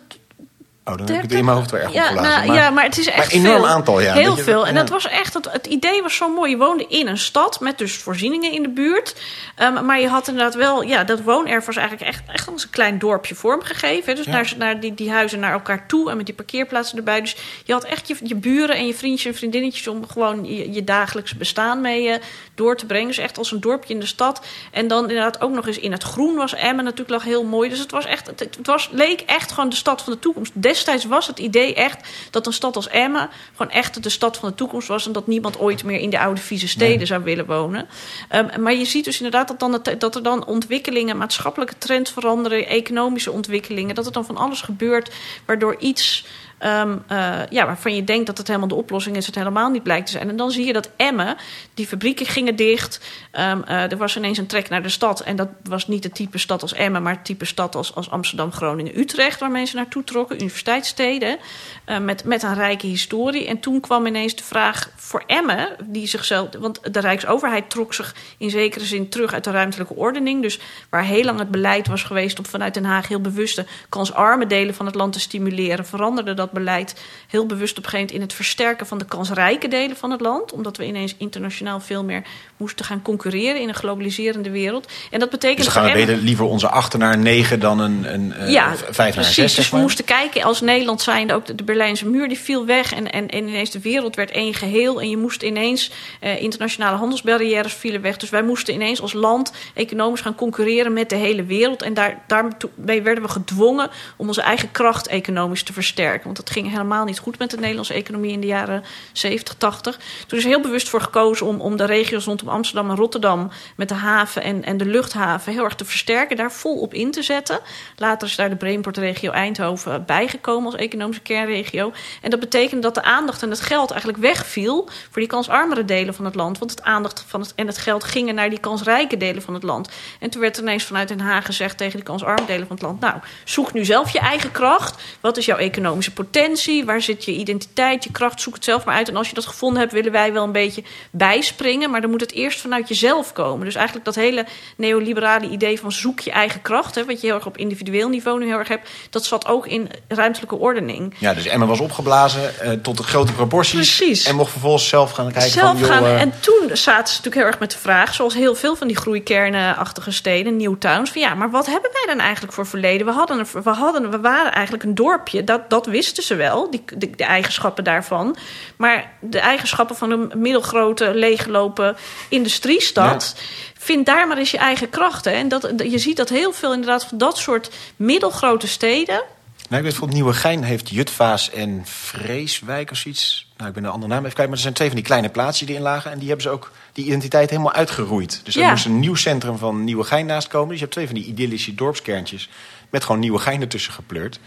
Oh, 0.87 0.97
dan 0.97 1.07
heb 1.07 1.17
ik 1.17 1.23
het 1.23 1.33
in 1.33 1.45
mijn 1.45 1.57
hoofd 1.57 1.71
wel 1.71 1.81
erg 1.81 1.93
ja, 1.93 2.03
opgelaten. 2.03 2.31
nou, 2.31 2.47
maar, 2.47 2.57
ja, 2.57 2.71
maar 2.71 2.85
het 2.85 2.99
is 2.99 3.07
echt 3.07 3.33
een 3.33 3.39
enorm 3.39 3.57
veel. 3.57 3.69
aantal, 3.69 4.01
ja. 4.01 4.13
Heel 4.15 4.35
Dat 4.35 4.45
veel. 4.45 4.67
En 4.67 4.75
ja. 4.75 4.81
dat 4.81 4.89
was 4.89 5.09
echt, 5.09 5.35
het, 5.35 5.53
het 5.53 5.67
idee 5.67 6.03
was 6.03 6.17
zo 6.17 6.29
mooi. 6.29 6.51
Je 6.51 6.57
woonde 6.57 6.87
in 6.89 7.07
een 7.07 7.19
stad 7.19 7.61
met 7.61 7.79
dus 7.79 7.97
voorzieningen 7.97 8.53
in 8.53 8.63
de 8.63 8.69
buurt. 8.69 9.15
Ehm, 9.57 9.85
maar 9.85 10.01
je 10.01 10.09
had 10.09 10.29
inderdaad 10.29 10.55
wel, 10.55 10.83
ja, 10.83 11.05
dat 11.05 11.21
woonerf 11.21 11.67
was 11.67 11.77
eigenlijk 11.77 12.09
echt, 12.09 12.23
echt 12.33 12.49
als 12.53 12.63
een 12.63 12.71
klein 12.71 12.99
dorpje 12.99 13.35
vormgegeven. 13.35 14.17
Dus 14.17 14.25
Ja. 14.25 14.33
naar, 14.33 14.55
naar 14.59 14.81
die, 14.81 14.95
die 14.95 15.11
huizen 15.11 15.41
naar 15.41 15.53
elkaar 15.53 15.87
toe 15.87 16.11
en 16.11 16.17
met 16.17 16.27
die 16.27 16.35
parkeerplaatsen 16.35 16.97
erbij. 16.99 17.21
Dus 17.21 17.37
je 17.65 17.73
had 17.73 17.85
echt 17.85 18.09
je, 18.09 18.17
je 18.23 18.35
buren 18.35 18.77
en 18.77 18.87
je 18.87 18.95
vriendjes 18.95 19.33
en 19.33 19.39
vriendinnetjes 19.39 19.89
om 19.89 20.09
gewoon 20.09 20.45
je, 20.45 20.73
je 20.73 20.85
dagelijkse 20.85 21.37
bestaan 21.37 21.81
mee 21.81 22.09
eh, 22.09 22.21
door 22.55 22.77
te 22.77 22.87
brengen. 22.87 23.09
Dus 23.09 23.19
echt 23.19 23.39
als 23.39 23.53
een 23.53 23.61
dorpje 23.61 23.95
in 23.95 24.01
de 24.01 24.07
stad. 24.07 24.41
En 24.71 24.89
dan 24.89 25.03
inderdaad 25.03 25.41
ook 25.41 25.53
nog 25.53 25.67
eens 25.67 25.79
in 25.79 25.93
het 25.93 26.03
groen 26.03 26.35
was 26.35 26.55
Emmen 26.55 26.85
natuurlijk 26.85 27.11
lag 27.11 27.25
heel 27.25 27.45
mooi. 27.45 27.69
Dus 27.69 27.79
het 27.79 27.91
was 27.91 28.05
echt, 28.05 28.27
het, 28.27 28.41
het 28.41 28.67
was, 28.67 28.89
leek 28.93 29.21
echt 29.21 29.53
gewoon 29.53 29.69
de 29.71 29.77
stad 29.77 30.03
van 30.03 30.13
de 30.13 30.19
toekomst. 30.19 30.53
Destijds 30.75 31.05
was 31.05 31.27
het 31.27 31.39
idee 31.39 31.75
echt 31.75 32.09
dat 32.31 32.47
een 32.47 32.53
stad 32.53 32.77
als 32.77 32.89
Emmen 32.89 33.31
gewoon 33.57 33.73
echt 33.73 34.03
de 34.03 34.09
stad 34.09 34.37
van 34.37 34.49
de 34.49 34.55
toekomst 34.55 34.89
was. 34.89 35.07
En 35.07 35.13
dat 35.13 35.27
niemand 35.27 35.59
ooit 35.59 35.85
meer 35.85 35.99
in 36.01 36.11
de 36.11 36.19
oude 36.19 36.41
vieze 36.41 36.69
steden 36.69 37.07
zou 37.07 37.23
willen 37.25 37.47
wonen. 37.47 37.87
Ehm, 38.29 38.63
maar 38.63 38.75
je 38.75 38.85
ziet 38.85 39.05
dus 39.05 39.17
inderdaad 39.17 39.49
dat, 39.49 39.59
dan 39.61 39.73
het- 39.73 40.01
dat 40.01 40.15
er 40.15 40.23
dan 40.23 40.47
ontwikkelingen, 40.47 41.17
maatschappelijke 41.17 41.79
trends 41.79 42.11
veranderen, 42.13 42.67
economische 42.67 43.33
ontwikkelingen. 43.33 43.95
Dat 43.95 44.07
er 44.07 44.13
dan 44.13 44.25
van 44.25 44.37
alles 44.37 44.61
gebeurt 44.61 45.11
waardoor 45.45 45.77
iets. 45.79 46.25
Ehm, 46.65 46.97
eh, 47.07 47.41
ja, 47.51 47.67
waarvan 47.67 47.95
je 47.95 48.05
denkt 48.05 48.27
dat 48.27 48.39
het 48.39 48.47
helemaal 48.47 48.69
de 48.69 48.75
oplossing 48.75 49.17
is, 49.17 49.27
het 49.27 49.35
helemaal 49.35 49.71
niet 49.71 49.83
blijkt 49.83 50.07
te 50.07 50.13
zijn. 50.13 50.29
En 50.29 50.37
dan 50.37 50.51
zie 50.51 50.67
je 50.67 50.73
dat 50.73 50.91
Emmen, 50.97 51.37
die 51.75 51.87
fabrieken 51.87 52.27
gingen 52.27 52.57
dicht. 52.57 53.01
Ehm, 53.31 53.63
eh, 53.63 53.91
er 53.93 53.97
was 53.97 54.17
ineens 54.17 54.39
een 54.39 54.47
trek 54.47 54.69
naar 54.69 54.83
de 54.83 54.89
stad. 54.89 55.21
En 55.21 55.37
dat 55.37 55.49
was 55.63 55.89
niet 55.89 56.05
het 56.05 56.15
type 56.15 56.39
stad 56.39 56.63
als 56.63 56.73
Emmen, 56.73 57.03
maar 57.03 57.13
het 57.13 57.25
type 57.25 57.45
stad 57.45 57.75
als, 57.75 57.95
als 57.95 58.11
Amsterdam, 58.11 58.53
Groningen, 58.53 58.99
Utrecht, 58.99 59.41
waar 59.41 59.51
mensen 59.51 59.77
naartoe 59.77 60.05
trokken, 60.05 60.37
universiteitssteden, 60.37 61.39
eh, 61.85 61.99
met, 61.99 62.25
met 62.25 62.43
een 62.43 62.55
rijke 62.55 62.87
historie. 62.87 63.47
En 63.47 63.61
toen 63.61 63.81
kwam 63.81 64.07
ineens 64.07 64.35
de 64.35 64.45
vraag 64.45 64.91
voor 64.97 65.23
Emmen, 65.27 65.69
die 65.85 66.07
zichzelf. 66.07 66.49
Want 66.59 66.95
de 66.95 67.01
Rijksoverheid 67.01 67.71
trok 67.71 67.95
zich 67.95 68.15
in 68.39 68.51
zekere 68.51 68.85
zin 68.85 69.09
terug 69.09 69.33
uit 69.33 69.45
de 69.45 69.51
ruimtelijke 69.51 69.95
ordening. 69.95 70.43
Dus 70.43 70.59
waar 70.91 71.05
heel 71.05 71.25
lang 71.25 71.39
het 71.39 71.51
beleid 71.51 71.87
was 71.87 72.03
geweest 72.03 72.39
om 72.39 72.47
vanuit 72.47 72.75
Den 72.75 72.85
Haag 72.85 73.09
heel 73.09 73.21
bewust 73.21 73.57
de 73.57 73.65
kansarme 73.89 74.47
delen 74.47 74.75
van 74.75 74.87
het 74.87 74.95
land 74.95 75.13
te 75.13 75.21
stimuleren, 75.21 75.87
veranderde 75.87 76.35
dat 76.35 76.53
beleid 76.55 77.01
heel 77.29 77.47
bewust 77.47 77.79
op 77.79 77.85
een 77.85 77.91
gegeven 77.91 77.99
moment 77.99 78.17
in 78.17 78.21
het 78.21 78.33
versterken 78.33 78.87
van 78.87 78.99
de 78.99 79.05
kansrijke 79.05 79.69
delen 79.69 79.97
van 79.97 80.11
het 80.11 80.21
land. 80.21 80.53
Omdat 80.53 80.77
we 80.77 80.87
ineens 80.87 81.15
internationaal 81.19 81.81
veel 81.81 82.05
meer 82.05 82.23
moesten 82.57 82.85
gaan 82.85 83.03
concurreren 83.03 83.61
in 83.61 83.69
een 83.69 83.75
globaliserende 83.75 84.51
wereld. 84.51 84.93
En 85.11 85.21
dat 85.21 85.31
betekent 85.31 85.65
Dus 85.65 85.73
gaan 85.73 85.85
we 85.85 85.93
beter 85.93 86.17
liever 86.17 86.45
onze 86.45 86.69
8 86.69 86.97
naar 86.99 87.19
9 87.19 87.61
dan 87.61 87.79
een, 87.79 88.15
een 88.15 88.33
eh, 88.33 88.51
ja, 88.51 88.77
vijf 88.77 88.97
naar 88.97 89.25
precies. 89.25 89.35
6. 89.35 89.55
dus 89.55 89.71
we 89.71 89.77
moesten 89.77 90.05
kijken 90.05 90.43
als 90.43 90.61
Nederland 90.61 91.03
zijnde 91.03 91.35
ook 91.35 91.47
de, 91.47 91.55
de 91.55 91.65
Berlijnse 91.65 92.07
muur 92.07 92.29
die 92.29 92.39
viel 92.39 92.67
weg 92.67 92.95
en, 92.95 93.11
en, 93.11 93.29
en 93.29 93.49
ineens 93.49 93.71
de 93.71 93.81
wereld 93.81 94.17
werd 94.17 94.31
één 94.31 94.55
geheel 94.55 95.01
en 95.01 95.11
je 95.11 95.17
moest 95.17 95.43
ineens 95.43 95.91
eh, 96.21 96.43
internationale 96.43 96.97
handelsbarrières 96.97 97.75
vielen 97.75 98.01
weg. 98.01 98.17
Dus 98.17 98.31
wij 98.31 98.43
moesten 98.43 98.75
ineens 98.75 99.01
als 99.01 99.13
land 99.13 99.53
economisch 99.75 100.21
gaan 100.21 100.35
concurreren 100.35 100.93
met 100.93 101.11
de 101.11 101.17
hele 101.17 101.45
wereld 101.45 101.83
en 101.83 101.95
daar, 101.95 102.23
daarmee 102.27 103.03
werden 103.03 103.25
we 103.25 103.29
gedwongen 103.29 103.91
om 104.17 104.27
onze 104.27 104.43
eigen 104.43 104.71
kracht 104.71 105.07
economisch 105.07 105.63
te 105.63 105.73
versterken. 105.73 106.29
Dat 106.37 106.51
ging 106.51 106.71
helemaal 106.71 107.05
niet 107.05 107.19
goed 107.19 107.39
met 107.39 107.51
de 107.51 107.57
Nederlandse 107.57 107.95
economie 107.95 108.33
in 108.33 108.41
de 108.41 108.47
jaren 108.47 108.85
70, 109.13 109.55
80. 109.55 109.99
Toen 110.27 110.39
is 110.39 110.45
er 110.45 110.51
heel 110.51 110.61
bewust 110.61 110.89
voor 110.89 111.01
gekozen 111.01 111.47
om, 111.47 111.61
om 111.61 111.77
de 111.77 111.85
regio's 111.85 112.25
rondom 112.25 112.49
Amsterdam 112.49 112.91
en 112.91 112.97
Rotterdam 112.97 113.51
met 113.77 113.89
de 113.89 113.95
haven 113.95 114.43
en, 114.43 114.65
en 114.65 114.77
de 114.77 114.85
luchthaven 114.85 115.53
heel 115.53 115.65
erg 115.65 115.75
te 115.75 115.85
versterken, 115.85 116.37
daar 116.37 116.53
vol 116.53 116.81
op 116.81 116.95
in 116.95 117.11
te 117.11 117.23
zetten. 117.23 117.61
Later 117.97 118.29
is 118.29 118.37
daar 118.37 118.51
de 118.51 118.57
Brainport-regio 118.57 119.31
Eindhoven 119.31 120.05
bijgekomen 120.05 120.73
als 120.73 120.81
economische 120.81 121.23
kernregio. 121.23 121.93
En 122.23 122.31
dat 122.31 122.41
betekende 122.41 122.83
dat 122.83 122.95
de 122.95 123.03
aandacht 123.03 123.43
en 123.43 123.51
het 123.51 123.61
geld 123.61 123.91
eigenlijk 123.91 124.23
wegviel 124.23 124.89
voor 125.11 125.21
die 125.21 125.27
kansarmere 125.27 125.85
delen 125.85 126.15
van 126.15 126.25
het 126.25 126.35
land. 126.35 126.59
Want 126.59 126.71
het 126.71 126.83
aandacht 126.83 127.25
van 127.27 127.41
het, 127.41 127.53
en 127.55 127.67
het 127.67 127.79
geld 127.79 128.05
gingen 128.05 128.35
naar 128.35 128.51
die 128.51 128.61
kansrijke 128.61 129.17
delen 129.17 129.43
van 129.43 129.55
het 129.55 129.63
land. 129.63 129.89
En 130.21 130.31
toen 130.31 130.41
werd 130.41 130.59
ineens 130.59 130.85
vanuit 130.85 131.09
Den 131.09 131.21
Haag 131.21 131.45
gezegd 131.45 131.79
tegen 131.79 131.95
die 131.95 132.05
kansarme 132.05 132.47
delen 132.47 132.67
van 132.67 132.77
het 132.77 132.85
land: 132.85 133.01
Nou, 133.01 133.15
zoek 133.45 133.73
nu 133.73 133.85
zelf 133.85 134.11
je 134.11 134.19
eigen 134.19 134.53
kracht. 134.53 135.03
Wat 135.21 135.37
is 135.37 135.45
jouw 135.45 135.57
economische 135.57 136.13
potentie? 136.25 136.85
Waar 136.85 137.03
zit 137.03 137.25
je 137.25 137.33
identiteit, 137.33 138.05
je 138.05 138.11
kracht? 138.11 138.41
Zoek 138.41 138.55
het 138.55 138.65
zelf 138.65 138.85
maar 138.85 138.95
uit. 138.95 139.09
En 139.09 139.17
als 139.17 139.29
je 139.29 139.35
dat 139.35 139.47
gevonden 139.47 139.81
hebt, 139.81 139.93
willen 139.93 140.13
wij 140.13 140.33
wel 140.33 140.45
een 140.45 140.53
beetje 140.53 140.83
bijspringen. 141.11 141.91
Maar 141.91 142.01
dan 142.01 142.11
moet 142.11 142.21
het 142.21 142.33
eerst 142.33 142.61
vanuit 142.61 142.89
jezelf 142.89 143.33
komen. 143.33 143.65
Dus 143.65 143.75
eigenlijk 143.75 144.05
dat 144.05 144.15
hele 144.15 144.47
neoliberale 144.77 145.49
idee 145.49 145.81
van 145.81 145.93
zoek 145.93 146.21
je 146.21 146.31
eigen 146.31 146.63
kracht, 146.63 146.95
hè, 146.95 147.05
wat 147.05 147.21
je 147.21 147.27
heel 147.27 147.37
erg 147.37 147.47
op 147.47 147.57
individueel 147.57 148.09
niveau 148.09 148.39
nu 148.39 148.47
heel 148.47 148.59
erg 148.59 148.69
hebt, 148.69 148.89
dat 149.11 149.25
zat 149.25 149.47
ook 149.47 149.67
in 149.67 149.91
ruimtelijke 150.09 150.57
ordening. 150.57 151.15
Ja, 151.19 151.35
dus 151.35 151.47
Emma 151.47 151.67
was 151.67 151.81
opgeblazen 151.81 152.61
eh, 152.61 152.73
tot 152.73 152.97
de 152.97 153.03
grote 153.03 153.33
proporties. 153.33 153.97
Precies. 153.97 154.27
En 154.27 154.35
mocht 154.37 154.51
vervolgens 154.51 154.89
zelf 154.89 155.11
gaan 155.11 155.33
kijken 155.33 155.51
zelf 155.51 155.69
van... 155.71 155.79
joh, 155.79 155.89
gaan. 155.89 156.05
eh, 156.05 156.21
En 156.21 156.33
toen 156.41 156.77
zaten 156.77 157.09
ze 157.09 157.17
natuurlijk 157.17 157.35
heel 157.35 157.45
erg 157.45 157.59
met 157.59 157.71
de 157.71 157.79
vraag, 157.79 158.15
zoals 158.15 158.35
heel 158.35 158.55
veel 158.55 158.77
van 158.77 158.87
die 158.87 158.97
groeikernachtige 158.97 160.11
steden, 160.11 160.57
new 160.57 160.75
towns, 160.79 161.11
van 161.11 161.21
ja, 161.21 161.35
maar 161.35 161.51
wat 161.51 161.67
hebben 161.67 161.91
wij 161.93 162.15
dan 162.15 162.25
eigenlijk 162.25 162.53
voor 162.53 162.67
verleden? 162.67 163.07
We 163.07 163.13
hadden, 163.13 163.39
een, 163.39 163.63
we, 163.63 163.71
hadden 163.71 164.11
we 164.11 164.21
waren 164.21 164.53
eigenlijk 164.53 164.85
een 164.85 164.95
dorpje, 164.95 165.45
dat, 165.45 165.71
dat 165.71 165.87
wisten 165.87 166.14
ze 166.23 166.35
wel, 166.35 166.71
die, 166.71 166.85
de, 166.97 167.11
de 167.11 167.25
eigenschappen 167.25 167.85
daarvan. 167.85 168.37
Maar 168.77 169.13
de 169.21 169.39
eigenschappen 169.39 169.97
van 169.97 170.11
een 170.11 170.33
middelgrote, 170.35 171.15
leeglopen 171.15 171.97
industriestad. 172.29 173.37
Vind 173.79 174.07
daar 174.07 174.29
maar 174.29 174.39
eens 174.39 174.51
je 174.51 174.59
eigen 174.59 174.91
krachten. 174.91 175.33
En 175.33 175.49
dat, 175.49 175.73
je 175.85 175.99
ziet 175.99 176.17
dat 176.17 176.29
heel 176.29 176.53
veel 176.53 176.73
inderdaad 176.73 177.05
van 177.05 177.19
dat 177.19 177.39
soort 177.39 177.71
middelgrote 177.97 178.67
steden 178.69 179.15
Nou, 179.15 179.25
ik 179.59 179.69
weet 179.69 179.83
bijvoorbeeld 179.83 180.13
Nieuwegein 180.13 180.63
heeft 180.63 180.89
Jutvaas 180.89 181.51
en 181.51 181.83
Vreeswijk 181.85 182.91
of 182.91 182.97
zoiets. 182.97 183.53
Nou, 183.57 183.69
ik 183.69 183.75
ben 183.75 183.83
de 183.83 183.89
andere 183.89 184.13
naam 184.13 184.23
even 184.23 184.33
kwijt. 184.33 184.49
Maar 184.49 184.57
er 184.57 184.63
zijn 184.63 184.75
twee 184.75 184.89
van 184.89 184.97
die 184.97 185.07
kleine 185.07 185.29
plaatsjes 185.29 185.67
die 185.67 185.77
erin 185.77 185.89
lagen. 185.89 186.11
En 186.11 186.19
die 186.19 186.27
hebben 186.29 186.47
ze 186.47 186.51
ook 186.53 186.71
die 186.93 187.05
identiteit 187.05 187.51
helemaal 187.51 187.73
uitgeroeid. 187.73 188.41
Dus 188.45 188.55
er 188.57 188.61
Ja. 188.63 188.71
moest 188.71 188.85
een 188.85 188.99
nieuw 189.01 189.15
centrum 189.15 189.59
van 189.59 189.85
Nieuwegein 189.85 190.27
naast 190.27 190.49
komen. 190.49 190.69
Dus 190.69 190.77
je 190.77 190.83
hebt 190.83 190.93
twee 190.93 191.07
van 191.07 191.15
die 191.15 191.25
idyllische 191.27 191.75
dorpskerntjes. 191.75 192.49
Met 192.91 193.05
gewoon 193.05 193.21
Nieuwegein 193.21 193.61
ertussen 193.61 193.93
gepleurd. 193.93 194.39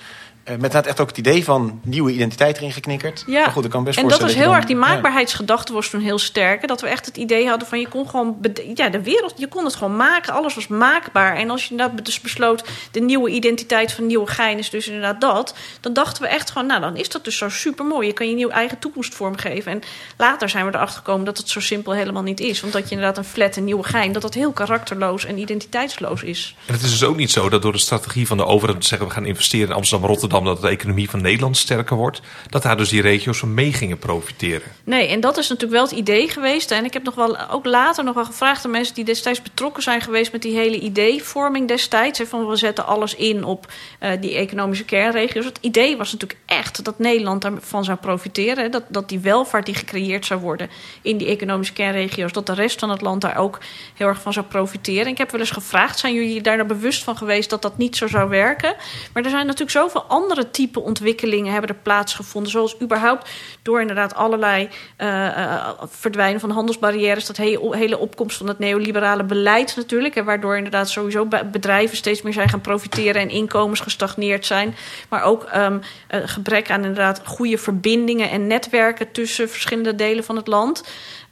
Eh, 0.47 0.53
met 0.53 0.63
inderdaad 0.63 0.85
echt 0.85 0.99
ook 0.99 1.07
het 1.07 1.17
idee 1.17 1.43
van 1.43 1.79
nieuwe 1.83 2.11
identiteit 2.11 2.57
erin 2.57 2.71
geknikkerd. 2.71 3.23
Ja, 3.25 3.41
Maar 3.41 3.51
goed, 3.51 3.65
ik 3.65 3.69
kan 3.69 3.83
best 3.83 3.99
en 3.99 4.07
dat 4.07 4.21
was 4.21 4.33
heel 4.33 4.55
erg, 4.55 4.65
die 4.65 4.75
maakbaarheidsgedachte 4.75 5.73
was 5.73 5.89
toen 5.89 6.01
heel 6.01 6.17
sterk. 6.17 6.67
Dat 6.67 6.81
we 6.81 6.87
echt 6.87 7.05
het 7.05 7.17
idee 7.17 7.47
hadden 7.47 7.67
van 7.67 7.79
je 7.79 7.87
kon 7.87 8.09
gewoon, 8.09 8.37
ja, 8.73 8.89
de 8.89 9.01
wereld, 9.01 9.33
je 9.37 9.47
kon 9.47 9.65
het 9.65 9.75
gewoon 9.75 9.95
maken. 9.95 10.33
Alles 10.33 10.55
was 10.55 10.67
maakbaar. 10.67 11.35
En 11.35 11.49
als 11.49 11.63
je 11.63 11.71
inderdaad 11.71 12.05
dus 12.05 12.21
besloot, 12.21 12.63
de 12.91 12.99
nieuwe 12.99 13.29
identiteit 13.29 13.91
van 13.91 14.05
Nieuwegein 14.05 14.57
is 14.57 14.69
dus 14.69 14.87
inderdaad 14.87 15.21
dat. 15.21 15.55
Dan 15.81 15.93
dachten 15.93 16.21
we 16.21 16.27
echt 16.27 16.51
gewoon, 16.51 16.67
nou 16.67 16.81
dan 16.81 16.95
is 16.95 17.09
dat 17.09 17.23
dus 17.23 17.37
zo 17.37 17.49
super 17.49 17.85
mooi. 17.85 18.07
Je 18.07 18.13
kan 18.13 18.29
je 18.29 18.35
nieuw 18.35 18.49
eigen 18.49 18.79
toekomst 18.79 19.15
vormgeven. 19.15 19.71
En 19.71 19.81
later 20.17 20.49
zijn 20.49 20.65
we 20.65 20.75
erachter 20.75 20.97
gekomen 20.97 21.25
dat 21.25 21.37
het 21.37 21.49
zo 21.49 21.59
simpel 21.59 21.93
helemaal 21.93 22.23
niet 22.23 22.39
is. 22.39 22.61
Want 22.61 22.73
dat 22.73 22.83
je 22.83 22.95
inderdaad 22.95 23.17
een 23.17 23.23
flat 23.23 23.55
in 23.55 23.63
Nieuwegein, 23.63 24.11
dat 24.11 24.21
dat 24.21 24.33
heel 24.33 24.51
karakterloos 24.51 25.25
en 25.25 25.37
identiteitsloos 25.37 26.23
is. 26.23 26.55
En 26.65 26.73
het 26.73 26.83
is 26.83 26.91
dus 26.91 27.03
ook 27.03 27.17
niet 27.17 27.31
zo 27.31 27.49
dat 27.49 27.61
door 27.61 27.71
de 27.71 27.77
strategie 27.77 28.27
van 28.27 28.37
de 28.37 28.45
overheid 28.45 28.81
te 28.81 28.87
zeggen 28.87 29.07
we 29.07 29.13
gaan 29.13 29.25
investeren 29.25 29.67
in 29.67 29.73
Amsterdam 29.75 30.05
en 30.07 30.15
Rotterdam, 30.37 30.61
dat 30.61 30.61
de 30.61 30.77
economie 30.77 31.09
van 31.09 31.21
Nederland 31.21 31.57
sterker 31.57 31.95
wordt. 31.95 32.21
Dat 32.49 32.63
daar 32.63 32.77
dus 32.77 32.89
die 32.89 33.01
regio's 33.01 33.37
van 33.37 33.53
mee 33.53 33.73
gingen 33.73 33.97
profiteren. 33.97 34.71
Nee, 34.83 35.07
en 35.07 35.19
dat 35.19 35.37
is 35.37 35.49
natuurlijk 35.49 35.79
wel 35.79 35.89
het 35.89 35.99
idee 35.99 36.29
geweest. 36.29 36.71
En 36.71 36.85
ik 36.85 36.93
heb 36.93 37.03
nog 37.03 37.15
wel, 37.15 37.49
ook 37.49 37.65
later 37.65 38.03
nog 38.03 38.15
wel 38.15 38.25
gevraagd 38.25 38.65
aan 38.65 38.71
mensen 38.71 38.95
die 38.95 39.05
destijds 39.05 39.41
betrokken 39.41 39.83
zijn 39.83 40.01
geweest 40.01 40.31
met 40.31 40.41
die 40.41 40.55
hele 40.55 40.79
ideevorming 40.79 41.67
destijds. 41.67 42.21
Van 42.25 42.47
we 42.47 42.55
zetten 42.55 42.85
alles 42.85 43.15
in 43.15 43.43
op 43.43 43.71
eh, 43.99 44.11
die 44.21 44.35
economische 44.35 44.85
kernregio's. 44.85 45.45
Het 45.45 45.57
idee 45.61 45.97
was 45.97 46.11
natuurlijk 46.11 46.39
echt 46.45 46.85
dat 46.85 46.99
Nederland 46.99 47.41
daarvan 47.41 47.83
zou 47.83 47.97
profiteren. 47.97 48.71
Dat, 48.71 48.83
dat 48.87 49.09
die 49.09 49.19
welvaart 49.19 49.65
die 49.65 49.75
gecreëerd 49.75 50.25
zou 50.25 50.39
worden 50.39 50.69
in 51.01 51.17
die 51.17 51.27
economische 51.27 51.73
kernregio's, 51.73 52.31
dat 52.31 52.45
de 52.45 52.53
rest 52.53 52.79
van 52.79 52.89
het 52.89 53.01
land 53.01 53.21
daar 53.21 53.37
ook 53.37 53.59
heel 53.93 54.07
erg 54.07 54.21
van 54.21 54.33
zou 54.33 54.45
profiteren. 54.45 55.05
En 55.05 55.11
ik 55.11 55.17
heb 55.17 55.31
wel 55.31 55.39
eens 55.39 55.51
gevraagd, 55.51 55.99
zijn 55.99 56.13
jullie 56.13 56.41
daar 56.41 56.55
nou 56.55 56.67
bewust 56.67 57.03
van 57.03 57.17
geweest 57.17 57.49
dat 57.49 57.61
dat 57.61 57.77
niet 57.77 57.95
zo 57.95 58.07
zou 58.07 58.29
werken? 58.29 58.75
Maar 59.13 59.23
er 59.23 59.29
zijn 59.29 59.45
natuurlijk 59.45 59.71
zoveel 59.71 60.03
andere 60.03 60.26
type 60.51 60.79
ontwikkelingen 60.79 61.51
hebben 61.51 61.69
er 61.69 61.81
plaatsgevonden. 61.83 62.51
Zoals 62.51 62.81
überhaupt 62.81 63.29
door 63.61 63.81
inderdaad 63.81 64.15
allerlei 64.15 64.69
eh, 64.95 65.27
eh, 65.27 65.67
verdwijnen 65.85 66.39
van 66.39 66.49
handelsbarrières. 66.49 67.25
Dat 67.25 67.37
hele, 67.37 67.97
opkomst 67.97 68.37
van 68.37 68.47
het 68.47 68.59
neoliberale 68.59 69.23
beleid 69.23 69.75
natuurlijk. 69.75 70.15
En 70.15 70.25
waardoor 70.25 70.57
inderdaad 70.57 70.89
sowieso 70.89 71.25
be- 71.25 71.45
bedrijven 71.51 71.97
steeds 71.97 72.21
meer 72.21 72.33
zijn 72.33 72.49
gaan 72.49 72.61
profiteren 72.61 73.21
en 73.21 73.29
inkomens 73.29 73.79
gestagneerd 73.79 74.45
zijn. 74.45 74.75
Maar 75.09 75.23
ook 75.23 75.43
ehm, 75.43 75.79
eh, 76.07 76.21
gebrek 76.25 76.71
aan 76.71 76.81
inderdaad 76.81 77.21
goede 77.25 77.57
verbindingen 77.57 78.29
en 78.29 78.47
netwerken 78.47 79.11
tussen 79.11 79.49
verschillende 79.49 79.95
delen 79.95 80.23
van 80.23 80.35
het 80.35 80.47
land. 80.47 80.83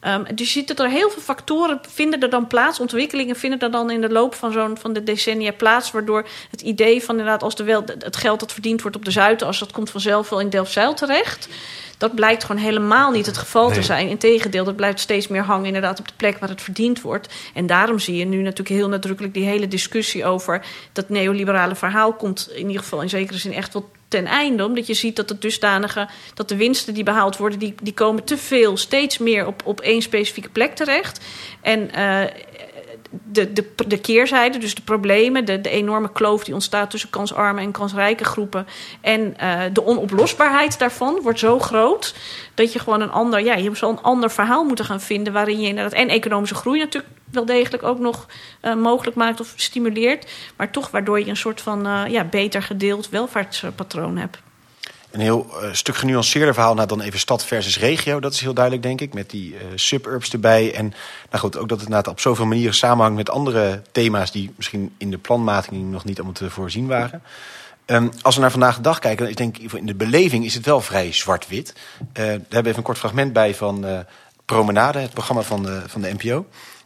Ehm, 0.06 0.24
dus 0.36 0.54
je 0.54 0.60
ziet 0.60 0.68
dat 0.68 0.80
er 0.80 0.90
heel 0.90 1.10
veel 1.10 1.22
factoren 1.22 1.80
vinden 1.90 2.20
er 2.20 2.30
dan 2.30 2.48
plaats, 2.48 2.80
ontwikkelingen 2.80 3.36
vinden 3.36 3.60
er 3.60 3.72
dan 3.72 3.92
in 3.92 4.02
de 4.02 4.10
loop 4.10 4.36
van 4.36 4.52
zo'n 4.52 4.78
van 4.78 4.94
de 4.94 5.04
decennia 5.04 5.52
plaats, 5.52 5.92
waardoor 5.92 6.28
het 6.52 6.62
idee 6.62 7.04
van 7.04 7.18
inderdaad 7.18 7.44
als 7.44 7.56
de 7.56 7.64
wel 7.64 7.84
het 8.00 8.16
geld 8.16 8.40
dat 8.40 8.54
verdiend 8.54 8.82
wordt 8.82 8.98
op 8.98 9.06
de 9.06 9.12
Zuidas, 9.12 9.60
dat 9.60 9.72
komt 9.72 9.90
vanzelf 9.90 10.30
wel 10.30 10.40
in 10.40 10.50
Delfzijl 10.50 10.94
terecht. 10.94 11.48
Dat 11.98 12.16
blijkt 12.16 12.44
gewoon 12.44 12.62
helemaal 12.62 13.12
niet 13.12 13.26
het 13.26 13.38
geval 13.38 13.72
te 13.72 13.84
zijn. 13.84 14.08
Integendeel, 14.08 14.64
dat 14.64 14.76
blijft 14.76 15.00
steeds 15.00 15.28
meer 15.28 15.44
hangen 15.44 15.66
inderdaad 15.66 16.00
op 16.00 16.08
de 16.08 16.14
plek 16.18 16.38
waar 16.38 16.50
het 16.50 16.62
verdiend 16.62 17.02
wordt. 17.02 17.34
En 17.54 17.68
daarom 17.68 18.00
zie 18.00 18.16
je 18.16 18.26
nu 18.26 18.42
natuurlijk 18.42 18.76
heel 18.76 18.90
nadrukkelijk 18.90 19.34
die 19.34 19.46
hele 19.46 19.68
discussie 19.68 20.26
over 20.26 20.66
dat 20.92 21.10
neoliberale 21.10 21.76
verhaal 21.76 22.14
komt 22.14 22.50
in 22.52 22.68
ieder 22.68 22.82
geval 22.82 23.02
in 23.02 23.10
zekere 23.10 23.38
zin 23.38 23.54
echt 23.54 23.74
wel 23.74 23.90
ten 24.16 24.26
einde. 24.26 24.66
Omdat 24.66 24.88
je 24.88 24.94
ziet 24.94 25.16
dat 25.16 25.30
het 25.30 25.42
dusdanige, 25.42 26.08
dat 26.34 26.50
de 26.50 26.56
winsten 26.56 26.94
die 26.94 27.04
behaald 27.04 27.38
worden, 27.38 27.60
die, 27.60 27.76
die 27.84 27.94
komen 27.94 28.24
te 28.24 28.38
veel, 28.38 28.78
steeds 28.78 29.18
meer 29.18 29.48
op, 29.48 29.62
op 29.66 29.82
één 29.82 30.02
specifieke 30.02 30.50
plek 30.50 30.76
terecht. 30.76 31.26
En 31.62 31.92
eh, 31.92 32.32
de, 33.24 33.54
de, 33.54 33.66
de 33.88 34.00
keerzijde, 34.00 34.58
dus 34.58 34.76
de 34.76 34.82
problemen, 34.82 35.46
de, 35.46 35.62
de 35.62 35.70
enorme 35.70 36.12
kloof 36.12 36.44
die 36.44 36.54
ontstaat 36.54 36.90
tussen 36.90 37.10
kansarme 37.10 37.62
en 37.62 37.72
kansrijke 37.72 38.24
groepen. 38.24 38.68
En 39.02 39.38
eh, 39.38 39.62
de 39.74 39.86
onoplosbaarheid 39.86 40.80
daarvan 40.80 41.20
wordt 41.22 41.40
zo 41.40 41.60
groot 41.60 42.16
dat 42.54 42.74
je 42.74 42.80
gewoon 42.80 43.02
een 43.02 43.12
ander, 43.12 43.44
ja, 43.44 43.56
je 43.56 43.72
een 43.80 44.02
ander 44.02 44.32
verhaal 44.32 44.64
moeten 44.64 44.86
gaan 44.86 45.02
vinden 45.02 45.34
waarin 45.34 45.60
je 45.60 45.68
inderdaad 45.68 45.94
en 45.94 46.10
economische 46.10 46.56
groei 46.56 46.80
natuurlijk 46.80 47.14
wel 47.36 47.46
degelijk 47.46 47.84
ook 47.84 48.00
nog 48.00 48.28
eh, 48.62 48.76
mogelijk 48.76 49.16
maakt 49.16 49.40
of 49.40 49.54
stimuleert, 49.56 50.32
maar 50.56 50.72
toch 50.72 50.92
waardoor 50.92 51.20
je 51.20 51.28
een 51.28 51.38
soort 51.38 51.62
van 51.62 51.88
eh, 51.88 52.04
ja, 52.08 52.24
beter 52.24 52.64
gedeeld 52.64 53.10
welvaartspatroon 53.10 54.18
hebt. 54.18 54.38
Een 55.12 55.20
heel 55.20 55.48
eh, 55.62 55.74
stuk 55.74 55.96
genuanceerder 55.96 56.54
verhaal 56.54 56.74
naar 56.74 56.88
dan 56.88 57.02
even 57.02 57.20
stad 57.20 57.46
versus 57.46 57.80
regio. 57.80 58.20
Dat 58.20 58.34
is 58.34 58.42
heel 58.42 58.54
duidelijk, 58.54 58.84
denk 58.84 59.02
ik. 59.02 59.14
Met 59.14 59.30
die 59.30 59.56
suburbs 59.76 60.32
erbij. 60.32 60.74
En 60.74 60.94
nou 61.30 61.44
goed, 61.44 61.58
ook 61.58 61.70
dat 61.70 61.82
het 61.82 62.08
op 62.08 62.20
zoveel 62.20 62.46
manieren 62.46 62.74
samenhangt 62.74 63.18
met 63.18 63.30
andere 63.30 63.82
thema's 63.92 64.32
die 64.32 64.54
misschien 64.56 64.96
in 64.98 65.12
de 65.12 65.18
planmatiging 65.18 65.92
nog 65.92 66.06
niet 66.06 66.16
allemaal 66.16 66.34
te 66.34 66.50
voorzien 66.50 66.88
waren. 66.88 67.22
Ehm, 67.86 68.08
als 68.22 68.36
we 68.36 68.42
naar 68.42 68.52
vandaag 68.52 68.76
de 68.76 68.82
dag 68.82 69.00
kijken, 69.00 69.20
dan 69.20 69.30
is 69.30 69.36
denk 69.36 69.58
ik 69.58 69.74
in 69.74 69.86
de 69.86 69.96
beleving 69.96 70.46
is 70.46 70.54
het 70.54 70.66
wel 70.66 70.82
vrij 70.82 71.12
zwart-wit. 71.12 71.74
Eh 72.14 72.26
daar 72.26 72.26
hebben 72.26 72.66
even 72.66 72.78
een 72.78 72.84
kort 72.84 72.98
fragment 72.98 73.34
bij 73.34 73.56
van 73.56 74.06
Promenade, 74.46 75.00
het 75.00 75.14
programma 75.14 75.42
van 75.42 75.64
de, 75.64 75.82
van 75.88 76.02
de 76.02 76.14
NPO. 76.14 76.46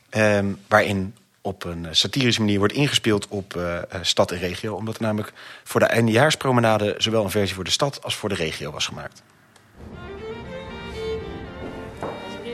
Ehm, 0.09 0.53
waarin 0.67 1.13
op 1.41 1.63
een 1.63 1.85
eh, 1.85 1.91
satirische 1.93 2.41
manier 2.41 2.57
wordt 2.57 2.73
ingespeeld 2.73 3.27
op 3.27 3.55
eh, 3.55 3.77
eh, 3.77 3.83
stad 4.01 4.31
en 4.31 4.39
regio. 4.39 4.75
Omdat 4.75 4.95
er 4.95 5.01
namelijk 5.01 5.33
voor 5.63 5.79
de 5.79 5.85
eindejaarspromenade 5.85 6.95
zowel 6.97 7.23
een 7.23 7.29
versie 7.29 7.55
voor 7.55 7.63
de 7.63 7.69
stad 7.69 8.03
als 8.03 8.15
voor 8.15 8.29
de 8.29 8.35
regio 8.35 8.71
was 8.71 8.85
gemaakt. 8.85 9.23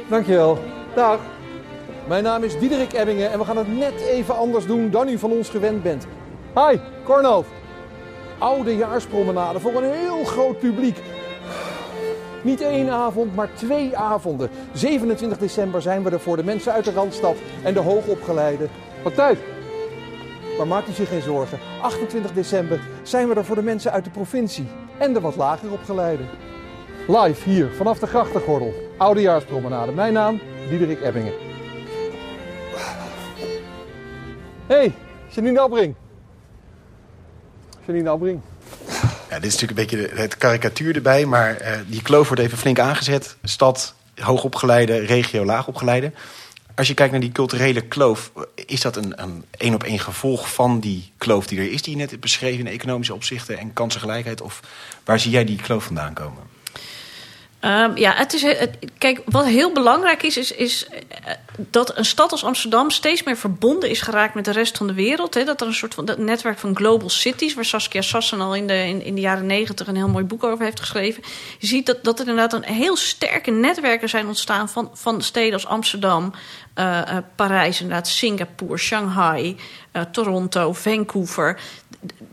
Dankjewel. 0.10 0.64
Dag. 0.96 1.20
Mijn 2.08 2.24
naam 2.24 2.44
is 2.44 2.60
Diederik 2.60 2.94
Ebbingen 2.94 3.32
en 3.32 3.40
we 3.40 3.46
gaan 3.46 3.58
het 3.58 3.78
net 3.78 4.02
even 4.02 4.38
anders 4.38 4.66
doen 4.66 4.92
dan 4.92 5.08
u 5.10 5.18
van 5.18 5.32
ons 5.32 5.50
gewend 5.50 5.84
bent. 5.84 6.06
Hi, 6.56 6.78
Cornhoofd. 7.04 7.50
Oudejaarspromenade 8.38 9.60
voor 9.60 9.84
een 9.84 9.94
heel 9.94 10.24
groot 10.24 10.60
publiek. 10.60 10.98
Niet 12.46 12.62
één 12.62 12.90
avond, 12.90 13.36
maar 13.36 13.54
twee 13.54 13.98
avonden. 13.98 14.50
27 14.74 15.38
december 15.38 15.82
zijn 15.82 16.04
we 16.04 16.10
er 16.10 16.20
voor 16.20 16.38
de 16.38 16.44
mensen 16.44 16.74
uit 16.74 16.86
de 16.86 16.92
Randstad 16.92 17.36
en 17.64 17.74
de 17.74 17.80
hoogopgeleiden. 17.80 18.70
Wat 19.04 19.16
tijd? 19.16 19.40
Maar 20.58 20.68
maakt 20.68 20.90
u 20.90 20.92
zich 20.92 21.10
geen 21.10 21.22
zorgen. 21.22 21.60
28 21.82 22.34
december 22.34 22.80
zijn 23.04 23.28
we 23.28 23.36
er 23.36 23.46
voor 23.46 23.56
de 23.56 23.62
mensen 23.62 23.92
uit 23.92 24.04
de 24.04 24.10
provincie 24.10 24.68
en 24.98 25.14
de 25.14 25.22
wat 25.22 25.36
lager 25.36 25.72
opgeleiden. 25.72 26.28
Live 27.08 27.50
hier 27.50 27.72
vanaf 27.72 28.00
de 28.00 28.08
Grachtengordel. 28.08 28.74
Oudejaarspromenade. 28.98 29.92
Mijn 29.92 30.14
naam, 30.14 30.40
Diederik 30.70 31.02
Ebbingen. 31.02 31.34
Hey, 34.68 34.94
Janine 35.28 35.60
Albring. 35.60 35.96
Janine 37.86 38.10
Albring. 38.10 38.42
Ja, 39.30 39.40
dit 39.40 39.54
is 39.54 39.60
natuurlijk 39.60 39.92
een 39.92 40.00
beetje 40.00 40.22
het 40.22 40.38
karikatuur 40.38 40.96
erbij, 40.96 41.26
maar 41.26 41.56
eh, 41.56 41.80
die 41.88 42.02
kloof 42.02 42.28
wordt 42.28 42.42
even 42.44 42.58
flink 42.58 42.80
aangezet. 42.80 43.36
Stad, 43.44 43.96
hoogopgeleide, 44.20 44.98
regio, 44.98 45.46
laagopgeleide. 45.46 46.12
Als 46.76 46.88
je 46.88 46.94
kijkt 46.94 47.12
naar 47.12 47.22
die 47.22 47.32
culturele 47.32 47.82
kloof, 47.82 48.32
is 48.56 48.82
dat 48.82 48.96
een 48.96 49.46
één 49.58 49.74
op 49.74 49.84
één 49.84 50.00
gevolg 50.00 50.54
van 50.54 50.80
die 50.80 51.12
kloof 51.18 51.48
die 51.48 51.60
er 51.60 51.72
is, 51.72 51.82
die 51.82 51.98
je 51.98 52.06
net 52.06 52.20
beschreven 52.20 52.60
in 52.60 52.74
economische 52.74 53.14
opzichten 53.14 53.58
en 53.58 53.74
kansengelijkheid? 53.74 54.42
Of 54.42 54.60
waar 55.04 55.20
zie 55.20 55.32
jij 55.32 55.46
die 55.46 55.62
kloof 55.62 55.84
vandaan 55.84 56.14
komen? 56.14 56.44
Ehm, 57.66 57.98
ja, 57.98 58.14
het 58.16 58.34
is, 58.34 58.46
kijk, 58.98 59.22
wat 59.26 59.46
heel 59.46 59.72
belangrijk 59.72 60.24
is, 60.24 60.38
is, 60.38 60.52
is 60.52 60.88
eh, 60.88 61.34
dat 61.58 61.98
een 61.98 62.06
stad 62.06 62.32
als 62.32 62.44
Amsterdam 62.44 62.90
steeds 62.90 63.24
meer 63.24 63.38
verbonden 63.38 63.90
is 63.90 64.02
geraakt 64.02 64.34
met 64.34 64.46
de 64.46 64.52
rest 64.52 64.78
van 64.78 64.88
de 64.88 64.94
wereld. 64.94 65.34
Hè. 65.34 65.44
Dat 65.44 65.62
er 65.62 65.68
een 65.68 65.74
soort 65.74 65.94
van 65.94 66.06
dat 66.06 66.18
netwerk 66.18 66.58
van 66.58 66.76
global 66.76 67.10
cities, 67.10 67.54
waar 67.54 67.66
Saskia 67.66 68.02
Sassen 68.02 68.42
al 68.42 68.56
in 68.56 68.68
de, 68.68 69.02
in, 69.04 69.16
de 69.16 69.22
jaren 69.22 69.46
negentig 69.46 69.88
een 69.88 69.96
heel 69.96 70.08
mooi 70.08 70.26
boek 70.26 70.44
over 70.44 70.66
heeft 70.66 70.80
geschreven. 70.80 71.24
Je 71.60 71.68
ziet 71.68 71.86
dat, 71.86 72.04
dat 72.04 72.20
er 72.20 72.28
inderdaad 72.28 72.54
een 72.54 72.74
heel 72.74 72.96
sterke 72.96 73.52
netwerken 73.52 74.10
zijn 74.10 74.28
ontstaan 74.28 74.70
van, 74.70 74.90
van 74.94 75.22
steden 75.22 75.54
als 75.54 75.68
Amsterdam, 75.68 76.34
eh, 76.74 77.02
Parijs, 77.36 77.82
inderdaad, 77.82 78.08
Singapore, 78.08 78.78
Shanghai, 78.78 79.56
Toronto, 80.12 80.74
Vancouver. 80.74 81.60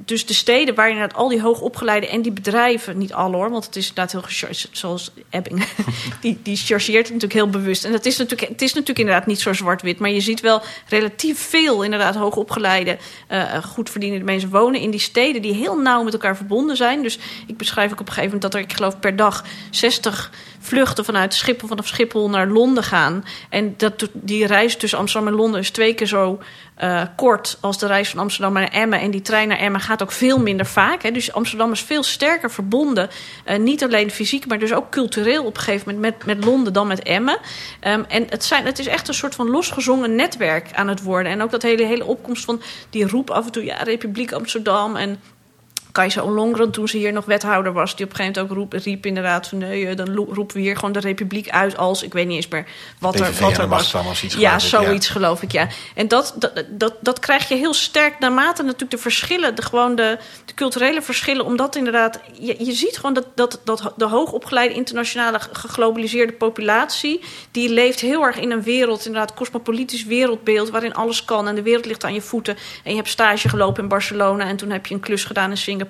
Dus 0.05 0.27
de 0.27 0.35
steden 0.35 0.75
waar 0.75 0.91
inderdaad 0.91 1.17
al 1.17 1.29
die 1.29 1.41
hoogopgeleide 1.41 2.09
en 2.09 2.23
die 2.23 2.33
bedrijven, 2.33 2.99
niet 2.99 3.13
alle 3.13 3.37
hoor, 3.37 3.51
want 3.51 3.65
het 3.65 3.77
is 3.77 3.89
inderdaad 3.89 4.13
heel 4.13 4.23
gechargeerd, 4.23 4.79
zoals 4.79 5.13
Ebbing, 5.31 5.65
die, 6.21 6.39
die 6.43 6.57
chargeert 6.57 7.05
natuurlijk 7.05 7.33
heel 7.33 7.49
bewust. 7.49 7.85
En 7.85 7.93
dat 7.93 8.05
is 8.05 8.17
natuurlijk, 8.17 8.51
het 8.51 8.63
is 8.63 8.73
natuurlijk 8.73 8.99
inderdaad 8.99 9.27
niet 9.27 9.41
zo 9.41 9.53
zwart-wit, 9.53 9.99
maar 9.99 10.11
je 10.11 10.21
ziet 10.21 10.41
wel 10.41 10.63
relatief 10.89 11.39
veel 11.39 11.83
inderdaad 11.83 12.15
hoogopgeleide, 12.15 12.99
eh 13.29 13.65
goed 13.65 13.91
verdienende 13.91 14.25
mensen 14.25 14.51
wonen 14.51 14.81
in 14.81 14.91
die 14.91 15.01
steden 15.01 15.43
die 15.43 15.55
heel 15.55 15.79
nauw 15.79 16.03
met 16.03 16.13
elkaar 16.13 16.37
verbonden 16.37 16.77
zijn. 16.77 17.03
Dus 17.03 17.19
ik 17.47 17.57
beschrijf 17.57 17.93
ook 17.93 18.01
op 18.01 18.07
een 18.07 18.13
gegeven 18.13 18.35
moment 18.35 18.53
dat 18.53 18.55
er, 18.55 18.69
ik 18.69 18.77
geloof, 18.77 18.99
per 18.99 19.17
dag 19.17 19.45
60 19.71 20.31
vluchten 20.63 21.05
vanuit 21.05 21.35
Schiphol, 21.35 21.69
vanaf 21.69 21.87
Schiphol 21.87 22.31
naar 22.31 22.49
Londen 22.49 22.85
gaan. 22.85 23.25
En 23.49 23.75
dat, 23.77 24.09
die 24.13 24.47
reis 24.47 24.77
tussen 24.77 24.99
Amsterdam 24.99 25.33
en 25.33 25.39
Londen 25.39 25.61
is 25.61 25.71
twee 25.71 25.95
keer 25.95 26.07
zo 26.07 26.39
uh, 26.83 27.03
kort 27.17 27.59
als 27.61 27.79
de 27.79 27.87
reis 27.87 28.09
van 28.09 28.21
Amsterdam 28.21 28.53
naar 28.53 28.69
Emmen. 28.69 29.01
En 29.01 29.11
die 29.11 29.23
trein 29.23 29.49
naar 29.49 29.59
Emmen 29.59 29.81
gaat 29.81 30.03
ook 30.03 30.13
veel 30.13 30.39
minder 30.39 30.67
vaak. 30.67 31.03
Hè. 31.03 31.11
Dus 31.11 31.33
Amsterdam 31.33 31.73
is 31.73 31.81
veel 31.81 32.03
sterker 32.03 32.51
verbonden. 32.51 33.11
Uh, 33.47 33.59
niet 33.59 33.85
alleen 33.85 34.11
fysiek, 34.11 34.47
maar 34.47 34.59
dus 34.59 34.73
ook 34.73 34.91
cultureel 34.91 35.45
op 35.45 35.57
een 35.57 35.63
gegeven 35.63 35.95
moment 35.95 36.17
met, 36.17 36.37
met 36.37 36.45
Londen 36.45 36.73
dan 36.73 36.87
met 36.87 37.03
Emmen. 37.03 37.39
Um, 37.87 38.05
en 38.09 38.27
het, 38.29 38.45
zijn, 38.45 38.65
het 38.65 38.79
is 38.79 38.87
echt 38.87 39.09
een 39.09 39.15
soort 39.15 39.35
van 39.35 39.51
losgezongen 39.51 40.15
netwerk 40.15 40.69
aan 40.75 40.89
het 40.89 41.03
worden. 41.03 41.33
En 41.33 41.43
ook 41.43 41.51
dat 41.51 41.63
hele, 41.63 41.85
hele 41.85 42.05
opkomst 42.05 42.45
van 42.45 42.63
die 42.91 43.09
roep 43.09 43.31
af 43.31 43.45
en 43.47 43.53
toe, 43.53 43.65
ja, 43.65 43.77
Republiek 43.77 44.33
Amsterdam. 44.33 44.97
En 44.97 45.21
Kajsa 45.93 46.23
Ollongren, 46.23 46.71
toen 46.71 46.89
ze 46.89 46.97
hier 46.97 47.13
nog 47.13 47.25
wethouder 47.25 47.73
was, 47.73 47.97
die 47.97 48.05
op 48.05 48.11
een 48.11 48.17
gegeven 48.17 48.41
moment 48.43 48.59
ook 48.59 48.73
roep, 48.73 48.83
riep 48.83 49.07
inderdaad 49.07 49.49
van 49.49 49.59
nee, 49.59 49.87
eh, 49.87 49.97
dan 49.97 50.15
roepen 50.15 50.57
we 50.57 50.63
hier 50.63 50.75
gewoon 50.75 50.93
de 50.93 51.01
republiek 51.01 51.49
uit 51.49 51.77
als 51.77 52.03
ik 52.03 52.13
weet 52.13 52.27
niet 52.27 52.37
eens 52.37 52.49
meer 52.49 52.67
wat 52.99 53.21
er, 53.21 53.33
wat 53.41 53.59
er 53.59 53.69
was. 53.69 54.23
Iets, 54.23 54.35
ja, 54.35 54.59
zoiets 54.59 55.07
ja. 55.07 55.13
geloof 55.13 55.43
ik, 55.43 55.53
ja. 55.53 55.69
En 55.95 56.09
dat, 56.09 56.35
dat, 56.39 56.65
dat, 56.69 56.95
dat 57.01 57.19
krijg 57.19 57.49
je 57.49 57.55
heel 57.55 57.75
sterk 57.75 58.19
naarmate 58.19 58.63
natuurlijk 58.63 58.91
de 58.91 58.99
verschillen, 58.99 59.55
de, 59.55 59.63
gewoon 59.63 59.95
de, 59.95 60.19
de 60.45 60.55
culturele 60.55 61.03
verschillen, 61.03 61.45
omdat 61.45 61.77
inderdaad, 61.77 62.21
je, 62.33 62.65
je 62.65 62.73
ziet 62.73 62.97
gewoon 62.97 63.15
dat, 63.15 63.27
dat, 63.35 63.61
dat 63.65 63.93
de 63.97 64.07
hoogopgeleide 64.07 64.75
internationale 64.75 65.41
geglobaliseerde 65.53 66.33
populatie, 66.33 67.21
die 67.51 67.69
leeft 67.69 68.01
heel 68.01 68.23
erg 68.23 68.39
in 68.39 68.51
een 68.51 68.63
wereld, 68.63 69.07
inderdaad, 69.07 69.35
cosmopolitisch 69.35 70.05
wereldbeeld, 70.05 70.71
waarin 70.71 70.95
alles 70.95 71.25
kan 71.25 71.49
en 71.49 71.55
de 71.55 71.63
wereld 71.63 71.87
ligt 71.87 72.05
aan 72.05 72.15
je 72.15 72.21
voeten. 72.21 72.57
En 72.85 72.91
je 72.91 72.97
hebt 72.97 73.09
stage 73.09 73.49
gelopen 73.49 73.83
in 73.83 73.89
Barcelona 73.89 74.45
en 74.45 74.57
toen 74.57 74.71
heb 74.71 74.87
je 74.87 74.95
een 74.95 75.01
klus 75.01 75.25
gedaan 75.25 75.51
in 75.51 75.57
Singapore 75.57 75.81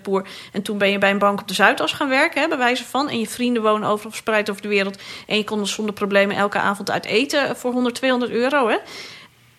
en 0.52 0.62
toen 0.62 0.78
ben 0.78 0.90
je 0.90 0.98
bij 0.98 1.10
een 1.10 1.18
bank 1.18 1.40
op 1.40 1.48
de 1.48 1.54
Zuidas 1.54 1.92
gaan 1.92 2.08
werken, 2.08 2.42
hè, 2.42 2.48
bij 2.48 2.58
wijze 2.58 2.84
van. 2.84 3.08
En 3.08 3.18
je 3.18 3.28
vrienden 3.28 3.62
wonen 3.62 3.88
overal 3.88 4.10
verspreid 4.10 4.50
over 4.50 4.62
de 4.62 4.68
wereld. 4.68 4.98
En 5.26 5.36
je 5.36 5.44
kon 5.44 5.60
er 5.60 5.68
zonder 5.68 5.94
problemen 5.94 6.36
elke 6.36 6.58
avond 6.58 6.90
uit 6.90 7.04
eten 7.04 7.56
voor 7.56 7.72
100, 7.72 7.94
200 7.94 8.32
euro. 8.32 8.68
Hè 8.68 8.76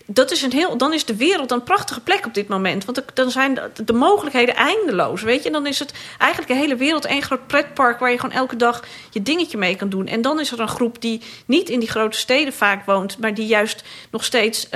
dat 0.05 0.31
is 0.31 0.41
een 0.41 0.51
heel, 0.51 0.77
dan 0.77 0.93
is 0.93 1.05
de 1.05 1.15
wereld 1.15 1.51
een 1.51 1.63
prachtige 1.63 2.01
plek 2.01 2.25
op 2.25 2.33
dit 2.33 2.47
moment. 2.47 2.85
Want 2.85 3.03
dan 3.13 3.31
zijn 3.31 3.53
de, 3.53 3.83
de, 3.85 3.93
mogelijkheden 3.93 4.55
eindeloos. 4.55 5.21
Weet 5.21 5.43
je? 5.43 5.51
Dan 5.51 5.67
is 5.67 5.79
het 5.79 5.93
eigenlijk 6.17 6.51
de 6.51 6.57
hele 6.57 6.75
wereld 6.75 7.05
één 7.05 7.21
groot 7.21 7.47
pretpark 7.47 7.99
waar 7.99 8.11
je 8.11 8.19
gewoon 8.19 8.35
elke 8.35 8.55
dag 8.55 8.83
je 9.09 9.21
dingetje 9.21 9.57
mee 9.57 9.75
kan 9.75 9.89
doen. 9.89 10.07
En 10.07 10.21
dan 10.21 10.39
is 10.39 10.51
er 10.51 10.59
een 10.59 10.67
groep 10.67 11.01
die 11.01 11.21
niet 11.45 11.69
in 11.69 11.79
die 11.79 11.89
grote 11.89 12.17
steden 12.17 12.53
vaak 12.53 12.85
woont, 12.85 13.17
maar 13.17 13.33
die 13.33 13.47
juist 13.47 13.83
nog 14.11 14.23
steeds. 14.23 14.65
Uh, 14.65 14.71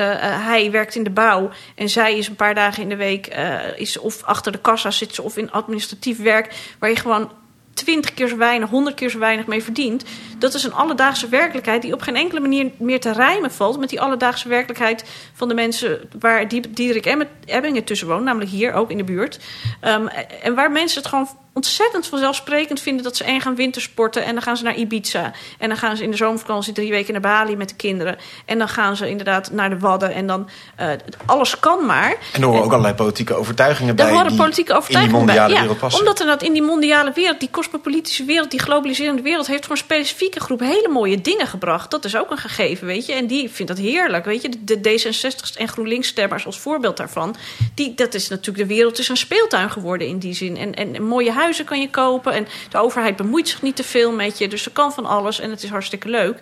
hij 0.45 0.71
werkt 0.71 0.95
in 0.95 1.03
de 1.03 1.09
bouw 1.09 1.49
en 1.75 1.89
zij 1.89 2.17
is 2.17 2.27
een 2.27 2.35
paar 2.35 2.55
dagen 2.55 2.83
in 2.83 2.89
de 2.89 2.95
week 2.95 3.35
uh, 3.35 3.79
is 3.79 3.97
of 3.97 4.23
achter 4.23 4.51
de 4.51 4.57
kassa 4.57 4.91
zit 4.91 5.15
ze 5.15 5.21
of 5.21 5.37
in 5.37 5.51
administratief 5.51 6.21
werk, 6.21 6.55
waar 6.79 6.89
je 6.89 6.95
gewoon 6.95 7.31
twintig 7.77 8.13
keer 8.13 8.27
zo 8.27 8.37
weinig, 8.37 8.69
honderd 8.69 8.95
keer 8.95 9.09
zo 9.09 9.19
weinig 9.19 9.47
mee 9.47 9.63
verdient. 9.63 10.03
Dat 10.37 10.53
is 10.53 10.63
een 10.63 10.73
alledaagse 10.73 11.29
werkelijkheid 11.29 11.81
die 11.81 11.93
op 11.93 12.01
geen 12.01 12.15
enkele 12.15 12.39
manier 12.39 12.71
meer 12.77 12.99
te 12.99 13.11
rijmen 13.11 13.51
valt 13.51 13.79
met 13.79 13.89
die 13.89 14.01
alledaagse 14.01 14.49
werkelijkheid 14.49 15.03
van 15.33 15.47
de 15.47 15.53
mensen 15.53 16.09
waar 16.19 16.47
Diederik 16.47 17.27
Ebbingen 17.45 17.83
tussen 17.83 18.07
woont, 18.07 18.23
namelijk 18.23 18.51
hier 18.51 18.73
ook 18.73 18.91
in 18.91 18.97
de 18.97 19.03
buurt. 19.03 19.39
Um, 19.85 20.07
en 20.07 20.55
waar 20.55 20.71
mensen 20.71 21.01
het 21.01 21.09
gewoon 21.09 21.27
ontzettend 21.57 22.07
vanzelfsprekend 22.07 22.81
vinden 22.81 23.03
dat 23.03 23.15
ze 23.15 23.23
één 23.23 23.41
gaan 23.41 23.55
wintersporten 23.55 24.23
en 24.23 24.33
dan 24.33 24.43
gaan 24.43 24.57
ze 24.57 24.63
naar 24.63 24.75
Ibiza. 24.75 25.31
En 25.57 25.67
dan 25.67 25.77
gaan 25.77 25.97
ze 25.97 26.03
in 26.03 26.11
de 26.11 26.17
zomervakantie 26.17 26.73
drie 26.73 26.89
weken 26.89 27.11
naar 27.13 27.21
Bali 27.21 27.55
met 27.55 27.69
de 27.69 27.75
kinderen. 27.75 28.17
En 28.45 28.57
dan 28.57 28.67
gaan 28.67 28.95
ze 28.95 29.09
inderdaad 29.09 29.51
naar 29.51 29.69
de 29.69 29.79
Wadden 29.79 30.13
en 30.13 30.27
dan 30.27 30.49
uh, 30.79 30.87
alles 31.25 31.59
kan 31.59 31.85
maar. 31.85 32.17
En 32.33 32.41
er 32.41 32.47
horen 32.47 32.63
ook 32.63 32.71
allerlei 32.71 32.93
politieke 32.93 33.33
overtuigingen 33.33 33.95
bij. 33.95 34.05
Er 34.05 34.11
horen 34.11 34.35
politieke 34.35 34.73
overtuigingen 34.73 35.19
in 35.19 35.25
die 35.25 35.35
mondiale 35.35 35.53
bij. 35.53 35.61
wereld 35.61 35.79
passen. 35.79 35.99
omdat 35.99 36.19
er 36.19 36.25
dat 36.25 36.43
in 36.43 36.53
die 36.53 36.61
mondiale 36.61 37.11
wereld, 37.13 37.39
die 37.39 37.49
cosmopolitische 37.51 38.23
wereld, 38.25 38.51
die 38.51 38.59
globaliserende 38.59 39.21
wereld, 39.21 39.47
heeft 39.47 39.65
voor 39.65 39.75
een 39.75 39.81
specifieke 39.81 40.39
groep 40.39 40.59
hele 40.59 40.89
mooie 40.89 41.21
dingen 41.21 41.47
gebracht. 41.47 41.91
Dat 41.91 42.05
is 42.05 42.15
ook 42.15 42.31
een 42.31 42.37
gegeven, 42.37 42.87
weet 42.87 43.05
je. 43.05 43.13
En 43.13 43.27
die 43.27 43.49
vindt 43.49 43.75
dat 43.75 43.81
heerlijk, 43.81 44.25
weet 44.25 44.41
je. 44.41 44.49
De 44.59 44.77
D66 44.77 45.57
en 45.57 45.67
GroenLinks-stemmers 45.67 46.45
als 46.45 46.59
voorbeeld 46.59 46.97
daarvan. 46.97 47.35
Die, 47.73 47.93
dat 47.95 48.13
is 48.13 48.27
natuurlijk, 48.27 48.67
de 48.67 48.75
wereld 48.75 48.99
is 48.99 49.09
een 49.09 49.17
speeltuin 49.17 49.69
geworden 49.69 50.07
in 50.07 50.17
die 50.17 50.33
zin. 50.33 50.57
En, 50.57 50.73
en, 50.73 50.95
en 50.95 51.03
mooie 51.03 51.31
huizen 51.31 51.45
huizen 51.47 51.65
kan 51.65 51.81
je 51.81 51.89
kopen. 51.89 52.33
En 52.33 52.47
de 52.69 52.77
overheid 52.77 53.15
bemoeit 53.15 53.49
zich 53.49 53.61
niet 53.61 53.75
te 53.75 53.83
veel 53.83 54.11
met 54.11 54.37
je. 54.37 54.47
Dus 54.47 54.65
er 54.65 54.71
kan 54.71 54.93
van 54.93 55.05
alles 55.05 55.39
en 55.39 55.49
het 55.49 55.63
is 55.63 55.69
hartstikke 55.69 56.09
leuk. 56.09 56.37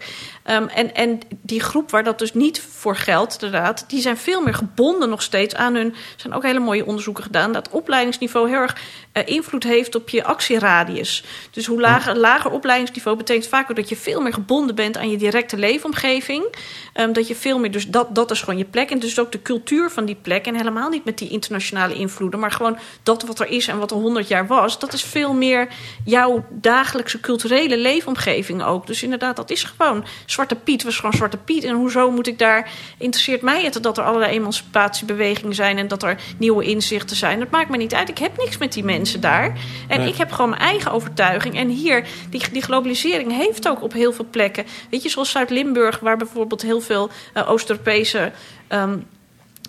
Um, 0.49 0.67
en, 0.67 0.95
en 0.95 1.19
die 1.41 1.59
groep 1.59 1.91
waar 1.91 2.03
dat 2.03 2.19
dus 2.19 2.33
niet 2.33 2.61
voor 2.61 2.95
geldt, 2.95 3.33
inderdaad, 3.33 3.85
die 3.87 4.01
zijn 4.01 4.17
veel 4.17 4.41
meer 4.41 4.53
gebonden 4.53 5.09
nog 5.09 5.21
steeds 5.21 5.55
aan 5.55 5.75
hun. 5.75 5.87
Er 5.93 5.97
zijn 6.15 6.33
ook 6.33 6.43
hele 6.43 6.59
mooie 6.59 6.85
onderzoeken 6.85 7.23
gedaan 7.23 7.51
dat 7.51 7.69
opleidingsniveau 7.69 8.49
heel 8.49 8.59
erg 8.59 8.75
uh, 9.13 9.23
invloed 9.25 9.63
heeft 9.63 9.95
op 9.95 10.09
je 10.09 10.23
actieradius. 10.23 11.23
Dus 11.51 11.65
hoe 11.65 11.81
lager, 11.81 12.17
lager 12.17 12.51
opleidingsniveau 12.51 13.17
betekent 13.17 13.47
vaak 13.47 13.69
ook 13.69 13.75
dat 13.75 13.89
je 13.89 13.95
veel 13.95 14.21
meer 14.21 14.33
gebonden 14.33 14.75
bent 14.75 14.97
aan 14.97 15.09
je 15.09 15.17
directe 15.17 15.57
leefomgeving. 15.57 16.55
Um, 16.93 17.13
dat 17.13 17.27
je 17.27 17.35
veel 17.35 17.59
meer, 17.59 17.71
dus 17.71 17.87
dat, 17.87 18.15
dat 18.15 18.31
is 18.31 18.39
gewoon 18.39 18.57
je 18.57 18.65
plek. 18.65 18.91
En 18.91 18.99
dus 18.99 19.19
ook 19.19 19.31
de 19.31 19.41
cultuur 19.41 19.89
van 19.89 20.05
die 20.05 20.17
plek. 20.21 20.45
En 20.45 20.55
helemaal 20.55 20.89
niet 20.89 21.05
met 21.05 21.17
die 21.17 21.29
internationale 21.29 21.93
invloeden, 21.93 22.39
maar 22.39 22.51
gewoon 22.51 22.77
dat 23.03 23.23
wat 23.23 23.39
er 23.39 23.47
is 23.47 23.67
en 23.67 23.77
wat 23.77 23.91
er 23.91 23.97
honderd 23.97 24.27
jaar 24.27 24.47
was. 24.47 24.79
Dat 24.79 24.93
is 24.93 25.03
veel 25.03 25.33
meer 25.33 25.67
jouw 26.03 26.45
dagelijkse 26.51 27.19
culturele 27.19 27.77
leefomgeving 27.77 28.63
ook. 28.63 28.87
Dus 28.87 29.03
inderdaad, 29.03 29.35
dat 29.35 29.49
is 29.49 29.63
gewoon 29.63 30.05
Zwarte 30.35 30.55
Piet 30.55 30.83
was 30.83 30.95
gewoon 30.95 31.13
Zwarte 31.13 31.37
Piet. 31.37 31.63
En 31.63 31.75
hoezo 31.75 32.11
moet 32.11 32.27
ik 32.27 32.39
daar... 32.39 32.69
Interesseert 32.97 33.41
mij 33.41 33.63
het 33.63 33.83
dat 33.83 33.97
er 33.97 34.03
allerlei 34.03 34.31
emancipatiebewegingen 34.31 35.55
zijn... 35.55 35.77
en 35.77 35.87
dat 35.87 36.03
er 36.03 36.21
nieuwe 36.37 36.63
inzichten 36.63 37.15
zijn. 37.15 37.39
Dat 37.39 37.49
maakt 37.49 37.69
me 37.69 37.77
niet 37.77 37.93
uit. 37.93 38.09
Ik 38.09 38.17
heb 38.17 38.37
niks 38.37 38.57
met 38.57 38.73
die 38.73 38.83
mensen 38.83 39.21
daar. 39.21 39.57
En 39.87 39.99
nee. 39.99 40.09
ik 40.09 40.15
heb 40.15 40.31
gewoon 40.31 40.49
mijn 40.49 40.61
eigen 40.61 40.91
overtuiging. 40.91 41.57
En 41.57 41.69
hier, 41.69 42.07
die, 42.29 42.49
die 42.51 42.61
globalisering 42.61 43.31
heeft 43.31 43.67
ook 43.67 43.83
op 43.83 43.93
heel 43.93 44.13
veel 44.13 44.27
plekken... 44.29 44.65
Weet 44.89 45.03
je, 45.03 45.09
zoals 45.09 45.31
Zuid-Limburg... 45.31 45.99
waar 45.99 46.17
bijvoorbeeld 46.17 46.61
heel 46.61 46.81
veel 46.81 47.09
uh, 47.33 47.49
Oost-Europese... 47.51 48.31
Um, 48.69 49.07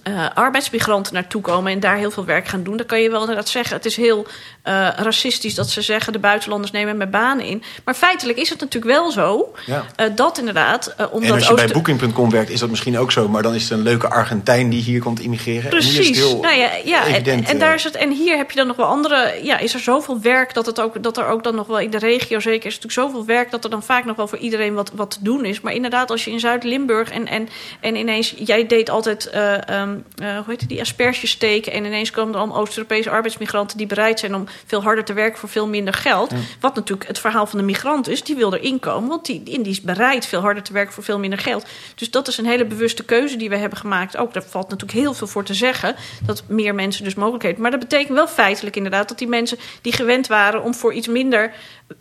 uh, 0.08 0.28
arbeidsmigranten 0.34 1.14
naartoe 1.14 1.42
komen 1.42 1.72
en 1.72 1.80
daar 1.80 1.96
heel 1.96 2.10
veel 2.10 2.24
werk 2.24 2.48
gaan 2.48 2.62
doen, 2.62 2.76
dan 2.76 2.86
kan 2.86 3.00
je 3.00 3.10
wel 3.10 3.20
inderdaad 3.20 3.48
zeggen: 3.48 3.76
het 3.76 3.84
is 3.84 3.96
heel 3.96 4.26
uh, 4.68 4.88
racistisch 4.96 5.54
dat 5.54 5.70
ze 5.70 5.82
zeggen 5.82 6.12
de 6.12 6.18
buitenlanders 6.18 6.72
nemen 6.72 6.96
mijn 6.96 7.10
banen 7.10 7.44
in. 7.44 7.62
Maar 7.84 7.94
feitelijk 7.94 8.38
is 8.38 8.50
het 8.50 8.60
natuurlijk 8.60 8.92
wel 8.92 9.10
zo 9.10 9.54
ja. 9.66 9.84
uh, 10.00 10.06
dat 10.14 10.38
inderdaad. 10.38 10.94
omdat 11.10 11.28
en 11.28 11.34
als 11.34 11.46
je 11.46 11.52
Oost... 11.52 11.64
bij 11.64 11.72
Booking.com 11.72 12.30
werkt, 12.30 12.50
is 12.50 12.60
dat 12.60 12.70
misschien 12.70 12.98
ook 12.98 13.12
zo, 13.12 13.28
maar 13.28 13.42
dan 13.42 13.54
is 13.54 13.62
het 13.62 13.72
een 13.72 13.82
leuke 13.82 14.08
Argentijn 14.08 14.70
die 14.70 14.82
hier 14.82 15.00
komt 15.00 15.20
immigreren. 15.20 15.70
Precies. 15.70 15.96
En 15.96 16.02
hier 16.02 16.10
is 16.10 16.18
het 16.18 16.28
heel 16.28 16.40
nou 16.40 16.56
ja, 16.56 16.70
ja 16.84 17.06
evident, 17.06 17.44
en, 17.44 17.50
en, 17.50 17.58
daar 17.58 17.74
is 17.74 17.84
het, 17.84 17.94
en 17.94 18.12
hier 18.12 18.36
heb 18.36 18.50
je 18.50 18.56
dan 18.56 18.66
nog 18.66 18.76
wel 18.76 18.86
andere. 18.86 19.38
Ja, 19.42 19.58
is 19.58 19.74
er 19.74 19.80
zoveel 19.80 20.20
werk 20.20 20.54
dat, 20.54 20.66
het 20.66 20.80
ook, 20.80 21.02
dat 21.02 21.16
er 21.16 21.26
ook 21.26 21.44
dan 21.44 21.54
nog 21.54 21.66
wel 21.66 21.78
in 21.78 21.90
de 21.90 21.98
regio 21.98 22.40
zeker 22.40 22.66
is 22.66 22.74
natuurlijk 22.80 23.08
zoveel 23.08 23.24
werk 23.24 23.50
dat 23.50 23.64
er 23.64 23.70
dan 23.70 23.82
vaak 23.82 24.04
nog 24.04 24.16
wel 24.16 24.28
voor 24.28 24.38
iedereen 24.38 24.74
wat, 24.74 24.90
wat 24.94 25.10
te 25.10 25.18
doen 25.20 25.44
is. 25.44 25.60
Maar 25.60 25.72
inderdaad, 25.72 26.10
als 26.10 26.24
je 26.24 26.30
in 26.30 26.40
Zuid-Limburg 26.40 27.10
en, 27.10 27.26
en, 27.26 27.48
en 27.80 27.96
ineens, 27.96 28.34
jij 28.36 28.66
deed 28.66 28.90
altijd. 28.90 29.30
Um, 29.34 30.04
uh, 30.22 30.34
hoe 30.36 30.44
heet 30.46 30.60
het, 30.60 30.68
die 30.68 30.80
asperges 30.80 31.30
steken. 31.30 31.72
En 31.72 31.84
ineens 31.84 32.10
komen 32.10 32.34
er 32.34 32.40
allemaal 32.40 32.58
Oost-Europese 32.58 33.10
arbeidsmigranten 33.10 33.78
die 33.78 33.86
bereid 33.86 34.18
zijn 34.18 34.34
om 34.34 34.46
veel 34.66 34.82
harder 34.82 35.04
te 35.04 35.12
werken 35.12 35.38
voor 35.38 35.48
veel 35.48 35.68
minder 35.68 35.94
geld. 35.94 36.30
Ja. 36.30 36.36
Wat 36.60 36.74
natuurlijk 36.74 37.08
het 37.08 37.18
verhaal 37.18 37.46
van 37.46 37.58
de 37.58 37.64
migrant 37.64 38.08
is. 38.08 38.22
Die 38.22 38.36
wil 38.36 38.52
er 38.52 38.62
inkomen, 38.62 39.08
want 39.08 39.26
die, 39.26 39.42
die 39.42 39.66
is 39.66 39.80
bereid 39.80 40.26
veel 40.26 40.40
harder 40.40 40.62
te 40.62 40.72
werken 40.72 40.92
voor 40.92 41.04
veel 41.04 41.18
minder 41.18 41.38
geld. 41.38 41.66
Dus 41.94 42.10
dat 42.10 42.28
is 42.28 42.38
een 42.38 42.46
hele 42.46 42.64
bewuste 42.64 43.04
keuze 43.04 43.36
die 43.36 43.48
we 43.48 43.56
hebben 43.56 43.78
gemaakt. 43.78 44.16
Ook 44.16 44.32
daar 44.32 44.42
valt 44.42 44.68
natuurlijk 44.68 44.98
heel 44.98 45.14
veel 45.14 45.26
voor 45.26 45.44
te 45.44 45.54
zeggen. 45.54 45.94
Dat 46.22 46.42
meer 46.48 46.74
mensen 46.74 47.04
dus 47.04 47.14
mogelijkheden. 47.14 47.60
Maar 47.60 47.70
dat 47.70 47.80
betekent 47.80 48.16
wel 48.16 48.28
feitelijk 48.28 48.76
inderdaad 48.76 49.08
dat 49.08 49.18
die 49.18 49.28
mensen 49.28 49.58
die 49.82 49.92
gewend 49.92 50.26
waren 50.26 50.62
om 50.62 50.74
voor 50.74 50.92
iets 50.92 51.06
minder 51.06 51.52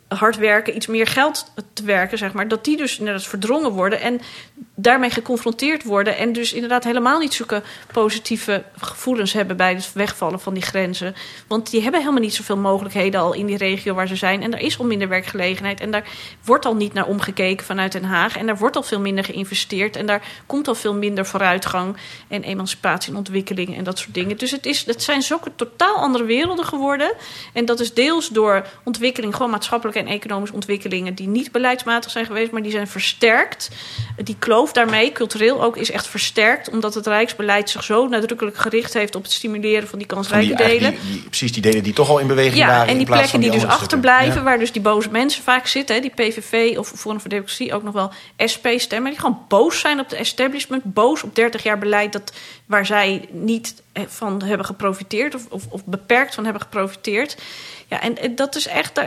hard 0.08 0.36
werken, 0.36 0.76
iets 0.76 0.86
meer 0.86 1.06
geld 1.06 1.52
te 1.72 1.84
werken, 1.84 2.18
zeg 2.18 2.32
maar, 2.32 2.48
dat 2.48 2.64
die 2.64 2.76
dus 2.76 2.98
inderdaad 2.98 3.24
verdrongen 3.26 3.70
worden 3.70 4.00
en 4.00 4.20
daarmee 4.74 5.10
geconfronteerd 5.10 5.82
worden 5.84 6.16
en 6.16 6.32
dus 6.32 6.52
inderdaad 6.52 6.84
helemaal 6.84 7.18
niet 7.18 7.34
zulke 7.34 7.62
positieve 7.92 8.64
gevoelens 8.76 9.32
hebben 9.32 9.56
bij 9.56 9.74
het 9.74 9.92
wegvallen 9.92 10.40
van 10.40 10.54
die 10.54 10.62
grenzen. 10.62 11.14
Want 11.46 11.70
die 11.70 11.82
hebben 11.82 12.00
helemaal 12.00 12.20
niet 12.20 12.34
zoveel 12.34 12.56
mogelijkheden 12.56 13.20
al 13.20 13.32
in 13.32 13.46
die 13.46 13.56
regio 13.56 13.94
waar 13.94 14.08
ze 14.08 14.16
zijn 14.16 14.42
en 14.42 14.52
er 14.52 14.60
is 14.60 14.78
al 14.78 14.84
minder 14.84 15.08
werkgelegenheid 15.08 15.80
en 15.80 15.90
daar 15.90 16.08
wordt 16.44 16.64
al 16.64 16.74
niet 16.74 16.92
naar 16.92 17.06
omgekeken 17.06 17.66
vanuit 17.66 17.92
Den 17.92 18.04
Haag 18.04 18.36
en 18.36 18.46
daar 18.46 18.58
wordt 18.58 18.76
al 18.76 18.82
veel 18.82 19.00
minder 19.00 19.24
geïnvesteerd 19.24 19.96
en 19.96 20.06
daar 20.06 20.22
komt 20.46 20.68
al 20.68 20.74
veel 20.74 20.94
minder 20.94 21.26
vooruitgang 21.26 21.96
en 22.28 22.42
emancipatie 22.42 23.12
en 23.12 23.18
ontwikkeling 23.18 23.76
en 23.76 23.84
dat 23.84 23.98
soort 23.98 24.14
dingen. 24.14 24.36
Dus 24.36 24.50
het, 24.50 24.66
is, 24.66 24.86
het 24.86 25.02
zijn 25.02 25.22
zulke 25.22 25.50
totaal 25.56 25.96
andere 25.96 26.24
werelden 26.24 26.64
geworden 26.64 27.12
en 27.52 27.64
dat 27.64 27.80
is 27.80 27.94
deels 27.94 28.28
door 28.28 28.66
ontwikkeling, 28.84 29.32
gewoon 29.34 29.50
maatschappelijk 29.50 29.75
maatschappelijke 29.76 30.10
en 30.10 30.20
economische 30.20 30.54
ontwikkelingen 30.54 31.14
die 31.14 31.28
niet 31.28 31.52
beleidsmatig 31.52 32.10
zijn 32.10 32.26
geweest, 32.26 32.50
maar 32.50 32.62
die 32.62 32.70
zijn 32.70 32.88
versterkt. 32.88 33.70
Die 34.24 34.36
kloof 34.38 34.72
daarmee, 34.72 35.12
cultureel 35.12 35.62
ook, 35.62 35.76
is 35.76 35.90
echt 35.90 36.06
versterkt, 36.06 36.70
omdat 36.70 36.94
het 36.94 37.06
Rijksbeleid 37.06 37.70
zich 37.70 37.84
zo 37.84 38.08
nadrukkelijk 38.08 38.56
gericht 38.56 38.94
heeft 38.94 39.14
op 39.14 39.22
het 39.22 39.32
stimuleren 39.32 39.88
van 39.88 39.98
die 39.98 40.08
kansrijke 40.08 40.46
van 40.46 40.56
die, 40.56 40.66
delen. 40.66 40.90
Die, 40.90 41.10
die, 41.10 41.22
precies, 41.22 41.52
die 41.52 41.62
delen 41.62 41.82
die 41.82 41.92
toch 41.92 42.08
al 42.08 42.18
in 42.18 42.26
beweging 42.26 42.56
ja, 42.56 42.66
waren. 42.66 42.88
en 42.88 42.96
die 42.96 43.06
plekken 43.06 43.40
die, 43.40 43.50
dus 43.50 43.64
achterblijven, 43.64 44.34
ja. 44.34 44.42
waar 44.42 44.58
dus 44.58 44.72
die 44.72 44.82
boze 44.82 45.10
mensen 45.10 45.42
vaak 45.42 45.66
zitten, 45.66 45.94
hè, 45.94 46.00
die 46.00 46.10
PVV 46.10 46.78
of 46.78 46.92
Forum 46.94 47.20
voor 47.20 47.30
Democratie 47.30 47.74
ook 47.74 47.82
nog 47.82 47.94
wel 47.94 48.12
SP 48.52 48.66
stemmen, 48.76 49.10
die 49.10 49.20
gewoon 49.20 49.38
boos 49.48 49.80
zijn 49.80 50.00
op 50.00 50.08
de 50.08 50.16
establishment, 50.16 50.82
boos 50.84 51.22
op 51.22 51.34
30 51.34 51.62
jaar 51.62 51.78
beleid 51.78 52.12
dat, 52.12 52.32
waar 52.66 52.86
zij 52.86 53.28
niet 53.30 53.74
van 54.06 54.42
hebben 54.42 54.66
geprofiteerd 54.66 55.34
of, 55.34 55.46
of, 55.48 55.66
of 55.68 55.84
beperkt 55.84 56.34
van 56.34 56.44
hebben 56.44 56.62
geprofiteerd. 56.62 57.36
Ja, 57.88 58.00
en 58.00 58.34
dat 58.34 58.54
is 58.54 58.66
echt, 58.66 59.00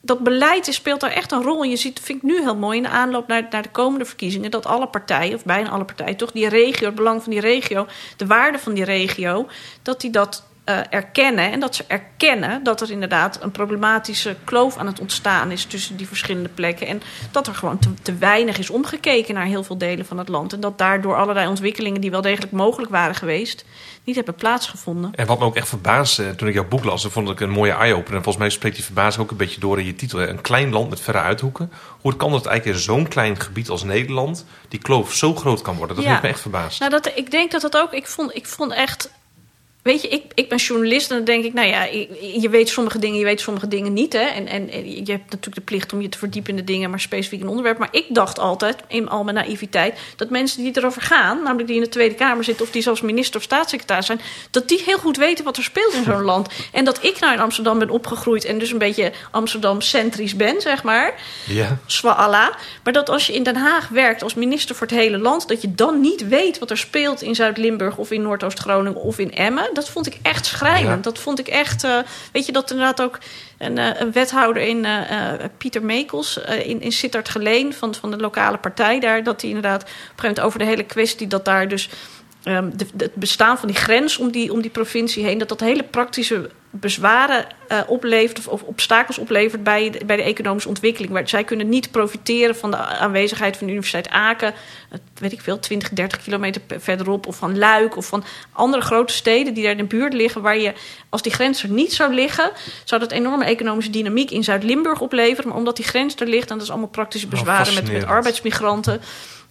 dat 0.00 0.18
beleid 0.18 0.66
speelt 0.70 1.00
daar 1.00 1.10
echt 1.10 1.32
een 1.32 1.42
rol. 1.42 1.62
En 1.62 1.70
je 1.70 1.76
ziet, 1.76 2.00
vind 2.00 2.18
ik 2.18 2.28
nu 2.28 2.40
heel 2.40 2.56
mooi 2.56 2.76
in 2.76 2.82
de 2.82 2.88
aanloop 2.88 3.26
naar, 3.26 3.46
naar 3.50 3.62
de 3.62 3.70
komende 3.70 4.04
verkiezingen, 4.04 4.50
dat 4.50 4.66
alle 4.66 4.88
partijen, 4.88 5.34
of 5.34 5.44
bijna 5.44 5.68
alle 5.68 5.84
partijen, 5.84 6.16
toch 6.16 6.32
die 6.32 6.48
regio, 6.48 6.86
het 6.86 6.94
belang 6.94 7.22
van 7.22 7.32
die 7.32 7.40
regio, 7.40 7.86
de 8.16 8.26
waarde 8.26 8.58
van 8.58 8.74
die 8.74 8.84
regio, 8.84 9.48
dat 9.82 10.00
die 10.00 10.10
dat 10.10 10.47
eh, 10.68 10.78
erkennen. 10.90 11.52
En 11.52 11.60
dat 11.60 11.74
ze 11.74 11.84
erkennen 11.86 12.62
dat 12.62 12.80
er 12.80 12.90
inderdaad 12.90 13.42
een 13.42 13.50
problematische 13.50 14.36
kloof 14.44 14.76
aan 14.76 14.86
het 14.86 15.00
ontstaan 15.00 15.50
is 15.50 15.64
tussen 15.64 15.96
die 15.96 16.06
verschillende 16.08 16.48
plekken. 16.48 16.86
En 16.86 17.02
dat 17.30 17.46
er 17.46 17.54
gewoon 17.54 17.78
te, 17.78 17.94
te 18.02 18.14
weinig 18.14 18.58
is 18.58 18.70
omgekeken 18.70 19.34
naar 19.34 19.44
heel 19.44 19.62
veel 19.64 19.78
delen 19.78 20.06
van 20.06 20.18
het 20.18 20.28
land. 20.28 20.52
En 20.52 20.60
dat 20.60 20.78
daardoor 20.78 21.16
allerlei 21.16 21.48
ontwikkelingen 21.48 22.00
die 22.00 22.10
wel 22.10 22.20
degelijk 22.20 22.52
mogelijk 22.52 22.90
waren 22.90 23.14
geweest, 23.14 23.64
niet 24.04 24.16
hebben 24.16 24.34
plaatsgevonden. 24.34 25.10
En 25.14 25.26
wat 25.26 25.38
me 25.38 25.44
ook 25.44 25.56
echt 25.56 25.68
verbaasde 25.68 26.34
toen 26.34 26.48
ik 26.48 26.54
jouw 26.54 26.68
boek 26.68 26.84
las, 26.84 27.06
vond 27.10 27.28
ik 27.30 27.40
een 27.40 27.50
mooie 27.50 27.72
eye-opener. 27.72 28.16
En 28.16 28.22
volgens 28.22 28.36
mij 28.36 28.50
spreekt 28.50 28.76
die 28.76 28.84
verbazing 28.84 29.22
ook 29.24 29.30
een 29.30 29.36
beetje 29.36 29.60
door 29.60 29.78
in 29.78 29.84
je 29.86 29.94
titel. 29.94 30.18
hè. 30.18 30.28
Een 30.28 30.40
klein 30.40 30.70
land 30.72 30.90
met 30.90 31.00
verre 31.00 31.18
uithoeken. 31.20 31.72
Hoe 32.00 32.16
kan 32.16 32.30
dat 32.30 32.38
het 32.38 32.48
eigenlijk 32.48 32.78
in 32.78 32.84
zo'n 32.84 33.08
klein 33.08 33.40
gebied 33.40 33.68
als 33.68 33.82
Nederland 33.84 34.44
die 34.68 34.80
kloof 34.80 35.12
zo 35.14 35.34
groot 35.34 35.62
kan 35.62 35.76
worden? 35.76 35.96
Dat 35.96 36.04
Ja. 36.04 36.10
heeft 36.10 36.22
me 36.22 36.28
echt 36.28 36.40
verbaasd. 36.40 36.78
Nou, 36.80 36.90
dat, 36.90 37.12
ik 37.14 37.30
denk 37.30 37.50
dat 37.50 37.60
dat 37.60 37.76
ook. 37.76 37.92
Ik 37.92 38.06
vond, 38.06 38.34
ik 38.36 38.46
vond 38.46 38.72
echt. 38.72 39.10
Weet 39.88 40.02
je, 40.02 40.08
ik, 40.08 40.22
ik 40.34 40.48
ben 40.48 40.58
journalist 40.58 41.10
en 41.10 41.16
dan 41.16 41.24
denk 41.24 41.44
ik, 41.44 41.52
nou 41.52 41.68
ja, 41.68 41.84
je, 42.40 42.48
weet 42.50 42.68
sommige 42.68 42.98
dingen, 42.98 43.18
je 43.18 43.24
weet 43.24 43.40
sommige 43.40 43.68
dingen 43.68 43.92
niet. 43.92 44.12
Hè? 44.12 44.18
En, 44.18 44.46
en, 44.46 44.70
en 44.70 44.90
je 44.90 45.12
hebt 45.12 45.24
natuurlijk 45.24 45.54
de 45.54 45.60
plicht 45.60 45.92
om 45.92 46.00
je 46.00 46.08
te 46.08 46.18
verdiepen 46.18 46.50
in 46.50 46.56
de 46.56 46.64
dingen, 46.64 46.90
maar 46.90 47.00
specifiek 47.00 47.38
in 47.38 47.44
een 47.44 47.50
onderwerp. 47.50 47.78
Maar 47.78 47.88
ik 47.90 48.04
dacht 48.08 48.38
altijd, 48.38 48.76
in 48.88 49.08
al 49.08 49.24
mijn 49.24 49.36
naïviteit, 49.36 49.98
dat 50.16 50.30
mensen 50.30 50.62
die 50.62 50.76
erover 50.76 51.02
gaan, 51.02 51.42
namelijk 51.42 51.66
die 51.66 51.76
in 51.76 51.82
de 51.82 51.88
Tweede 51.88 52.14
Kamer 52.14 52.44
zitten 52.44 52.64
of 52.64 52.70
die 52.70 52.82
zelfs 52.82 53.00
minister 53.00 53.36
of 53.36 53.42
staatssecretaris 53.42 54.06
zijn, 54.06 54.20
dat 54.50 54.68
die 54.68 54.82
heel 54.84 54.98
goed 54.98 55.16
weten 55.16 55.44
wat 55.44 55.56
er 55.56 55.62
speelt 55.62 55.94
in 55.94 56.04
zo'n 56.04 56.22
land. 56.22 56.48
En 56.72 56.84
dat 56.84 57.04
ik 57.04 57.20
nou 57.20 57.32
in 57.32 57.40
Amsterdam 57.40 57.78
ben 57.78 57.90
opgegroeid 57.90 58.44
en 58.44 58.58
dus 58.58 58.70
een 58.70 58.78
beetje 58.78 59.12
Amsterdam-centrisch 59.30 60.36
ben, 60.36 60.60
zeg 60.60 60.82
maar. 60.82 61.14
Ja. 61.46 61.78
Swalla. 61.86 62.56
Maar 62.82 62.92
dat 62.92 63.08
als 63.08 63.26
je 63.26 63.32
in 63.34 63.42
Den 63.42 63.56
Haag 63.56 63.88
werkt 63.88 64.22
als 64.22 64.34
minister 64.34 64.74
voor 64.74 64.86
het 64.86 64.96
hele 64.96 65.18
land, 65.18 65.48
dat 65.48 65.62
je 65.62 65.74
dan 65.74 66.00
niet 66.00 66.28
weet 66.28 66.58
wat 66.58 66.70
er 66.70 66.78
speelt 66.78 67.22
in 67.22 67.34
Zuid-Limburg 67.34 67.96
of 67.96 68.10
in 68.10 68.22
Noordoost-Groningen 68.22 69.00
of 69.00 69.18
in 69.18 69.34
Emmen. 69.34 69.76
Dat 69.80 69.88
vond 69.90 70.06
ik 70.06 70.18
echt 70.22 70.46
schrijnend. 70.46 70.96
Ja. 70.96 71.10
Dat 71.10 71.18
vond 71.18 71.38
ik 71.38 71.48
echt. 71.48 71.84
eh, 71.84 71.98
weet 72.32 72.46
je 72.46 72.52
dat 72.52 72.70
inderdaad 72.70 73.02
ook 73.02 73.18
een, 73.58 73.78
eh, 73.78 74.00
een 74.00 74.12
wethouder 74.12 74.62
in 74.62 74.84
eh, 74.84 75.32
Pieter 75.58 75.82
Mekels 75.84 76.36
in, 76.64 76.80
in 76.80 76.92
Sittard 76.92 77.28
Geleen 77.28 77.72
van, 77.74 77.94
van 77.94 78.10
de 78.10 78.16
lokale 78.16 78.58
partij 78.58 79.00
daar, 79.00 79.22
dat 79.22 79.40
hij 79.40 79.50
inderdaad 79.50 79.82
op 79.82 79.88
een 79.88 79.94
gegeven 79.98 80.14
moment 80.24 80.40
over 80.40 80.58
de 80.58 80.64
hele 80.64 80.84
kwestie 80.84 81.26
dat 81.26 81.44
daar 81.44 81.68
dus. 81.68 81.88
ehm, 82.42 82.70
de, 82.76 82.86
de- 82.94 83.04
het 83.04 83.14
bestaan 83.14 83.58
van 83.58 83.68
die 83.68 83.76
grens 83.76 84.18
om 84.18 84.30
die, 84.30 84.52
om 84.52 84.60
die 84.62 84.70
provincie 84.70 85.24
heen, 85.24 85.38
dat 85.38 85.48
dat 85.48 85.60
hele 85.60 85.82
praktische 85.82 86.50
bezwaren 86.70 87.46
eh, 87.68 87.80
oplevert 87.86 88.38
of, 88.38 88.46
of 88.46 88.62
obstakels 88.62 89.18
oplevert 89.18 89.62
bij, 89.62 89.90
de- 89.90 90.04
bij 90.04 90.16
de 90.16 90.22
economische 90.22 90.68
ontwikkeling. 90.68 91.12
Waar, 91.12 91.28
zij 91.28 91.44
kunnen 91.44 91.68
niet 91.68 91.90
profiteren 91.90 92.56
van 92.56 92.70
de 92.70 92.76
aanwezigheid 92.76 93.56
van 93.56 93.66
de 93.66 93.72
Universiteit 93.72 94.08
Aken, 94.08 94.54
weet 95.14 95.32
ik 95.32 95.40
veel, 95.40 95.58
20, 95.58 95.88
30 95.88 96.22
kilometer 96.22 96.62
verderop, 96.78 97.26
of 97.26 97.36
van 97.36 97.58
Luik 97.58 97.96
of 97.96 98.06
van 98.06 98.24
andere 98.52 98.82
grote 98.82 99.12
steden 99.12 99.54
die 99.54 99.62
daar 99.62 99.72
in 99.72 99.78
de 99.78 99.84
buurt 99.84 100.12
liggen, 100.12 100.42
waar 100.42 100.58
je, 100.58 100.72
als 101.08 101.22
die 101.22 101.32
grens 101.32 101.62
er 101.62 101.68
niet 101.68 101.92
zou 101.92 102.14
liggen, 102.14 102.50
zou 102.84 103.00
dat 103.00 103.10
enorme 103.12 103.44
economische 103.44 103.90
dynamiek 103.90 104.30
in 104.30 104.44
Zuid-Limburg 104.44 105.00
opleveren. 105.00 105.48
Maar 105.48 105.58
omdat 105.58 105.76
die 105.76 105.84
grens 105.84 106.16
er 106.16 106.26
ligt, 106.28 106.50
en 106.50 106.54
dat 106.54 106.64
is 106.64 106.70
allemaal 106.70 106.88
praktische 106.88 107.26
bezwaren 107.26 107.74
met, 107.74 107.92
met 107.92 108.04
arbeidsmigranten. 108.04 109.00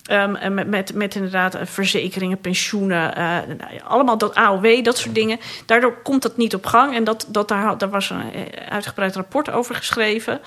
Ehm, 0.07 0.53
met, 0.53 0.67
met, 0.67 0.93
met 0.93 1.15
inderdaad 1.15 1.55
eh, 1.55 1.65
verzekeringen, 1.65 2.41
pensioenen, 2.41 3.15
eh, 3.15 3.23
nou 3.57 3.79
allemaal 3.87 4.17
dat 4.17 4.35
AOW, 4.35 4.83
dat 4.83 4.97
soort 4.97 5.15
dingen. 5.15 5.39
Daardoor 5.65 6.01
komt 6.03 6.21
dat 6.21 6.37
niet 6.37 6.55
op 6.55 6.65
gang. 6.65 6.95
En 6.95 7.03
dat, 7.03 7.25
dat 7.27 7.47
daar, 7.47 7.77
daar 7.77 7.89
was 7.89 8.09
een 8.09 8.33
eh, 8.33 8.67
uitgebreid 8.69 9.15
rapport 9.15 9.49
over 9.49 9.75
geschreven. 9.75 10.39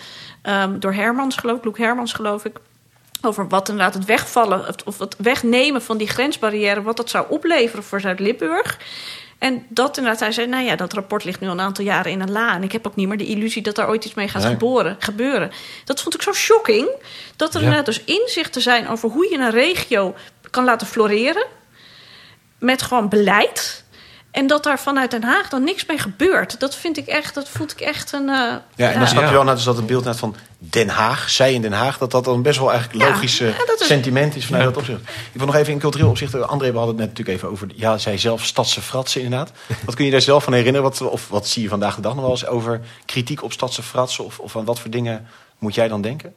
ehm, 0.42 0.78
door 0.78 0.92
Hermans, 0.92 1.36
geloof 1.36 1.58
ik, 1.58 1.64
Loek 1.64 1.78
Hermans, 1.78 2.12
geloof 2.12 2.44
ik. 2.44 2.56
Over 3.22 3.48
wat 3.48 3.68
inderdaad 3.68 3.94
het 3.94 4.04
wegvallen 4.04 4.68
of- 4.68 4.74
of 4.84 4.98
het 4.98 5.16
wegnemen 5.18 5.82
van 5.82 5.96
die 5.98 6.08
grensbarrière, 6.08 6.82
wat 6.82 6.96
dat 6.96 7.10
zou 7.10 7.26
opleveren 7.28 7.84
voor 7.84 8.00
Zuid-Limburg. 8.00 8.78
En 9.40 9.66
dat 9.68 9.96
inderdaad, 9.96 10.20
hij 10.20 10.32
zei, 10.32 10.46
nou 10.46 10.64
ja, 10.64 10.76
dat 10.76 10.92
rapport 10.92 11.24
ligt 11.24 11.40
nu 11.40 11.46
al 11.46 11.52
een 11.52 11.60
aantal 11.60 11.84
jaren 11.84 12.12
in 12.12 12.20
een 12.20 12.30
la. 12.30 12.54
En 12.54 12.62
ik 12.62 12.72
heb 12.72 12.86
ook 12.86 12.96
niet 12.96 13.08
meer 13.08 13.16
de 13.16 13.26
illusie 13.26 13.62
dat 13.62 13.74
daar 13.74 13.88
ooit 13.88 14.04
iets 14.04 14.14
mee 14.14 14.28
gaat 14.28 14.42
Nee. 14.42 14.50
geboren, 14.52 14.96
gebeuren. 14.98 15.50
Dat 15.84 16.00
vond 16.00 16.14
ik 16.14 16.22
zo 16.22 16.32
shocking. 16.32 16.88
Dat 17.36 17.48
er 17.54 17.60
Ja. 17.60 17.66
inderdaad 17.66 17.86
dus 17.86 18.04
inzichten 18.04 18.62
zijn 18.62 18.88
over 18.88 19.08
hoe 19.10 19.30
je 19.30 19.38
een 19.38 19.50
regio 19.50 20.14
kan 20.50 20.64
laten 20.64 20.86
floreren. 20.86 21.46
Met 22.58 22.82
gewoon 22.82 23.08
beleid. 23.08 23.84
En 24.30 24.46
dat 24.46 24.62
daar 24.64 24.78
vanuit 24.80 25.10
Den 25.10 25.22
Haag 25.22 25.48
dan 25.48 25.64
niks 25.64 25.86
mee 25.86 25.98
gebeurt. 25.98 26.60
Dat 26.60 26.74
vind 26.76 26.96
ik 26.96 27.06
echt, 27.06 27.34
dat 27.34 27.48
voelt 27.48 27.72
ik 27.72 27.80
echt 27.80 28.12
een. 28.12 28.28
eh, 28.28 28.54
Ja, 28.76 28.90
en 28.92 28.98
dan 28.98 29.08
snap 29.08 29.24
je 29.24 29.30
wel 29.30 29.44
net 29.44 29.54
als 29.54 29.64
dat 29.64 29.76
het 29.76 29.86
beeld 29.86 30.04
net 30.04 30.16
van 30.18 30.36
Den 30.58 30.88
Haag, 30.88 31.30
zij 31.30 31.52
in 31.54 31.62
Den 31.62 31.72
Haag, 31.72 31.98
dat 31.98 32.10
dat 32.10 32.24
dan 32.24 32.42
best 32.42 32.58
wel 32.58 32.70
eigenlijk 32.72 33.04
logisch 33.08 33.38
ja, 33.38 33.50
dat 33.66 33.80
is- 33.80 33.86
sentiment 33.86 34.36
is 34.36 34.44
vanuit 34.44 34.62
Ja. 34.64 34.68
dat 34.70 34.78
opzicht. 34.78 35.00
Ik 35.32 35.38
wil 35.38 35.46
nog 35.46 35.54
even 35.54 35.72
in 35.72 35.78
cultureel 35.78 36.08
opzicht, 36.08 36.34
eh, 36.34 36.40
André, 36.40 36.70
we 36.72 36.76
hadden 36.78 36.96
het 36.96 37.04
net 37.06 37.08
natuurlijk 37.08 37.36
even 37.36 37.50
over, 37.50 37.68
ja, 37.74 37.98
zij 37.98 38.18
zelf 38.18 38.44
stadse 38.44 38.80
fratsen 38.80 39.22
inderdaad. 39.22 39.52
Wat 39.86 39.94
kun 39.94 40.04
je 40.04 40.10
daar 40.10 40.20
zelf 40.20 40.44
van 40.44 40.52
herinneren? 40.52 40.82
Wat, 40.90 41.00
of 41.00 41.28
wat 41.28 41.48
zie 41.48 41.62
je 41.62 41.68
vandaag 41.68 41.94
de 41.94 42.00
dag 42.00 42.12
nog 42.14 42.22
wel 42.22 42.30
eens 42.30 42.46
over 42.46 42.80
kritiek 43.04 43.42
op 43.42 43.52
stadse 43.52 43.82
fratsen? 43.82 44.24
Of, 44.24 44.38
of 44.38 44.56
aan 44.56 44.64
wat 44.64 44.78
voor 44.80 44.90
dingen 44.90 45.26
moet 45.58 45.74
jij 45.74 45.88
dan 45.88 46.02
denken? 46.02 46.34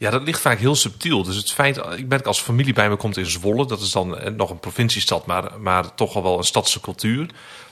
Ja, 0.00 0.10
dat 0.10 0.22
ligt 0.22 0.40
vaak 0.40 0.58
heel 0.58 0.74
subtiel. 0.74 1.22
Dus 1.22 1.36
het 1.36 1.52
feit, 1.52 1.80
ik 1.96 2.08
ben 2.08 2.22
als 2.22 2.40
familie 2.40 2.72
bij 2.72 2.88
me 2.88 2.96
komt 2.96 3.16
in 3.16 3.26
Zwolle, 3.26 3.66
dat 3.66 3.80
is 3.80 3.92
dan 3.92 4.18
eh, 4.18 4.32
nog 4.32 4.50
een 4.50 4.60
provinciestad, 4.60 5.26
maar, 5.26 5.60
maar 5.60 5.94
toch 5.94 6.14
al 6.14 6.22
wel 6.22 6.38
een 6.38 6.44
stadse 6.44 6.80
cultuur. 6.80 7.26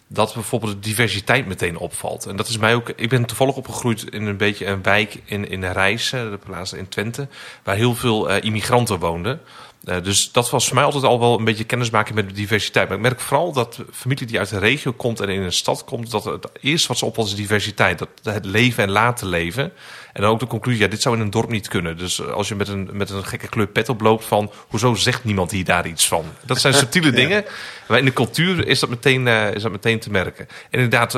Dat 0.06 0.34
bijvoorbeeld 0.34 0.72
de 0.72 0.78
diversiteit 0.78 1.46
meteen 1.46 1.76
opvalt. 1.76 2.26
En 2.26 2.36
dat 2.36 2.48
is 2.48 2.58
mij 2.58 2.74
ook. 2.74 2.88
Ik 2.96 3.08
ben 3.08 3.24
toevallig 3.24 3.56
opgegroeid 3.56 4.02
in 4.10 4.26
een 4.26 4.36
beetje 4.36 4.66
een 4.66 4.82
wijk 4.82 5.22
in, 5.24 5.48
in 5.48 5.64
Rijssen, 5.64 6.30
de 6.30 6.36
plaats 6.36 6.72
in 6.72 6.88
Twente, 6.88 7.28
waar 7.62 7.76
heel 7.76 7.94
veel 7.94 8.30
eh, 8.30 8.44
immigranten 8.44 8.98
woonden. 8.98 9.40
Eh, 9.84 10.02
dus 10.02 10.32
dat 10.32 10.50
was 10.50 10.66
voor 10.66 10.74
mij 10.74 10.84
altijd 10.84 11.04
al 11.04 11.20
wel 11.20 11.38
een 11.38 11.44
beetje 11.44 11.64
kennismaking 11.64 12.14
met 12.14 12.28
de 12.28 12.34
diversiteit. 12.34 12.88
Maar 12.88 12.96
ik 12.96 13.02
merk 13.02 13.20
vooral 13.20 13.52
dat 13.52 13.78
familie 13.92 14.26
die 14.26 14.38
uit 14.38 14.48
de 14.48 14.58
regio 14.58 14.92
komt 14.92 15.20
en 15.20 15.28
in 15.28 15.42
een 15.42 15.52
stad 15.52 15.84
komt, 15.84 16.10
dat 16.10 16.24
het 16.24 16.48
eerste 16.60 16.88
wat 16.88 16.98
ze 16.98 17.04
opvalt 17.04 17.28
is 17.28 17.34
diversiteit. 17.34 17.98
Dat 17.98 18.08
het 18.22 18.44
leven 18.44 18.82
en 18.82 18.90
laten 18.90 19.28
leven. 19.28 19.72
En 20.12 20.22
dan 20.22 20.30
ook 20.30 20.40
de 20.40 20.46
conclusie, 20.46 20.82
ja, 20.82 20.88
dit 20.88 21.02
zou 21.02 21.14
in 21.14 21.20
een 21.20 21.30
dorp 21.30 21.50
niet 21.50 21.68
kunnen. 21.68 21.96
Dus 21.96 22.20
eh, 22.20 22.26
als 22.26 22.48
je 22.48 22.54
met 22.54 22.68
een, 22.68 22.90
met 22.92 23.10
een 23.10 23.24
gekke 23.24 23.48
kleur 23.48 23.66
pet 23.66 23.88
oploopt 23.88 24.24
van, 24.24 24.52
hoezo 24.68 24.94
zegt 24.94 25.24
niemand 25.24 25.50
hier 25.50 25.64
daar 25.64 25.86
iets 25.86 26.08
van? 26.08 26.24
Dat 26.44 26.60
zijn 26.60 26.74
subtiele 26.84 27.10
dingen. 27.10 27.44
Maar 27.88 27.98
in 27.98 28.04
de 28.04 28.12
cultuur 28.12 28.66
is 28.66 28.80
dat 28.80 28.88
meteen, 28.88 29.28
eh, 29.28 29.54
is 29.54 29.62
dat 29.62 29.72
meteen 29.72 29.98
te 29.98 30.10
merken. 30.10 30.48
En 30.70 30.80
inderdaad, 30.80 31.12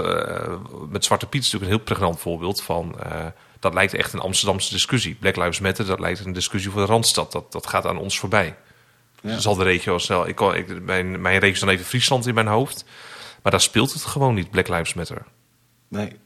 met 0.88 1.04
Zwarte 1.04 1.26
Piet 1.26 1.42
is 1.42 1.52
natuurlijk 1.52 1.72
een 1.72 1.76
heel 1.76 1.86
pregnant 1.86 2.20
voorbeeld 2.20 2.62
van... 2.62 2.96
dat 3.60 3.74
lijkt 3.74 3.94
echt 3.94 4.12
een 4.12 4.20
Amsterdamse 4.20 4.72
discussie. 4.72 5.14
Black 5.14 5.36
Lives 5.36 5.60
Matter, 5.60 5.86
dat 5.86 6.00
lijkt 6.00 6.24
een 6.24 6.32
discussie 6.32 6.70
voor 6.70 6.80
de 6.80 6.86
Randstad. 6.86 7.32
Dat, 7.32 7.52
dat 7.52 7.66
gaat 7.66 7.86
aan 7.86 7.98
ons 7.98 8.18
voorbij. 8.18 8.56
Ja. 9.22 9.38
Zal 9.38 9.54
de 9.54 9.64
regio 9.64 9.98
snel... 9.98 10.28
Ik, 10.28 10.40
ik, 10.40 10.82
mijn, 10.82 11.20
mijn 11.20 11.38
regio 11.38 11.54
is 11.54 11.60
dan 11.60 11.68
even 11.68 11.84
Friesland 11.84 12.26
in 12.26 12.34
mijn 12.34 12.46
hoofd. 12.46 12.84
Maar 13.42 13.52
daar 13.52 13.60
speelt 13.60 13.92
het 13.92 14.04
gewoon 14.04 14.34
niet, 14.34 14.50
Black 14.50 14.68
Lives 14.68 14.94
Matter. 14.94 15.22
Nee, 15.88 16.16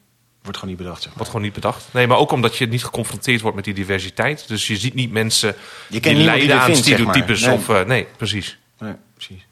wordt 0.42 0.59
gewoon 0.59 0.75
niet 0.75 0.85
bedacht. 0.85 0.97
Zeg 1.03 1.07
maar. 1.07 1.16
Wordt 1.16 1.31
gewoon 1.31 1.44
niet 1.44 1.55
bedacht. 1.55 1.85
Nee, 1.90 2.07
maar 2.07 2.18
ook 2.18 2.31
omdat 2.31 2.57
je 2.57 2.66
niet 2.66 2.85
geconfronteerd 2.85 3.40
wordt 3.40 3.57
met 3.57 3.64
die 3.64 3.75
diversiteit. 3.75 4.49
Dus 4.49 4.66
je 4.66 4.77
ziet 4.77 4.94
niet 4.94 5.11
mensen 5.11 5.55
Je 5.88 6.01
die 6.01 6.14
lijden 6.14 6.61
aan 6.61 6.64
vindt, 6.64 6.85
zeg 6.85 6.99
maar. 6.99 7.14
stereotypes. 7.14 7.40
Nee. 7.40 7.55
Of, 7.55 7.68
eh, 7.68 7.85
nee, 7.85 8.07
precies. 8.16 8.59
Nee, 8.79 8.94
precies. 9.14 9.47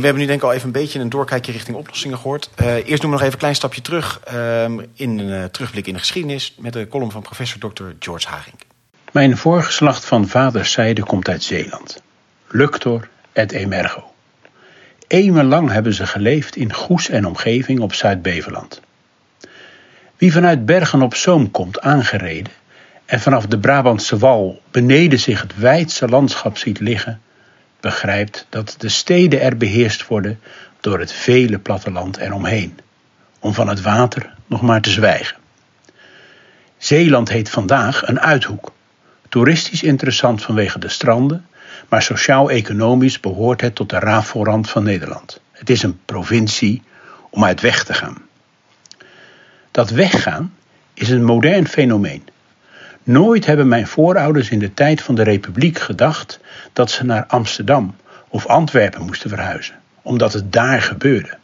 We 0.00 0.06
hebben 0.08 0.20
nu 0.20 0.26
denk 0.26 0.38
ik 0.38 0.46
al 0.46 0.52
even 0.52 0.66
een 0.66 0.72
beetje 0.72 0.98
een 0.98 1.08
doorkijkje 1.08 1.52
richting 1.52 1.76
oplossingen 1.76 2.18
gehoord. 2.18 2.50
Eh, 2.54 2.74
eerst 2.74 2.88
doen 2.88 2.98
we 3.00 3.06
nog 3.06 3.20
even 3.20 3.32
een 3.32 3.38
klein 3.38 3.54
stapje 3.54 3.80
terug 3.80 4.20
ehm, 4.24 4.78
in 4.94 5.18
een 5.18 5.42
eh, 5.42 5.44
terugblik 5.44 5.86
in 5.86 5.92
de 5.92 5.98
geschiedenis 5.98 6.54
met 6.58 6.72
de 6.72 6.88
column 6.88 7.10
van 7.10 7.22
professor 7.22 7.72
Dr. 7.72 7.84
George 7.98 8.28
Haring. 8.28 8.54
Mijn 9.12 9.36
voorgeslacht 9.36 10.04
van 10.04 10.28
vaderszijde 10.28 11.02
komt 11.02 11.28
uit 11.28 11.42
Zeeland. 11.42 12.02
Luctor 12.48 13.08
et 13.32 13.52
emergo. 13.52 14.12
Eeuwenlang 15.06 15.70
hebben 15.70 15.94
ze 15.94 16.06
geleefd 16.06 16.56
in 16.56 16.72
Goes 16.72 17.08
en 17.08 17.26
omgeving 17.26 17.80
op 17.80 17.94
Zuid-Beveland. 17.94 18.80
Wie 20.16 20.32
vanuit 20.32 20.66
Bergen 20.66 21.02
op 21.02 21.14
Zoom 21.14 21.50
komt 21.50 21.80
aangereden 21.80 22.52
en 23.04 23.20
vanaf 23.20 23.46
de 23.46 23.58
Brabantse 23.58 24.18
wal 24.18 24.62
beneden 24.70 25.18
zich 25.18 25.40
het 25.40 25.56
wijdse 25.56 26.08
landschap 26.08 26.58
ziet 26.58 26.80
liggen, 26.80 27.20
begrijpt 27.82 28.46
dat 28.48 28.74
de 28.78 28.88
steden 28.88 29.40
er 29.40 29.56
beheerst 29.56 30.06
worden 30.06 30.40
door 30.80 30.98
het 30.98 31.12
vele 31.12 31.58
platteland 31.58 32.16
eromheen, 32.16 32.78
om 33.38 33.54
van 33.54 33.68
het 33.68 33.80
water 33.80 34.34
nog 34.46 34.62
maar 34.62 34.80
te 34.80 34.90
zwijgen. 34.90 35.36
Zeeland 36.78 37.28
heet 37.28 37.50
vandaag 37.50 38.08
een 38.08 38.20
uithoek. 38.20 38.72
Toeristisch 39.28 39.82
interessant 39.82 40.42
vanwege 40.42 40.78
de 40.78 40.88
stranden, 40.88 41.46
maar 41.88 42.02
sociaal-economisch 42.02 43.20
behoort 43.20 43.60
het 43.60 43.74
tot 43.74 43.90
de 43.90 43.98
raafvoorrand 43.98 44.70
van 44.70 44.82
Nederland. 44.82 45.40
Het 45.52 45.70
is 45.70 45.82
een 45.82 46.00
provincie 46.04 46.82
om 47.30 47.44
uit 47.44 47.60
weg 47.60 47.84
te 47.84 47.94
gaan. 47.94 48.22
Dat 49.70 49.90
weggaan 49.90 50.54
is 50.94 51.10
een 51.10 51.24
modern 51.24 51.68
fenomeen. 51.68 52.28
Nooit 53.02 53.46
hebben 53.46 53.68
mijn 53.68 53.86
voorouders 53.86 54.50
in 54.50 54.58
de 54.58 54.74
tijd 54.74 55.02
van 55.02 55.14
de 55.14 55.22
Republiek 55.22 55.78
gedacht 55.78 56.40
dat 56.72 56.90
ze 56.90 57.04
naar 57.04 57.26
Amsterdam 57.26 57.96
of 58.28 58.46
Antwerpen 58.46 59.06
moesten 59.06 59.30
verhuizen, 59.30 59.74
omdat 60.02 60.32
het 60.32 60.52
daar 60.52 60.82
gebeurde. 60.82 61.38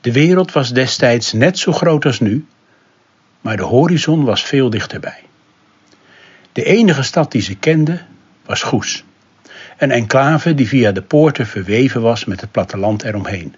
De 0.00 0.12
wereld 0.12 0.52
was 0.52 0.72
destijds 0.72 1.32
net 1.32 1.58
zo 1.58 1.72
groot 1.72 2.04
als 2.04 2.20
nu, 2.20 2.46
maar 3.40 3.56
de 3.56 3.62
horizon 3.62 4.24
was 4.24 4.42
veel 4.42 4.70
dichterbij. 4.70 5.22
De 6.52 6.64
enige 6.64 7.02
stad 7.02 7.32
die 7.32 7.42
ze 7.42 7.54
kende 7.54 8.00
was 8.44 8.62
Goes. 8.62 9.04
Een 9.78 9.90
enclave 9.90 10.54
die 10.54 10.68
via 10.68 10.92
de 10.92 11.02
poorten 11.02 11.46
verweven 11.46 12.00
was 12.00 12.24
met 12.24 12.40
het 12.40 12.50
platteland 12.50 13.02
eromheen. 13.02 13.54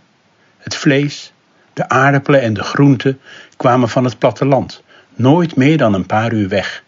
Het 0.58 0.76
vlees, 0.76 1.32
de 1.72 1.88
aardappelen 1.88 2.40
en 2.40 2.54
de 2.54 2.62
groenten 2.62 3.20
kwamen 3.56 3.88
van 3.88 4.04
het 4.04 4.18
platteland, 4.18 4.82
nooit 5.14 5.56
meer 5.56 5.78
dan 5.78 5.94
een 5.94 6.06
paar 6.06 6.32
uur 6.32 6.48
weg. 6.48 6.82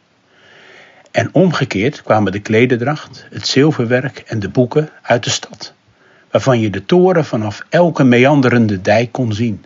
En 1.15 1.29
omgekeerd 1.33 2.03
kwamen 2.03 2.33
de 2.33 2.41
klededracht, 2.41 3.27
het 3.31 3.47
zilverwerk 3.47 4.19
en 4.19 4.39
de 4.39 4.49
boeken 4.49 4.91
uit 5.03 5.25
de 5.25 5.31
stad, 5.31 5.73
waarvan 6.31 6.61
je 6.61 6.71
de 6.71 6.85
toren 6.85 7.25
vanaf 7.25 7.63
elke 7.69 8.05
meanderende 8.05 8.81
dijk 8.81 9.13
kon 9.13 9.33
zien. 9.33 9.65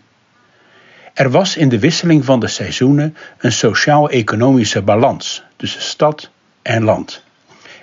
Er 1.14 1.31
was 1.31 1.57
in 1.57 1.68
de 1.68 1.79
wisseling 1.79 2.25
van 2.25 2.41
de 2.41 2.49
seizoenen 2.49 3.16
een 3.39 3.53
sociaal-economische 3.53 4.83
balans 4.83 5.43
tussen 5.57 5.83
stad 5.83 6.31
en 6.62 6.83
land. 6.83 7.22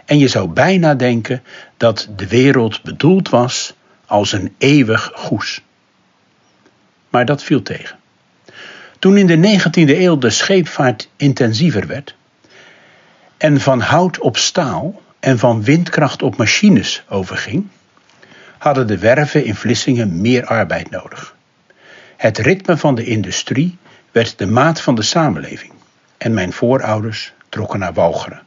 En 0.05 0.17
je 0.17 0.27
zou 0.27 0.49
bijna 0.49 0.95
denken 0.95 1.43
dat 1.77 2.07
de 2.15 2.27
wereld 2.27 2.83
bedoeld 2.83 3.29
was 3.29 3.73
als 4.05 4.31
een 4.31 4.55
eeuwig 4.57 5.11
goes. 5.15 5.61
Maar 7.09 7.25
dat 7.25 7.43
viel 7.43 7.61
tegen. 7.61 7.97
Toen 8.99 9.17
in 9.17 9.27
de 9.27 9.59
19e 9.59 9.89
eeuw 9.89 10.17
de 10.17 10.29
scheepvaart 10.29 11.09
intensiever 11.15 11.87
werd 11.87 12.15
en 13.37 13.59
van 13.61 13.79
hout 13.79 14.19
op 14.19 14.37
staal 14.37 15.01
en 15.19 15.39
van 15.39 15.63
windkracht 15.63 16.21
op 16.21 16.37
machines 16.37 17.03
overging, 17.09 17.67
hadden 18.57 18.87
de 18.87 18.97
werven 18.97 19.45
in 19.45 19.55
Vlissingen 19.55 20.21
meer 20.21 20.45
arbeid 20.45 20.89
nodig. 20.89 21.35
Het 22.15 22.37
ritme 22.37 22.77
van 22.77 22.95
de 22.95 23.03
industrie 23.03 23.77
werd 24.11 24.37
de 24.37 24.47
maat 24.47 24.81
van 24.81 24.95
de 24.95 25.01
samenleving 25.01 25.73
en 26.17 26.33
mijn 26.33 26.53
voorouders 26.53 27.33
trokken 27.49 27.79
naar 27.79 27.93
Walcheren. 27.93 28.41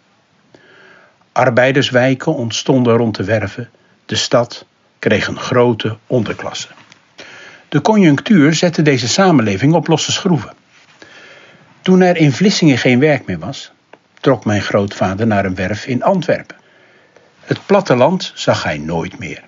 Arbeiderswijken 1.32 2.34
ontstonden 2.34 2.96
rond 2.96 3.16
de 3.16 3.24
werven, 3.24 3.70
de 4.06 4.16
stad 4.16 4.66
kreeg 4.98 5.26
een 5.26 5.38
grote 5.38 5.96
onderklasse. 6.06 6.68
De 7.68 7.80
conjunctuur 7.80 8.54
zette 8.54 8.82
deze 8.82 9.08
samenleving 9.08 9.74
op 9.74 9.86
losse 9.86 10.12
schroeven. 10.12 10.52
Toen 11.80 12.00
er 12.00 12.16
in 12.16 12.32
Vlissingen 12.32 12.78
geen 12.78 12.98
werk 12.98 13.26
meer 13.26 13.38
was, 13.38 13.72
trok 14.20 14.44
mijn 14.44 14.62
grootvader 14.62 15.26
naar 15.26 15.44
een 15.44 15.54
werf 15.54 15.86
in 15.86 16.02
Antwerpen. 16.02 16.56
Het 17.40 17.66
platteland 17.66 18.32
zag 18.34 18.62
hij 18.62 18.78
nooit 18.78 19.18
meer. 19.18 19.42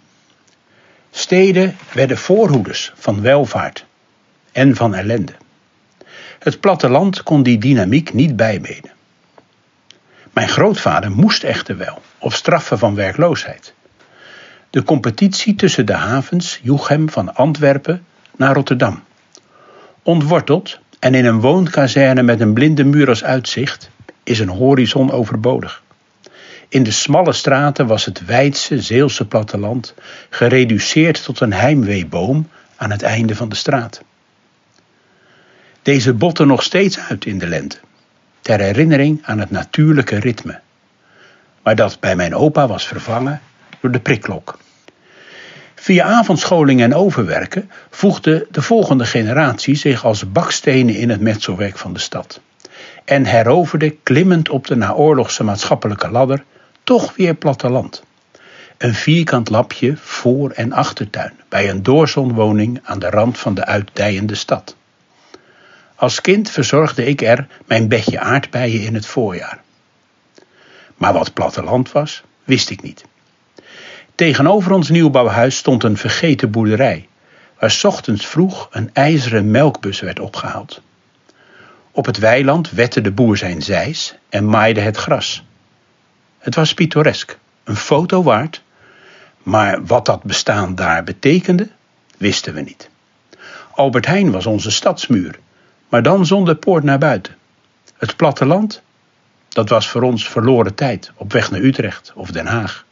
Steden 1.10 1.76
werden 1.92 2.18
voorhoeders 2.18 2.92
van 2.94 3.20
welvaart 3.20 3.84
en 4.52 4.76
van 4.76 4.94
ellende. 4.94 5.32
Het 6.38 6.60
platteland 6.60 7.22
kon 7.22 7.42
die 7.42 7.58
dynamiek 7.58 8.12
niet 8.12 8.36
bijbenen. 8.36 8.90
Mijn 10.32 10.48
grootvader 10.48 11.10
moest 11.10 11.42
echter 11.42 11.76
wel, 11.76 12.02
op 12.18 12.32
straffen 12.32 12.78
van 12.78 12.94
werkloosheid. 12.94 13.74
De 14.70 14.82
competitie 14.82 15.54
tussen 15.54 15.86
de 15.86 15.94
havens 15.94 16.60
joeg 16.62 16.88
hem 16.88 17.10
van 17.10 17.34
Antwerpen 17.34 18.04
naar 18.36 18.54
Rotterdam. 18.54 19.02
Ontworteld 20.02 20.78
en 20.98 21.14
in 21.14 21.24
een 21.24 21.40
woonkazerne 21.40 22.22
met 22.22 22.40
een 22.40 22.52
blinde 22.52 22.84
muur 22.84 23.08
als 23.08 23.24
uitzicht 23.24 23.90
is 24.30 24.38
een 24.38 24.48
horizon 24.48 25.10
overbodig. 25.10 25.82
In 26.68 26.82
de 26.82 26.90
smalle 26.90 27.32
straten 27.32 27.86
was 27.86 28.04
het 28.04 28.24
wijdse 28.24 28.82
Zeelse 28.82 29.26
platteland 29.26 29.94
gereduceerd 30.30 31.24
tot 31.24 31.40
een 31.40 31.52
heimweeboom 31.52 32.48
aan 32.76 32.90
het 32.90 33.02
einde 33.02 33.36
van 33.36 33.48
de 33.48 33.54
straat. 33.54 34.02
Deze 35.82 36.14
botten 36.14 36.46
nog 36.46 36.62
steeds 36.62 36.98
uit 36.98 37.24
in 37.24 37.38
de 37.38 37.46
lente, 37.46 37.78
ter 38.40 38.60
herinnering 38.60 39.20
aan 39.22 39.38
het 39.38 39.50
natuurlijke 39.50 40.18
ritme. 40.18 40.60
Maar 41.62 41.76
dat 41.76 42.00
bij 42.00 42.16
mijn 42.16 42.34
opa 42.34 42.66
was 42.66 42.86
vervangen 42.86 43.40
door 43.80 43.90
de 43.90 44.00
prikklok. 44.00 44.58
Via 45.74 46.04
avondscholing 46.04 46.80
en 46.80 46.94
overwerken 46.94 47.70
voegde 47.90 48.46
de 48.50 48.62
volgende 48.62 49.06
generatie 49.06 49.74
zich 49.74 50.04
als 50.04 50.32
bakstenen 50.32 50.94
in 50.94 51.10
het 51.10 51.20
metselwerk 51.20 51.78
van 51.78 51.92
de 51.92 52.00
stad. 52.00 52.40
En 53.10 53.24
heroverde 53.24 53.90
klimmend 53.90 54.48
op 54.48 54.66
de 54.66 54.76
naoorlogse 54.76 55.44
maatschappelijke 55.44 56.10
ladder 56.10 56.44
toch 56.84 57.16
weer 57.16 57.34
platteland. 57.34 58.02
Een 58.78 58.94
vierkant 58.94 59.48
lapje 59.48 59.96
voor- 59.96 60.50
en 60.50 60.72
achtertuin 60.72 61.32
bij 61.48 61.70
een 61.70 61.82
doorzonwoning 61.82 62.80
aan 62.82 62.98
de 62.98 63.10
rand 63.10 63.38
van 63.38 63.54
de 63.54 63.64
uitdijende 63.64 64.34
stad. 64.34 64.76
Als 65.94 66.20
kind 66.20 66.50
verzorgde 66.50 67.06
ik 67.06 67.22
er 67.22 67.46
mijn 67.66 67.88
bedje 67.88 68.20
aardbeien 68.20 68.82
in 68.82 68.94
het 68.94 69.06
voorjaar. 69.06 69.60
Maar 70.96 71.12
wat 71.12 71.32
platteland 71.32 71.92
was, 71.92 72.22
wist 72.44 72.70
ik 72.70 72.82
niet. 72.82 73.04
Tegenover 74.14 74.72
ons 74.72 74.88
nieuwbouwhuis 74.88 75.56
stond 75.56 75.82
een 75.82 75.96
vergeten 75.96 76.50
boerderij, 76.50 77.08
waar 77.58 77.80
ochtends 77.82 78.26
vroeg 78.26 78.68
een 78.70 78.90
ijzeren 78.92 79.50
melkbus 79.50 80.00
werd 80.00 80.20
opgehaald. 80.20 80.80
Op 82.00 82.06
het 82.06 82.18
weiland 82.18 82.70
wette 82.70 83.00
de 83.00 83.10
boer 83.10 83.36
zijn 83.36 83.62
zeis 83.62 84.14
en 84.28 84.48
maaide 84.48 84.80
het 84.80 84.96
gras. 84.96 85.44
Het 86.38 86.54
was 86.54 86.74
pittoresk, 86.74 87.38
een 87.64 87.76
foto 87.76 88.22
waard, 88.22 88.62
maar 89.42 89.84
wat 89.84 90.06
dat 90.06 90.22
bestaan 90.22 90.74
daar 90.74 91.04
betekende, 91.04 91.68
wisten 92.16 92.54
we 92.54 92.60
niet. 92.60 92.90
Albert 93.70 94.06
Heijn 94.06 94.30
was 94.30 94.46
onze 94.46 94.70
stadsmuur, 94.70 95.38
maar 95.88 96.02
dan 96.02 96.26
zonder 96.26 96.56
poort 96.56 96.84
naar 96.84 96.98
buiten. 96.98 97.36
Het 97.96 98.16
platteland, 98.16 98.82
dat 99.48 99.68
was 99.68 99.88
voor 99.88 100.02
ons 100.02 100.28
verloren 100.28 100.74
tijd 100.74 101.12
op 101.14 101.32
weg 101.32 101.50
naar 101.50 101.60
Utrecht 101.60 102.12
of 102.14 102.30
Den 102.30 102.46
Haag. 102.46 102.84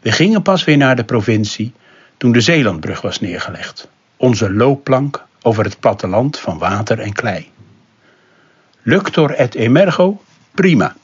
We 0.00 0.12
gingen 0.12 0.42
pas 0.42 0.64
weer 0.64 0.76
naar 0.76 0.96
de 0.96 1.04
provincie 1.04 1.72
toen 2.16 2.32
de 2.32 2.40
Zeelandbrug 2.40 3.00
was 3.00 3.20
neergelegd. 3.20 3.88
Onze 4.16 4.52
loopplank 4.52 5.24
over 5.42 5.64
het 5.64 5.80
platteland 5.80 6.38
van 6.38 6.58
water 6.58 7.00
en 7.00 7.12
klei. 7.12 7.54
Luctor 8.88 9.30
et 9.30 9.54
emergo, 9.54 10.22
prima. 10.54 10.96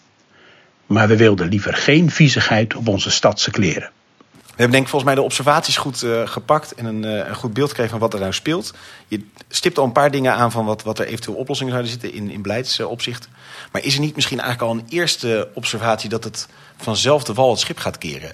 Maar 0.86 1.08
we 1.08 1.16
wilden 1.16 1.48
liever 1.48 1.74
geen 1.74 2.10
viezigheid 2.10 2.74
op 2.74 2.88
onze 2.88 3.10
stadse 3.10 3.50
kleren. 3.50 3.90
We 4.20 4.46
hebben 4.46 4.70
denk 4.70 4.82
ik 4.82 4.88
volgens 4.88 5.04
mij 5.04 5.14
de 5.14 5.22
observaties 5.22 5.76
goed 5.76 6.02
uh, 6.02 6.26
gepakt 6.26 6.74
en 6.74 6.84
een, 6.84 7.02
uh, 7.02 7.28
een, 7.28 7.34
goed 7.34 7.52
beeld 7.52 7.68
gekregen 7.68 7.90
van 7.90 8.00
wat 8.00 8.14
er 8.14 8.20
nou 8.20 8.32
speelt. 8.32 8.74
Je 9.08 9.24
stipt 9.48 9.78
al 9.78 9.84
een 9.84 9.92
paar 9.92 10.10
dingen 10.10 10.34
aan 10.34 10.50
van 10.50 10.64
wat, 10.64 10.82
wat 10.82 10.98
er 10.98 11.06
eventueel 11.06 11.36
oplossingen 11.36 11.72
zouden 11.72 11.92
zitten 11.92 12.12
in, 12.12 12.30
in 12.30 12.42
beleidsopzicht. 12.42 13.28
Maar 13.72 13.84
is 13.84 13.94
er 13.94 14.00
niet 14.00 14.14
misschien 14.14 14.40
eigenlijk 14.40 14.70
al 14.70 14.78
een 14.78 14.86
eerste 14.88 15.48
observatie 15.54 16.08
dat 16.08 16.24
het 16.24 16.48
vanzelf 16.76 17.24
de 17.24 17.34
wal 17.34 17.50
het 17.50 17.60
schip 17.60 17.78
gaat 17.78 17.98
keren? 17.98 18.30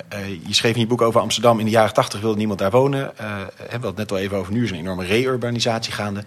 Je 0.47 0.55
schreef 0.55 0.75
in 0.75 0.81
je 0.81 0.87
boek 0.87 1.03
over 1.03 1.21
Amsterdam, 1.21 1.59
in 1.59 1.65
de 1.65 1.71
jaren 1.71 1.95
tachtig 1.95 2.21
wilde 2.21 2.39
niemand 2.39 2.59
daar 2.59 2.71
wonen. 2.71 3.13
we 3.81 3.87
het 3.87 3.97
net 3.97 4.11
al 4.11 4.19
even 4.19 4.37
over, 4.37 4.53
nu 4.53 4.65
is 4.65 4.71
een 4.71 4.79
enorme 4.79 5.05
reurbanisatie 5.05 5.93
gaande. 5.93 6.25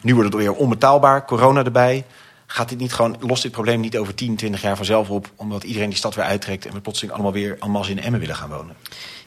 Nu 0.00 0.14
wordt 0.14 0.32
het 0.32 0.42
weer 0.42 0.52
onbetaalbaar, 0.52 1.24
corona 1.24 1.64
erbij. 1.64 2.04
Gaat 2.46 2.68
dit 2.68 2.78
niet 2.78 2.92
gewoon, 2.92 3.16
lost 3.20 3.42
dit 3.42 3.52
probleem 3.52 3.80
niet 3.80 3.96
over 3.96 4.14
10, 4.14 4.36
20 4.36 4.62
jaar 4.62 4.76
vanzelf 4.76 5.10
op, 5.10 5.30
omdat 5.36 5.64
iedereen 5.64 5.88
die 5.88 5.98
stad 5.98 6.14
weer 6.14 6.24
uittrekt 6.24 6.66
en 6.66 6.72
we 6.72 6.80
plotseling 6.80 7.14
allemaal 7.14 7.32
weer 7.32 7.56
en 7.60 7.88
in 7.88 8.00
Emmen 8.00 8.20
willen 8.20 8.36
gaan 8.36 8.48
wonen? 8.48 8.76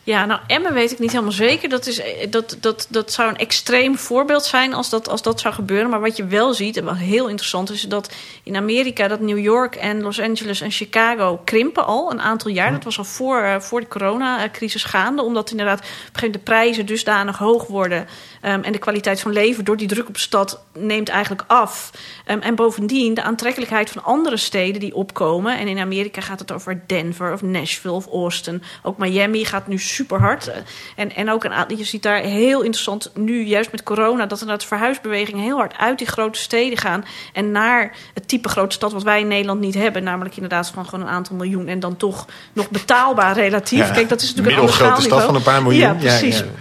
Ja, 0.03 0.25
nou, 0.25 0.39
Emmen 0.47 0.73
weet 0.73 0.91
ik 0.91 0.99
niet 0.99 1.11
helemaal 1.11 1.31
zeker. 1.31 1.69
Dat, 1.69 1.87
is, 1.87 2.01
dat, 2.29 2.57
dat, 2.59 2.87
dat 2.89 3.11
zou 3.11 3.29
een 3.29 3.37
extreem 3.37 3.97
voorbeeld 3.97 4.45
zijn 4.45 4.73
als 4.73 4.89
dat, 4.89 5.09
als 5.09 5.21
dat 5.21 5.39
zou 5.39 5.53
gebeuren. 5.53 5.89
Maar 5.89 5.99
wat 5.99 6.17
je 6.17 6.25
wel 6.25 6.53
ziet, 6.53 6.77
en 6.77 6.83
wat 6.83 6.97
heel 6.97 7.27
interessant 7.27 7.71
is... 7.71 7.81
dat 7.81 8.13
in 8.43 8.55
Amerika, 8.55 9.07
dat 9.07 9.19
New 9.19 9.39
York 9.39 9.75
en 9.75 10.01
Los 10.01 10.19
Angeles 10.19 10.61
en 10.61 10.71
Chicago 10.71 11.41
krimpen 11.43 11.85
al 11.85 12.11
een 12.11 12.21
aantal 12.21 12.51
jaar. 12.51 12.71
Dat 12.71 12.83
was 12.83 12.97
al 12.97 13.03
voor, 13.03 13.41
uh, 13.41 13.59
voor 13.59 13.79
de 13.79 13.87
coronacrisis 13.87 14.83
gaande. 14.83 15.21
Omdat 15.21 15.51
inderdaad 15.51 15.79
op 15.79 15.85
een 15.85 15.89
gegeven 15.91 16.13
moment 16.21 16.33
de 16.33 16.51
prijzen 16.51 16.85
dusdanig 16.85 17.37
hoog 17.37 17.67
worden... 17.67 18.07
Um, 18.45 18.63
en 18.63 18.71
de 18.71 18.77
kwaliteit 18.77 19.21
van 19.21 19.31
leven 19.31 19.65
door 19.65 19.77
die 19.77 19.87
druk 19.87 20.07
op 20.07 20.13
de 20.13 20.19
stad 20.19 20.63
neemt 20.73 21.09
eigenlijk 21.09 21.43
af. 21.47 21.91
Um, 22.27 22.39
en 22.39 22.55
bovendien 22.55 23.13
de 23.13 23.21
aantrekkelijkheid 23.21 23.89
van 23.89 24.03
andere 24.03 24.37
steden 24.37 24.79
die 24.79 24.95
opkomen. 24.95 25.57
En 25.57 25.67
in 25.67 25.79
Amerika 25.79 26.21
gaat 26.21 26.39
het 26.39 26.51
over 26.51 26.81
Denver 26.87 27.33
of 27.33 27.41
Nashville 27.41 27.93
of 27.93 28.07
Austin. 28.07 28.63
Ook 28.83 28.97
Miami 28.97 29.45
gaat 29.45 29.67
nu 29.67 29.77
super 29.77 30.19
hard. 30.19 30.51
En, 30.95 31.15
en 31.15 31.31
ook 31.31 31.43
een, 31.43 31.77
je 31.77 31.83
ziet 31.83 32.03
daar 32.03 32.21
heel 32.21 32.61
interessant 32.61 33.11
nu, 33.15 33.43
juist 33.43 33.71
met 33.71 33.83
corona, 33.83 34.25
dat 34.25 34.41
er 34.41 34.61
verhuisbewegingen 34.65 35.43
heel 35.43 35.57
hard 35.57 35.77
uit 35.77 35.97
die 35.97 36.07
grote 36.07 36.39
steden 36.39 36.77
gaan. 36.77 37.05
En 37.33 37.51
naar 37.51 37.95
het 38.13 38.27
type 38.27 38.49
grote 38.49 38.75
stad 38.75 38.91
wat 38.91 39.03
wij 39.03 39.19
in 39.19 39.27
Nederland 39.27 39.59
niet 39.59 39.75
hebben. 39.75 40.03
Namelijk 40.03 40.35
inderdaad 40.35 40.69
van 40.69 40.85
gewoon 40.85 41.05
een 41.05 41.11
aantal 41.11 41.35
miljoen. 41.35 41.67
En 41.67 41.79
dan 41.79 41.97
toch 41.97 42.25
nog 42.53 42.69
betaalbaar 42.69 43.33
relatief. 43.33 43.87
Ja, 43.87 43.93
Kijk, 43.93 44.09
dat 44.09 44.21
is 44.21 44.35
natuurlijk 44.35 44.61
een 44.61 44.73
grote 44.73 45.01
stad 45.01 45.23
van 45.23 45.35
een 45.35 45.41
paar 45.41 45.61
miljoen. 45.61 45.81
Ja, 45.81 45.93
precies. 45.93 46.37
Ja, 46.37 46.45
ja. 46.45 46.51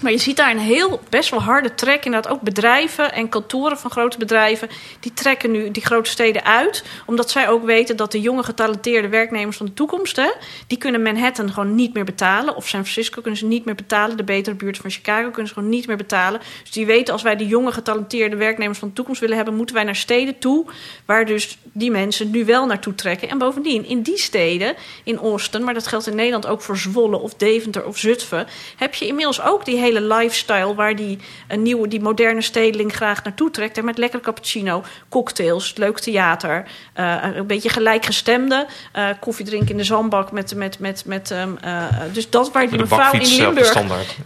Maar 0.00 0.12
je 0.12 0.18
ziet 0.18 0.36
daar 0.36 0.50
een 0.50 0.58
heel 0.58 1.00
best 1.08 1.30
wel 1.30 1.42
harde 1.42 1.74
trek. 1.74 2.04
Inderdaad, 2.04 2.32
ook 2.32 2.40
bedrijven 2.40 3.12
en 3.12 3.28
kantoren 3.28 3.78
van 3.78 3.90
grote 3.90 4.18
bedrijven. 4.18 4.68
die 5.00 5.12
trekken 5.12 5.50
nu 5.50 5.70
die 5.70 5.84
grote 5.84 6.10
steden 6.10 6.44
uit. 6.44 6.84
Omdat 7.06 7.30
zij 7.30 7.48
ook 7.48 7.64
weten 7.64 7.96
dat 7.96 8.12
de 8.12 8.20
jonge 8.20 8.42
getalenteerde 8.42 9.08
werknemers 9.08 9.56
van 9.56 9.66
de 9.66 9.74
toekomst. 9.74 10.16
Hè, 10.16 10.30
die 10.66 10.78
kunnen 10.78 11.02
Manhattan 11.02 11.52
gewoon 11.52 11.74
niet 11.74 11.94
meer 11.94 12.04
betalen. 12.04 12.56
Of 12.56 12.68
San 12.68 12.80
Francisco 12.82 13.20
kunnen 13.20 13.40
ze 13.40 13.46
niet 13.46 13.64
meer 13.64 13.74
betalen. 13.74 14.16
De 14.16 14.24
betere 14.24 14.56
buurt 14.56 14.76
van 14.76 14.90
Chicago 14.90 15.30
kunnen 15.30 15.46
ze 15.48 15.54
gewoon 15.54 15.68
niet 15.68 15.86
meer 15.86 15.96
betalen. 15.96 16.40
Dus 16.62 16.70
die 16.70 16.86
weten 16.86 17.12
als 17.12 17.22
wij 17.22 17.36
de 17.36 17.46
jonge 17.46 17.72
getalenteerde 17.72 18.36
werknemers 18.36 18.78
van 18.78 18.88
de 18.88 18.94
toekomst 18.94 19.20
willen 19.20 19.36
hebben. 19.36 19.54
moeten 19.54 19.74
wij 19.74 19.84
naar 19.84 19.96
steden 19.96 20.38
toe. 20.38 20.66
waar 21.04 21.26
dus 21.26 21.58
die 21.72 21.90
mensen 21.90 22.30
nu 22.30 22.44
wel 22.44 22.66
naartoe 22.66 22.94
trekken. 22.94 23.28
En 23.28 23.38
bovendien, 23.38 23.86
in 23.86 24.02
die 24.02 24.18
steden, 24.18 24.74
in 25.04 25.18
Austin. 25.18 25.64
maar 25.64 25.74
dat 25.74 25.86
geldt 25.86 26.06
in 26.06 26.14
Nederland 26.16 26.46
ook 26.46 26.62
voor 26.62 26.76
Zwolle 26.76 27.18
of 27.18 27.34
Deventer 27.34 27.86
of 27.86 27.98
Zutphen. 27.98 28.46
heb 28.76 28.94
je 28.94 29.06
inmiddels 29.06 29.42
ook 29.42 29.64
die 29.64 29.76
hele 29.76 29.86
lifestyle 29.92 30.74
waar 30.74 30.96
die, 30.96 31.18
een 31.48 31.62
nieuwe, 31.62 31.88
die 31.88 32.00
moderne 32.00 32.42
stedeling 32.42 32.94
graag 32.94 33.24
naartoe 33.24 33.50
trekt. 33.50 33.78
En 33.78 33.84
met 33.84 33.98
lekker 33.98 34.20
cappuccino, 34.20 34.82
cocktails, 35.08 35.76
leuk 35.76 35.98
theater, 35.98 36.64
uh, 36.96 37.16
een 37.34 37.46
beetje 37.46 37.68
gelijkgestemde. 37.68 38.66
Uh, 38.96 39.08
koffie 39.20 39.44
drinken 39.44 39.70
in 39.70 39.76
de 39.76 39.84
zandbak 39.84 40.32
met. 40.32 40.54
met, 40.54 40.78
met, 40.78 41.02
met 41.06 41.30
um, 41.30 41.58
uh, 41.64 41.84
dus 42.12 42.30
dat 42.30 42.52
waar 42.52 42.68
die 42.68 42.78
mevrouw 42.78 43.12
in 43.12 43.36
Limburg. 43.36 43.82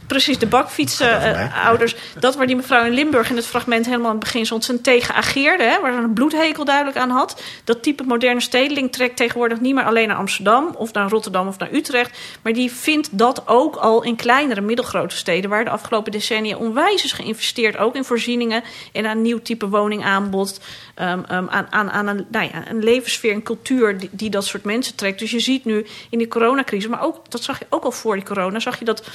Precies, 0.07 0.39
de 0.39 0.47
bakfietsouders. 0.47 1.97
dat 2.19 2.37
waar 2.37 2.47
die 2.47 2.57
mevrouw 2.57 2.85
in 2.85 2.93
Limburg 2.93 3.31
in 3.31 3.37
het 3.37 3.47
fragment 3.47 3.87
helemaal 3.87 4.07
aan 4.07 4.17
het 4.17 4.25
begin 4.25 4.41
ontzettend 4.41 4.83
tegen 4.83 5.15
ageerde. 5.15 5.65
Hè, 5.65 5.81
waar 5.81 5.93
ze 5.93 5.99
een 5.99 6.13
bloedhekel 6.13 6.65
duidelijk 6.65 6.97
aan 6.97 7.11
had. 7.11 7.43
Dat 7.65 7.83
type 7.83 8.03
moderne 8.03 8.41
stedeling 8.41 8.93
trekt 8.93 9.17
tegenwoordig 9.17 9.61
niet 9.61 9.75
meer 9.75 9.85
alleen 9.85 10.09
naar 10.09 10.17
Amsterdam 10.17 10.75
of 10.77 10.93
naar 10.93 11.09
Rotterdam 11.09 11.49
of 11.49 11.59
naar 11.59 11.73
Utrecht. 11.73 12.19
Maar 12.43 12.53
die 12.53 12.73
vindt 12.73 13.19
dat 13.19 13.43
ook 13.49 13.77
al 13.77 14.03
in 14.03 14.17
kleinere, 14.17 14.61
middelgrote 14.61 15.17
steden. 15.17 15.51
Waar 15.53 15.65
de 15.65 15.71
afgelopen 15.71 16.13
decennia 16.13 16.57
onwijs 16.57 17.05
is 17.05 17.13
geïnvesteerd. 17.13 17.77
Ook 17.77 17.95
in 17.95 18.05
voorzieningen 18.05 18.63
en 18.93 19.07
aan 19.07 19.23
nieuw 19.23 19.43
type 19.43 19.69
woningaanbod. 19.69 20.61
Um, 21.01 21.25
aan, 21.27 21.73
aan, 21.73 21.91
aan 21.91 22.07
een, 22.07 22.27
nou 22.31 22.49
ja, 22.53 22.71
een 22.71 22.83
levenssfeer 22.83 23.33
en 23.33 23.43
cultuur 23.43 23.99
die, 23.99 24.09
die 24.13 24.31
dat 24.31 24.45
soort 24.45 24.65
mensen 24.65 24.95
trekt. 24.95 25.19
Dus 25.19 25.31
je 25.31 25.41
ziet 25.41 25.65
nu 25.65 25.87
in 26.11 26.19
die 26.19 26.29
coronacrisis, 26.29 26.91
maar 26.91 27.03
ook, 27.03 27.31
dat 27.31 27.43
zag 27.43 27.59
je 27.59 27.67
ook 27.69 27.85
al 27.85 27.93
voor 27.93 28.15
die 28.15 28.25
corona, 28.25 28.61
zag 28.61 28.79
je 28.79 28.85
dat 28.85 29.09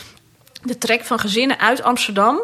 de 0.64 0.78
trek 0.78 1.04
van 1.04 1.20
gezinnen 1.20 1.60
uit 1.60 1.84
Amsterdam 1.84 2.42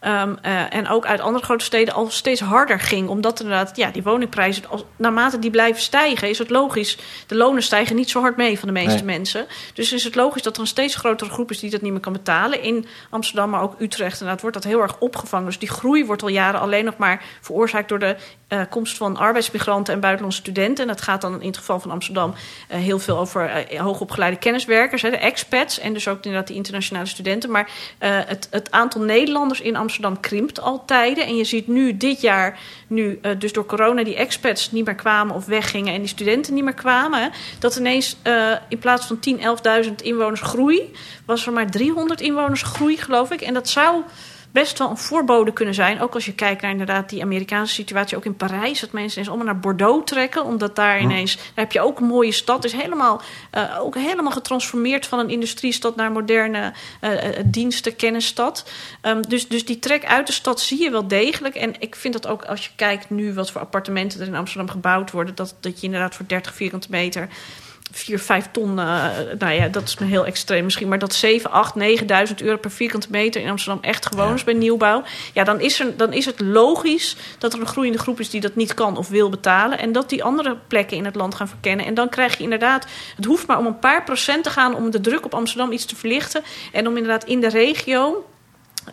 Um, 0.00 0.38
uh, 0.42 0.74
en 0.74 0.88
ook 0.88 1.06
uit 1.06 1.20
andere 1.20 1.44
grote 1.44 1.64
steden 1.64 1.94
al 1.94 2.10
steeds 2.10 2.40
harder 2.40 2.80
ging. 2.80 3.08
Omdat 3.08 3.40
inderdaad, 3.40 3.76
ja, 3.76 3.90
die 3.90 4.02
woningprijzen, 4.02 4.68
als, 4.68 4.84
naarmate 4.96 5.38
die 5.38 5.50
blijven 5.50 5.82
stijgen, 5.82 6.28
is 6.28 6.38
het 6.38 6.50
logisch. 6.50 6.98
De 7.26 7.34
lonen 7.34 7.62
stijgen 7.62 7.96
niet 7.96 8.10
zo 8.10 8.20
hard 8.20 8.36
mee 8.36 8.58
van 8.58 8.68
de 8.68 8.74
meeste 8.74 9.04
nee. 9.04 9.16
mensen. 9.16 9.46
Dus 9.74 9.92
is 9.92 10.04
het 10.04 10.14
logisch 10.14 10.42
dat 10.42 10.54
er 10.54 10.60
een 10.60 10.66
steeds 10.66 10.94
grotere 10.94 11.30
groep 11.30 11.50
is 11.50 11.58
die 11.58 11.70
dat 11.70 11.80
niet 11.80 11.92
meer 11.92 12.00
kan 12.00 12.12
betalen. 12.12 12.62
In 12.62 12.86
Amsterdam, 13.10 13.50
maar 13.50 13.62
ook 13.62 13.74
Utrecht, 13.78 14.12
inderdaad, 14.12 14.40
wordt 14.40 14.56
dat 14.56 14.64
heel 14.64 14.80
erg 14.80 14.98
opgevangen. 14.98 15.46
Dus 15.46 15.58
die 15.58 15.68
groei 15.68 16.04
wordt 16.04 16.22
al 16.22 16.28
jaren 16.28 16.60
alleen 16.60 16.84
nog 16.84 16.96
maar 16.96 17.22
veroorzaakt 17.40 17.88
door 17.88 17.98
de 17.98 18.16
uh, 18.48 18.60
komst 18.70 18.96
van 18.96 19.16
arbeidsmigranten 19.16 19.94
en 19.94 20.00
buitenlandse 20.00 20.40
studenten. 20.40 20.84
En 20.84 20.90
dat 20.90 21.02
gaat 21.02 21.20
dan 21.20 21.40
in 21.40 21.46
het 21.46 21.58
geval 21.58 21.80
van 21.80 21.90
Amsterdam 21.90 22.34
uh, 22.70 22.76
heel 22.76 22.98
veel 22.98 23.18
over 23.18 23.66
hoogopgeleide 23.76 24.36
kenniswerkers, 24.36 25.02
hè, 25.02 25.10
de 25.10 25.16
expats. 25.16 25.78
En 25.78 25.92
dus 25.92 26.08
ook 26.08 26.16
inderdaad 26.16 26.46
die 26.46 26.56
internationale 26.56 27.06
studenten. 27.06 27.50
Maar 27.50 27.70
het, 27.98 28.48
het 28.50 28.70
aantal 28.70 29.00
Nederlanders 29.00 29.60
in 29.60 29.66
Amsterdam 29.66 29.84
krimpt 30.20 30.60
al 30.60 30.84
tijden. 30.84 31.26
En 31.26 31.36
je 31.36 31.44
ziet 31.44 31.66
nu 31.66 31.96
dit 31.96 32.20
jaar, 32.20 32.58
nu 32.86 33.20
dus 33.38 33.52
door 33.52 33.66
corona 33.66 34.04
die 34.04 34.16
expats 34.16 34.72
niet 34.72 34.84
meer 34.84 34.94
kwamen 34.94 35.34
of 35.34 35.46
weggingen 35.46 35.94
en 35.94 36.00
die 36.00 36.08
studenten 36.08 36.54
niet 36.54 36.64
meer 36.64 36.74
kwamen. 36.74 37.30
Dat 37.58 37.76
ineens 37.76 38.16
in 38.68 38.78
plaats 38.78 39.06
van 39.06 39.18
10, 39.18 39.38
11.000 39.84 39.92
inwoners 40.02 40.40
groei, 40.40 40.92
was 41.26 41.46
er 41.46 41.52
maar 41.52 41.70
300 41.70 42.20
inwoners 42.20 42.62
groei, 42.62 42.96
geloof 42.96 43.30
ik. 43.30 43.40
En 43.40 43.54
dat 43.54 43.68
zou 43.68 44.02
best 44.56 44.78
wel 44.78 44.90
een 44.90 44.96
voorbode 44.96 45.52
kunnen 45.52 45.74
zijn. 45.74 46.00
Ook 46.00 46.14
als 46.14 46.24
je 46.24 46.34
kijkt 46.34 46.62
naar 46.62 46.70
inderdaad 46.70 47.08
die 47.08 47.22
Amerikaanse 47.22 47.74
situatie, 47.74 48.16
ook 48.16 48.24
in 48.24 48.36
Parijs. 48.36 48.80
Dat 48.80 48.92
mensen 48.92 49.12
ineens 49.12 49.28
allemaal 49.28 49.46
naar 49.46 49.60
Bordeaux 49.60 50.04
trekken. 50.04 50.44
Omdat 50.44 50.76
daar 50.76 51.00
ineens, 51.00 51.36
daar 51.36 51.44
heb 51.54 51.72
je 51.72 51.80
ook 51.80 52.00
een 52.00 52.06
mooie 52.06 52.32
stad. 52.32 52.64
is 52.64 52.72
helemaal, 52.72 53.22
uh, 53.54 53.80
ook 53.80 53.94
helemaal 53.94 54.32
getransformeerd 54.32 55.06
van 55.06 55.18
een 55.18 55.28
industriestad 55.28 55.96
naar 55.96 56.12
moderne 56.12 56.72
uh, 57.00 57.12
diensten, 57.44 57.96
kennisstad. 57.96 58.70
Um, 59.02 59.28
dus, 59.28 59.48
dus 59.48 59.64
die 59.64 59.78
trek 59.78 60.04
uit 60.04 60.26
de 60.26 60.32
stad 60.32 60.60
zie 60.60 60.82
je 60.82 60.90
wel 60.90 61.08
degelijk. 61.08 61.54
En 61.54 61.74
ik 61.78 61.96
vind 61.96 62.12
dat 62.12 62.26
ook 62.26 62.44
als 62.44 62.64
je 62.64 62.70
kijkt 62.76 63.10
nu 63.10 63.34
wat 63.34 63.50
voor 63.50 63.60
appartementen 63.60 64.20
er 64.20 64.26
in 64.26 64.34
Amsterdam 64.34 64.70
gebouwd 64.70 65.10
worden. 65.10 65.34
Dat, 65.34 65.54
dat 65.60 65.80
je 65.80 65.86
inderdaad 65.86 66.14
voor 66.14 66.26
30 66.26 66.54
vierkante 66.54 66.88
meter 66.90 67.28
4, 67.92 68.18
5 68.18 68.48
ton, 68.50 68.70
uh, 68.70 69.04
nou 69.38 69.52
ja, 69.52 69.68
dat 69.68 69.82
is 69.82 69.98
me 69.98 70.06
heel 70.06 70.26
extreem 70.26 70.64
misschien, 70.64 70.88
maar 70.88 70.98
dat 70.98 71.14
7, 71.14 71.50
8, 71.50 71.74
9000 71.74 72.42
euro 72.42 72.56
per 72.56 72.70
vierkante 72.70 73.06
meter 73.10 73.40
in 73.40 73.48
Amsterdam 73.50 73.82
echt 73.82 74.06
gewoon 74.06 74.28
ja. 74.28 74.34
is 74.34 74.44
bij 74.44 74.54
nieuwbouw. 74.54 75.02
Ja, 75.32 75.44
dan 75.44 75.60
is, 75.60 75.80
er, 75.80 75.96
dan 75.96 76.12
is 76.12 76.24
het 76.24 76.40
logisch 76.40 77.16
dat 77.38 77.52
er 77.52 77.60
een 77.60 77.66
groeiende 77.66 77.98
groep 77.98 78.20
is 78.20 78.30
die 78.30 78.40
dat 78.40 78.54
niet 78.54 78.74
kan 78.74 78.96
of 78.96 79.08
wil 79.08 79.30
betalen. 79.30 79.78
En 79.78 79.92
dat 79.92 80.08
die 80.08 80.24
andere 80.24 80.56
plekken 80.66 80.96
in 80.96 81.04
het 81.04 81.14
land 81.14 81.34
gaan 81.34 81.48
verkennen. 81.48 81.86
En 81.86 81.94
dan 81.94 82.08
krijg 82.08 82.36
je 82.36 82.42
inderdaad, 82.42 82.86
het 83.16 83.24
hoeft 83.24 83.46
maar 83.46 83.58
om 83.58 83.66
een 83.66 83.78
paar 83.78 84.04
procent 84.04 84.44
te 84.44 84.50
gaan 84.50 84.74
om 84.74 84.90
de 84.90 85.00
druk 85.00 85.24
op 85.24 85.34
Amsterdam 85.34 85.72
iets 85.72 85.84
te 85.84 85.96
verlichten. 85.96 86.42
En 86.72 86.86
om 86.86 86.96
inderdaad 86.96 87.24
in 87.24 87.40
de 87.40 87.48
regio. 87.48 88.26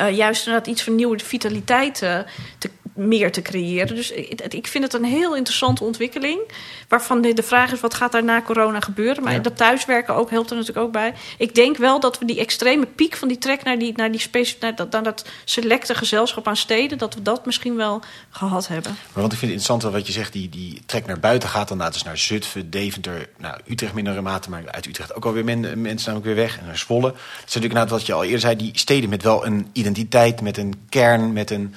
Uh, 0.01 0.15
juist 0.15 0.45
inderdaad 0.45 0.71
iets 0.71 0.83
van 0.83 0.95
nieuwe 0.95 1.19
vitaliteit 1.19 2.01
uh, 2.01 2.19
te 2.57 2.69
meer 2.93 3.31
te 3.31 3.41
creëren. 3.41 3.95
Dus 3.95 4.11
ik 4.47 4.67
vind 4.67 4.83
het 4.83 4.93
een 4.93 5.03
heel 5.03 5.35
interessante 5.35 5.83
ontwikkeling. 5.83 6.39
Waarvan 6.87 7.21
de, 7.21 7.33
de 7.33 7.43
vraag 7.43 7.71
is, 7.71 7.79
wat 7.79 7.93
gaat 7.93 8.11
daar 8.11 8.23
na 8.23 8.41
corona 8.41 8.79
gebeuren? 8.79 9.23
Maar 9.23 9.33
ja. 9.33 9.39
dat 9.39 9.57
thuiswerken 9.57 10.15
ook 10.15 10.29
helpt 10.29 10.49
er 10.49 10.55
natuurlijk 10.55 10.85
ook 10.85 10.91
bij. 10.91 11.13
Ik 11.37 11.55
denk 11.55 11.77
wel 11.77 11.99
dat 11.99 12.19
we 12.19 12.25
die 12.25 12.39
extreme 12.39 12.85
piek 12.85 13.15
van 13.15 13.27
die 13.27 13.37
trek 13.37 13.63
naar, 13.63 13.79
die, 13.79 13.93
naar, 13.95 14.11
die 14.11 14.21
naar, 14.59 14.75
dat, 14.75 14.91
naar 14.91 15.03
dat 15.03 15.25
selecte 15.45 15.95
gezelschap 15.95 16.47
aan 16.47 16.55
steden... 16.55 16.97
dat 16.97 17.13
we 17.13 17.21
dat 17.21 17.45
misschien 17.45 17.75
wel 17.75 18.01
gehad 18.29 18.67
hebben. 18.67 18.91
Maar 18.91 19.21
want 19.21 19.33
ik 19.33 19.39
vind 19.39 19.51
het 19.51 19.61
interessant 19.61 19.93
wat 19.93 20.07
je 20.07 20.13
zegt, 20.13 20.33
die, 20.33 20.49
die 20.49 20.81
trek 20.85 21.05
naar 21.05 21.19
buiten 21.19 21.49
gaat... 21.49 21.67
dan 21.67 21.77
dus 21.77 22.03
naar 22.03 22.17
Zutphen, 22.17 22.69
Deventer, 22.69 23.29
nou, 23.37 23.59
Utrecht 23.67 23.93
mindere 23.93 24.21
mate... 24.21 24.49
maar 24.49 24.63
uit 24.65 24.85
Utrecht 24.85 25.15
ook 25.15 25.25
alweer 25.25 25.43
men, 25.43 25.81
mensen 25.81 26.13
namelijk 26.13 26.35
weer 26.35 26.45
weg. 26.45 26.57
En 26.59 26.65
naar 26.65 26.77
Zwolle. 26.77 27.11
Dat 27.11 27.15
is 27.15 27.39
natuurlijk 27.39 27.73
inderdaad 27.73 27.89
wat 27.89 28.05
je 28.05 28.13
al 28.13 28.23
eerder 28.23 28.39
zei... 28.39 28.55
die 28.55 28.71
steden 28.73 29.09
met 29.09 29.23
wel 29.23 29.45
een 29.45 29.67
identiteit, 29.73 30.41
met 30.41 30.57
een 30.57 30.73
kern, 30.89 31.33
met 31.33 31.51
een 31.51 31.75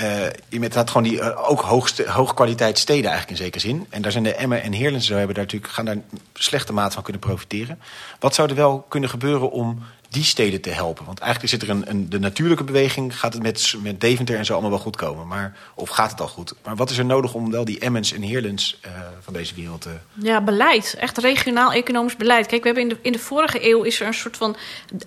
uh, 0.00 0.26
je 0.48 0.58
met 0.58 0.72
dat 0.72 0.90
gewoon 0.90 1.02
die 1.02 1.18
uh, 1.18 1.50
ook 1.50 1.60
hoogste, 1.60 2.10
hoogkwaliteit 2.10 2.78
steden 2.78 3.10
eigenlijk 3.10 3.38
in 3.38 3.44
zekere 3.44 3.66
zin. 3.66 3.86
En 3.90 4.02
daar 4.02 4.12
zijn 4.12 4.24
de 4.24 4.34
Emmen 4.34 4.62
en 4.62 4.72
Heerlen 4.72 5.00
zo 5.00 5.16
hebben 5.16 5.34
daar 5.34 5.44
natuurlijk 5.44 5.72
gaan 5.72 5.84
daar 5.84 5.96
slechte 6.34 6.72
mate 6.72 6.94
van 6.94 7.02
kunnen 7.02 7.22
profiteren. 7.22 7.78
Wat 8.18 8.34
zou 8.34 8.48
er 8.48 8.54
wel 8.54 8.86
kunnen 8.88 9.10
gebeuren 9.10 9.50
om 9.50 9.82
die 10.08 10.24
steden 10.24 10.60
te 10.60 10.70
helpen? 10.70 11.04
Want 11.04 11.18
eigenlijk 11.18 11.52
zit 11.52 11.62
er 11.62 11.70
een, 11.70 11.90
een, 11.90 12.10
de 12.10 12.18
natuurlijke 12.18 12.64
beweging, 12.64 13.18
gaat 13.18 13.32
het 13.32 13.42
met, 13.42 13.74
met 13.82 14.00
Deventer 14.00 14.36
en 14.36 14.44
zo 14.44 14.52
allemaal 14.52 14.70
wel 14.70 14.78
goed 14.78 14.96
komen. 14.96 15.26
Maar, 15.26 15.56
of 15.74 15.88
gaat 15.88 16.10
het 16.10 16.20
al 16.20 16.28
goed? 16.28 16.54
Maar 16.64 16.76
wat 16.76 16.90
is 16.90 16.98
er 16.98 17.04
nodig 17.04 17.34
om 17.34 17.50
wel 17.50 17.64
die 17.64 17.78
Emmens 17.78 18.12
en 18.12 18.22
Heerlens 18.22 18.80
uh, 18.86 18.92
van 19.20 19.32
deze 19.32 19.54
wereld 19.54 19.80
te... 19.80 19.96
Ja, 20.12 20.40
beleid. 20.40 20.94
Echt 20.98 21.18
regionaal 21.18 21.72
economisch 21.72 22.16
beleid. 22.16 22.46
Kijk, 22.46 22.62
we 22.62 22.66
hebben 22.66 22.82
in 22.82 22.88
de, 22.88 22.98
in 23.02 23.12
de 23.12 23.18
vorige 23.18 23.70
eeuw 23.70 23.82
is 23.82 24.00
er 24.00 24.06
een 24.06 24.14
soort 24.14 24.36
van... 24.36 24.56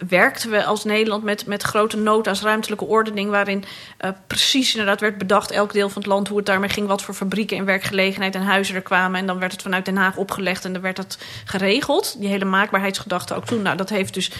werkten 0.07 0.49
we 0.49 0.65
als 0.65 0.83
Nederland 0.83 1.23
met, 1.23 1.45
met 1.45 1.63
grote 1.63 1.97
nota's 1.97 2.41
ruimtelijke 2.41 2.85
ordening... 2.85 3.29
waarin 3.29 3.63
uh, 4.01 4.11
precies 4.27 4.71
inderdaad 4.71 4.99
werd 4.99 5.17
bedacht 5.17 5.51
elk 5.51 5.73
deel 5.73 5.89
van 5.89 6.01
het 6.01 6.11
land... 6.11 6.27
hoe 6.27 6.37
het 6.37 6.45
daarmee 6.45 6.69
ging, 6.69 6.87
wat 6.87 7.01
voor 7.01 7.13
fabrieken 7.13 7.57
en 7.57 7.65
werkgelegenheid 7.65 8.35
en 8.35 8.41
huizen 8.41 8.75
er 8.75 8.81
kwamen. 8.81 9.19
En 9.19 9.25
dan 9.25 9.39
werd 9.39 9.51
het 9.51 9.61
vanuit 9.61 9.85
Den 9.85 9.97
Haag 9.97 10.17
opgelegd 10.17 10.65
en 10.65 10.73
dan 10.73 10.81
werd 10.81 10.97
het 10.97 11.17
geregeld. 11.45 12.15
Die 12.19 12.29
hele 12.29 12.45
maakbaarheidsgedachte 12.45 13.35
ook 13.35 13.45
toen. 13.45 13.61
Nou, 13.61 13.77
dat 13.77 13.89
heeft 13.89 14.13
dus 14.13 14.31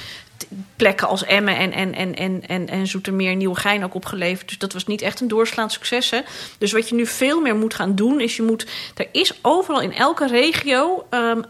plekken 0.76 1.08
als 1.08 1.24
Emmen 1.24 1.58
en, 1.58 1.72
en, 1.72 1.94
en, 1.94 2.16
en, 2.16 2.48
en, 2.48 2.68
en 2.68 2.88
Zoetermeer 2.88 3.36
Nieuwegein 3.36 3.84
ook 3.84 3.94
opgeleverd. 3.94 4.48
Dus 4.48 4.58
dat 4.58 4.74
was 4.74 4.86
niet 4.86 5.02
echt 5.02 5.20
een 5.20 5.28
doorslaand 5.28 5.72
succes. 5.72 6.10
Hè? 6.10 6.20
Dus 6.58 6.72
wat 6.72 6.90
je 6.90 6.96
nu 6.96 7.06
veel 7.06 7.42
meer 7.42 7.56
moet 7.56 7.74
gaan 7.74 7.96
doen, 7.96 8.20
is 8.20 8.36
je 8.36 8.44
moet... 8.44 8.68
Er 8.96 9.08
is 9.12 9.40
overal 9.42 9.82
in 9.82 9.94
elke 9.94 10.28
regio... 10.28 11.06
Um, 11.10 11.44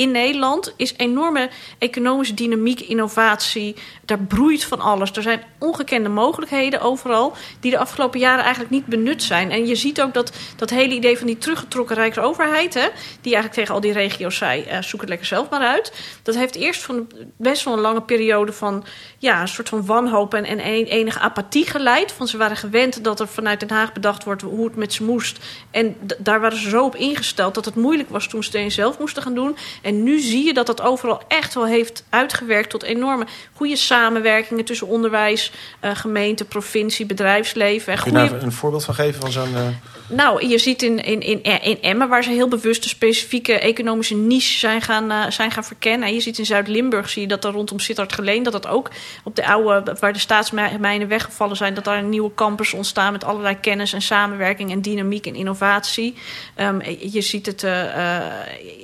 in 0.00 0.10
Nederland 0.10 0.74
is 0.76 0.94
enorme 0.96 1.50
economische 1.78 2.34
dynamiek, 2.34 2.80
innovatie. 2.80 3.76
Daar 4.04 4.18
broeit 4.18 4.64
van 4.64 4.80
alles. 4.80 5.12
Er 5.12 5.22
zijn 5.22 5.42
ongekende 5.58 6.08
mogelijkheden 6.08 6.80
overal 6.80 7.32
die 7.60 7.70
de 7.70 7.78
afgelopen 7.78 8.20
jaren 8.20 8.42
eigenlijk 8.42 8.72
niet 8.72 8.86
benut 8.86 9.22
zijn. 9.22 9.50
En 9.50 9.66
je 9.66 9.74
ziet 9.74 10.02
ook 10.02 10.14
dat 10.14 10.32
dat 10.56 10.70
hele 10.70 10.94
idee 10.94 11.18
van 11.18 11.26
die 11.26 11.38
teruggetrokken 11.38 11.96
rijksoverheid, 11.96 12.74
hè, 12.74 12.88
die 13.20 13.34
eigenlijk 13.34 13.54
tegen 13.54 13.74
al 13.74 13.80
die 13.80 13.92
regio's 13.92 14.36
zei: 14.36 14.64
uh, 14.70 14.82
zoek 14.82 15.00
het 15.00 15.08
lekker 15.08 15.26
zelf 15.26 15.50
maar 15.50 15.60
uit. 15.60 15.92
Dat 16.22 16.34
heeft 16.34 16.54
eerst 16.54 16.82
van 16.82 17.08
best 17.36 17.64
wel 17.64 17.74
een 17.74 17.80
lange 17.80 18.02
periode 18.02 18.52
van 18.52 18.84
ja, 19.18 19.40
een 19.40 19.48
soort 19.48 19.68
van 19.68 19.86
wanhoop 19.86 20.34
en, 20.34 20.44
en 20.44 20.58
enige 20.58 21.18
apathie 21.18 21.66
geleid. 21.66 22.12
Van 22.12 22.28
ze 22.28 22.36
waren 22.36 22.56
gewend 22.56 23.04
dat 23.04 23.20
er 23.20 23.28
vanuit 23.28 23.60
Den 23.60 23.70
Haag 23.70 23.92
bedacht 23.92 24.24
wordt 24.24 24.42
hoe 24.42 24.64
het 24.64 24.76
met 24.76 24.92
ze 24.92 25.04
moest. 25.04 25.38
En 25.70 25.96
daar 26.18 26.40
waren 26.40 26.58
ze 26.58 26.68
zo 26.68 26.84
op 26.84 26.96
ingesteld 26.96 27.54
dat 27.54 27.64
het 27.64 27.74
moeilijk 27.74 28.08
was 28.08 28.28
toen 28.28 28.42
ze 28.42 28.58
het 28.58 28.72
zelf 28.72 28.98
moesten 28.98 29.22
gaan 29.22 29.34
doen. 29.34 29.56
En 29.82 29.89
nu 29.92 30.18
zie 30.18 30.44
je 30.44 30.54
dat 30.54 30.66
dat 30.66 30.80
overal 30.80 31.22
echt 31.28 31.54
wel 31.54 31.66
heeft 31.66 32.04
uitgewerkt 32.08 32.70
tot 32.70 32.82
enorme 32.82 33.26
goede 33.52 33.76
samenwerkingen 33.76 34.64
tussen 34.64 34.86
onderwijs, 34.86 35.52
uh, 35.84 35.90
gemeente, 35.94 36.44
provincie, 36.44 37.06
bedrijfsleven. 37.06 37.98
Kun 38.02 38.12
je 38.12 38.28
daar 38.28 38.42
een 38.42 38.52
voorbeeld 38.52 38.84
van 38.84 38.94
geven 38.94 39.20
van 39.20 39.32
zo'n. 39.32 39.52
Uh... 39.52 39.66
Nou, 40.12 40.46
je 40.46 40.58
ziet 40.58 40.82
in, 40.82 41.04
in, 41.04 41.20
in, 41.20 41.42
in 41.42 41.82
Emmen, 41.82 42.08
waar 42.08 42.22
ze 42.22 42.30
heel 42.30 42.48
bewust 42.48 42.82
de 42.82 42.88
specifieke 42.88 43.58
economische 43.58 44.14
niche 44.14 44.58
zijn 44.58 44.82
gaan, 44.82 45.10
uh, 45.10 45.30
zijn 45.30 45.50
gaan 45.50 45.64
verkennen. 45.64 46.08
En 46.08 46.14
je 46.14 46.20
ziet 46.20 46.38
in 46.38 46.46
Zuid-Limburg, 46.46 47.08
zie 47.08 47.22
je 47.22 47.28
dat 47.28 47.44
er 47.44 47.52
rondom 47.52 47.78
Sittard 47.78 48.12
Geleen, 48.12 48.42
dat 48.42 48.52
dat 48.52 48.66
ook 48.66 48.90
op 49.24 49.36
de 49.36 49.46
oude, 49.46 49.96
waar 50.00 50.12
de 50.12 50.18
staatsmijnen 50.18 51.08
weggevallen 51.08 51.56
zijn, 51.56 51.74
dat 51.74 51.84
daar 51.84 51.98
een 51.98 52.08
nieuwe 52.08 52.34
campus 52.34 52.74
ontstaan 52.74 53.12
met 53.12 53.24
allerlei 53.24 53.60
kennis 53.60 53.92
en 53.92 54.02
samenwerking 54.02 54.70
en 54.70 54.82
dynamiek 54.82 55.26
en 55.26 55.34
innovatie. 55.34 56.14
Um, 56.56 56.80
je 56.98 57.20
ziet 57.20 57.46
het 57.46 57.62
uh, 57.62 57.84
uh, 57.84 58.22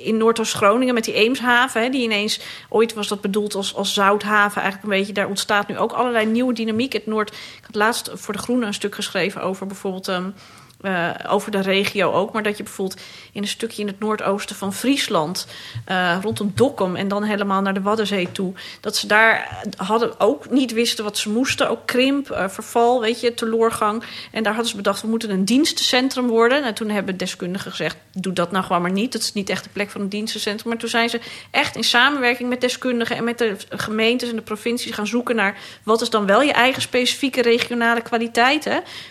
in 0.03 0.17
Noordoost-Groningen 0.17 0.93
met 0.93 1.03
die 1.03 1.13
Eemshaven, 1.13 1.81
hè, 1.81 1.89
die 1.89 2.03
ineens, 2.03 2.39
ooit 2.69 2.93
was 2.93 3.07
dat 3.07 3.21
bedoeld 3.21 3.55
als, 3.55 3.75
als 3.75 3.93
zouthaven, 3.93 4.61
eigenlijk 4.61 4.93
een 4.93 4.99
beetje, 4.99 5.13
daar 5.13 5.27
ontstaat 5.27 5.67
nu 5.67 5.77
ook 5.77 5.91
allerlei 5.91 6.25
nieuwe 6.25 6.53
dynamiek. 6.53 6.93
Het 6.93 7.05
Noord, 7.05 7.29
ik 7.29 7.63
had 7.65 7.75
laatst 7.75 8.11
voor 8.13 8.33
de 8.33 8.39
Groene 8.39 8.65
een 8.65 8.73
stuk 8.73 8.95
geschreven 8.95 9.41
over 9.41 9.67
bijvoorbeeld. 9.67 10.07
Um, 10.07 10.33
uh, 10.81 11.09
over 11.27 11.51
de 11.51 11.59
regio 11.59 12.11
ook. 12.11 12.33
Maar 12.33 12.43
dat 12.43 12.57
je 12.57 12.63
bijvoorbeeld 12.63 13.01
in 13.31 13.41
een 13.41 13.47
stukje 13.47 13.81
in 13.81 13.87
het 13.87 13.99
noordoosten 13.99 14.55
van 14.55 14.73
Friesland, 14.73 15.47
uh, 15.89 16.17
rondom 16.21 16.51
Dokkum 16.55 16.95
en 16.95 17.07
dan 17.07 17.23
helemaal 17.23 17.61
naar 17.61 17.73
de 17.73 17.81
Waddenzee 17.81 18.31
toe, 18.31 18.53
dat 18.81 18.95
ze 18.95 19.07
daar 19.07 19.63
hadden 19.75 20.19
ook 20.19 20.49
niet 20.49 20.73
wisten 20.73 21.03
wat 21.03 21.17
ze 21.17 21.29
moesten. 21.29 21.69
Ook 21.69 21.85
krimp, 21.85 22.31
uh, 22.31 22.47
verval, 22.47 23.01
weet 23.01 23.21
je, 23.21 23.33
teloorgang. 23.33 24.03
En 24.31 24.43
daar 24.43 24.53
hadden 24.53 24.71
ze 24.71 24.77
bedacht, 24.77 25.01
we 25.01 25.07
moeten 25.07 25.29
een 25.29 25.45
dienstencentrum 25.45 26.27
worden. 26.27 26.63
En 26.63 26.73
toen 26.73 26.89
hebben 26.89 27.17
deskundigen 27.17 27.71
gezegd, 27.71 27.97
doe 28.13 28.33
dat 28.33 28.51
nou 28.51 28.65
gewoon 28.65 28.81
maar 28.81 28.91
niet. 28.91 29.11
Dat 29.11 29.21
is 29.21 29.33
niet 29.33 29.49
echt 29.49 29.63
de 29.63 29.69
plek 29.69 29.89
van 29.89 30.01
een 30.01 30.09
dienstencentrum. 30.09 30.69
Maar 30.69 30.79
toen 30.79 30.89
zijn 30.89 31.09
ze 31.09 31.19
echt 31.51 31.75
in 31.75 31.83
samenwerking 31.83 32.49
met 32.49 32.61
deskundigen 32.61 33.15
en 33.15 33.23
met 33.23 33.37
de 33.37 33.55
gemeentes 33.69 34.29
en 34.29 34.35
de 34.35 34.41
provincies 34.41 34.93
gaan 34.93 35.07
zoeken 35.07 35.35
naar 35.35 35.57
wat 35.83 36.01
is 36.01 36.09
dan 36.09 36.25
wel 36.25 36.41
je 36.41 36.51
eigen 36.51 36.81
specifieke 36.81 37.41
regionale 37.41 38.01
kwaliteit. 38.01 38.65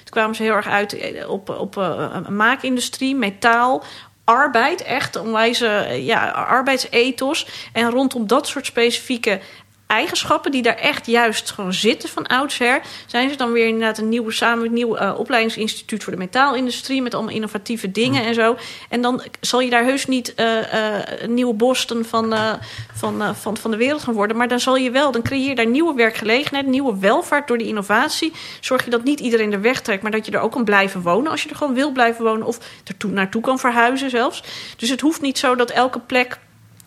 Toen 0.07 0.15
kwamen 0.15 0.37
ze 0.37 0.43
heel 0.43 0.55
erg 0.55 0.69
uit 0.69 1.27
op 1.27 1.49
op 1.49 1.77
uh, 1.77 2.29
maakindustrie, 2.29 3.15
metaal, 3.15 3.85
arbeid, 4.25 4.83
echt 4.83 5.17
onwijs 5.17 5.59
ja, 5.99 6.29
arbeidsethos. 6.31 7.47
En 7.73 7.91
rondom 7.91 8.27
dat 8.27 8.47
soort 8.47 8.67
specifieke 8.67 9.41
eigenschappen 9.87 10.51
die 10.51 10.63
daar 10.63 10.77
echt 10.77 11.07
juist 11.07 11.51
gewoon 11.51 11.73
zitten 11.73 12.09
van 12.09 12.27
oudsher, 12.27 12.81
zijn 13.07 13.31
ze 13.31 13.37
dan 13.37 13.53
weer 13.53 13.67
inderdaad 13.67 13.99
een 13.99 14.09
nieuwe 14.09 14.33
samen 14.33 14.67
een 14.67 14.73
nieuw 14.73 14.99
uh, 14.99 15.19
opleidingsinstituut 15.19 16.03
voor 16.05 16.13
de 16.13 16.19
metaalindustrie 16.19 17.03
met 17.03 17.15
allemaal 17.15 17.35
innovatieve 17.35 17.91
dingen 17.91 18.25
en 18.25 18.35
zo. 18.35 18.57
En 18.89 19.01
dan 19.03 19.23
zal 19.41 19.61
je 19.61 19.71
daar 19.71 19.85
heus 19.85 20.07
niet 20.07 20.33
uh, 20.37 20.47
uh, 20.47 20.99
een 21.19 21.35
nieuwe 21.35 21.55
Boston 21.55 22.05
van, 22.05 22.35
van, 22.95 23.37
van, 23.37 23.57
van 23.57 23.71
de 23.71 23.77
wereld 23.77 24.03
gaan 24.03 24.15
worden, 24.15 24.37
maar 24.37 24.49
dan 24.49 24.61
zal 24.61 24.77
je 24.77 24.91
wel, 24.91 25.13
dan 25.13 25.23
creëer 25.23 25.49
je 25.49 25.55
daar 25.55 25.67
nieuwe 25.67 25.95
werkgelegenheid, 25.95 26.67
nieuwe 26.67 26.99
welvaart 26.99 27.49
door 27.49 27.59
die 27.59 27.67
innovatie. 27.67 28.33
Zorg 28.61 28.85
je 28.85 28.91
dat 28.91 29.05
niet 29.05 29.21
iedereen 29.21 29.53
er 29.53 29.61
wegtrekt, 29.61 30.03
maar 30.03 30.11
dat 30.11 30.27
je 30.27 30.33
er 30.33 30.41
ook 30.41 30.53
kan 30.57 30.65
blijven 30.65 31.03
wonen 31.03 31.31
als 31.31 31.43
je 31.43 31.49
er 31.49 31.57
gewoon 31.57 31.75
wil 31.75 31.93
blijven 31.93 32.25
wonen 32.25 32.47
of 32.47 32.59
er 32.85 33.09
naartoe 33.09 33.43
kan 33.43 33.59
verhuizen 33.59 34.11
zelfs. 34.11 34.43
Dus 34.77 34.89
het 34.89 35.01
hoeft 35.01 35.21
niet 35.21 35.39
zo 35.39 35.55
dat 35.55 35.71
elke 35.71 36.01
plek 36.01 36.39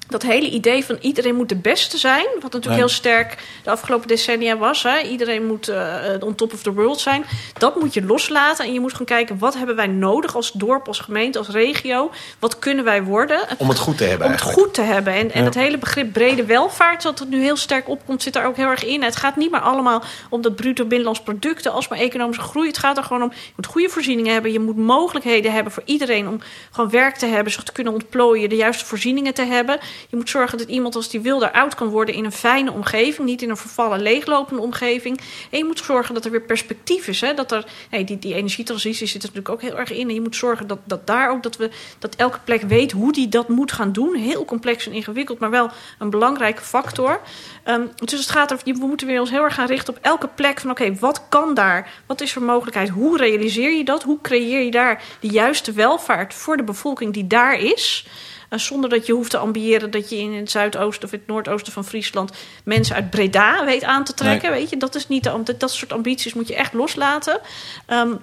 dat 0.10 0.22
hele 0.22 0.50
idee 0.50 0.86
van 0.86 0.98
iedereen 1.02 1.36
moet 1.36 1.50
de 1.50 1.56
beste 1.56 1.98
zijn, 1.98 2.26
wat 2.34 2.42
natuurlijk 2.42 2.66
Nee. 2.70 2.78
heel 2.78 2.88
sterk 2.88 3.38
de 3.64 3.70
afgelopen 3.70 4.08
decennia 4.08 4.58
was. 4.58 4.84
Hè? 4.84 5.00
Iedereen 5.02 5.46
moet 5.48 5.68
eh, 5.68 5.96
on 6.20 6.36
top 6.36 6.54
of 6.54 6.62
the 6.62 6.74
world 6.74 7.00
zijn. 7.00 7.26
Dat 7.54 7.80
moet 7.80 7.94
je 7.94 8.04
loslaten 8.06 8.66
en 8.66 8.74
je 8.74 8.80
moet 8.80 8.94
gaan 8.94 9.06
kijken 9.06 9.38
wat 9.38 9.54
hebben 9.58 9.76
wij 9.76 9.88
nodig 9.88 10.36
als 10.36 10.52
dorp, 10.52 10.88
als 10.88 11.00
gemeente, 11.00 11.38
als 11.38 11.50
regio. 11.50 12.12
Wat 12.40 12.60
kunnen 12.60 12.84
wij 12.84 13.04
worden? 13.04 13.40
Om 13.58 13.70
het 13.70 13.78
goed 13.78 13.98
te 13.98 14.04
hebben 14.04 14.26
Om 14.28 14.32
het 14.32 14.42
eigenlijk. 14.42 14.68
goed 14.68 14.74
te 14.74 14.82
hebben. 14.94 15.14
En, 15.14 15.32
en 15.32 15.44
Ja. 15.44 15.50
hele 15.60 15.78
begrip 15.78 16.14
brede 16.14 16.46
welvaart, 16.46 17.02
dat 17.02 17.20
het 17.20 17.30
nu 17.30 17.42
heel 17.42 17.58
sterk 17.58 17.90
opkomt, 17.90 18.24
zit 18.24 18.34
daar 18.34 18.46
ook 18.46 18.56
heel 18.56 18.68
erg 18.70 18.86
in. 18.86 19.04
Het 19.04 19.16
gaat 19.16 19.36
niet 19.36 19.52
meer 19.52 19.62
allemaal 19.62 20.04
om 20.30 20.42
dat 20.42 20.56
bruto 20.56 20.84
binnenlands 20.86 21.22
product, 21.22 21.68
als 21.68 21.88
maar 21.88 22.00
economische 22.00 22.42
groei. 22.42 22.68
Het 22.68 22.78
gaat 22.78 22.98
er 22.98 23.04
gewoon 23.04 23.24
om, 23.24 23.30
je 23.32 23.52
moet 23.56 23.66
goede 23.66 23.90
voorzieningen 23.90 24.34
hebben. 24.34 24.52
Je 24.52 24.60
moet 24.60 24.78
mogelijkheden 24.78 25.52
hebben 25.54 25.74
voor 25.74 25.84
iedereen 25.86 26.28
om 26.28 26.40
gewoon 26.72 26.90
werk 26.90 27.16
te 27.16 27.26
hebben, 27.26 27.54
zich 27.54 27.64
te 27.64 27.72
kunnen 27.72 27.94
ontplooien, 27.94 28.50
de 28.50 28.56
juiste 28.56 28.86
voorzieningen 28.86 29.34
te 29.34 29.44
hebben. 29.46 29.80
Je 30.10 30.16
moet 30.16 30.30
zorgen 30.30 30.58
dat 30.58 30.68
iemand 30.68 30.96
als 30.96 31.10
die 31.10 31.20
wil 31.20 31.40
daar 31.40 31.52
oud 31.52 31.76
kan 31.76 31.88
worden 31.88 32.16
in 32.16 32.26
een 32.26 32.32
fijne 32.32 32.72
omgeving, 32.72 33.28
niet 33.28 33.42
in 33.42 33.50
een 33.50 33.58
vervallen, 33.58 34.02
leeglopende 34.02 34.62
omgeving. 34.62 35.20
En 35.52 35.58
je 35.58 35.66
moet 35.66 35.80
zorgen 35.80 36.14
dat 36.14 36.26
er 36.26 36.32
weer 36.32 36.42
perspectief 36.42 37.08
is. 37.08 37.22
Hè? 37.22 37.34
Dat 37.34 37.52
er, 37.52 37.66
hey, 37.90 38.04
die, 38.04 38.20
die 38.20 38.34
energietransitie 38.34 39.08
zit 39.08 39.24
er 39.24 39.28
natuurlijk 39.28 39.50
ook 39.50 39.62
heel 39.62 39.80
erg 39.80 39.92
in. 39.92 40.08
En 40.08 40.14
je 40.14 40.22
moet 40.22 40.36
zorgen 40.36 40.68
dat, 40.68 40.80
dat 40.84 41.08
daar 41.08 41.30
ook, 41.32 41.44
dat, 41.44 41.58
we, 41.58 41.70
dat 42.00 42.16
elke 42.16 42.40
plek 42.44 42.62
weet 42.62 42.92
hoe 42.92 43.14
die 43.14 43.30
dat 43.30 43.48
moet 43.48 43.72
gaan 43.72 43.92
doen. 43.92 44.16
Heel 44.16 44.46
complex 44.46 44.86
en 44.86 44.94
ingewikkeld, 44.94 45.40
maar 45.40 45.50
wel 45.50 45.70
een 46.00 46.10
belangrijke 46.10 46.62
factor. 46.62 47.22
Ehm, 47.64 47.82
dus 47.96 48.20
het 48.20 48.30
gaat 48.30 48.52
er, 48.52 48.60
we 48.64 48.86
moeten 48.86 49.08
weer 49.08 49.20
ons 49.20 49.30
heel 49.30 49.44
erg 49.44 49.54
gaan 49.54 49.68
richten 49.68 49.96
op 49.96 50.00
elke 50.02 50.28
plek 50.36 50.60
van 50.60 50.70
oké, 50.70 50.96
wat 50.96 51.24
kan 51.30 51.54
daar? 51.54 52.02
Wat 52.06 52.22
is 52.22 52.36
er 52.36 52.42
mogelijkheid? 52.42 52.90
Hoe 52.90 53.18
realiseer 53.18 53.72
je 53.72 53.84
dat? 53.84 54.04
Hoe 54.04 54.22
creëer 54.22 54.62
je 54.64 54.72
daar 54.72 55.04
de 55.20 55.28
juiste 55.28 55.72
welvaart 55.72 56.34
voor 56.34 56.58
de 56.58 56.64
bevolking 56.64 57.14
die 57.14 57.28
daar 57.28 57.60
is? 57.60 58.08
Zonder 58.50 58.90
dat 58.90 59.06
je 59.06 59.14
hoeft 59.14 59.32
te 59.32 59.38
ambiëren 59.38 59.92
dat 59.92 60.10
je 60.10 60.18
in 60.18 60.34
het 60.34 60.52
zuidoosten 60.52 61.06
of 61.06 61.12
het 61.12 61.28
noordoosten 61.28 61.74
van 61.74 61.86
Friesland 61.86 62.32
mensen 62.64 62.96
uit 62.96 63.10
Breda 63.10 63.66
weet 63.66 63.84
aan 63.84 64.04
te 64.04 64.14
trekken. 64.14 64.52
Weet 64.52 64.70
je, 64.70 64.78
dat 64.78 64.96
is 64.96 65.08
niet 65.08 65.24
de, 65.24 65.56
dat 65.58 65.72
soort 65.72 65.94
ambities 65.94 66.34
moet 66.34 66.48
je 66.48 66.56
echt 66.56 66.74
loslaten. 66.74 67.40
Um, 67.88 68.20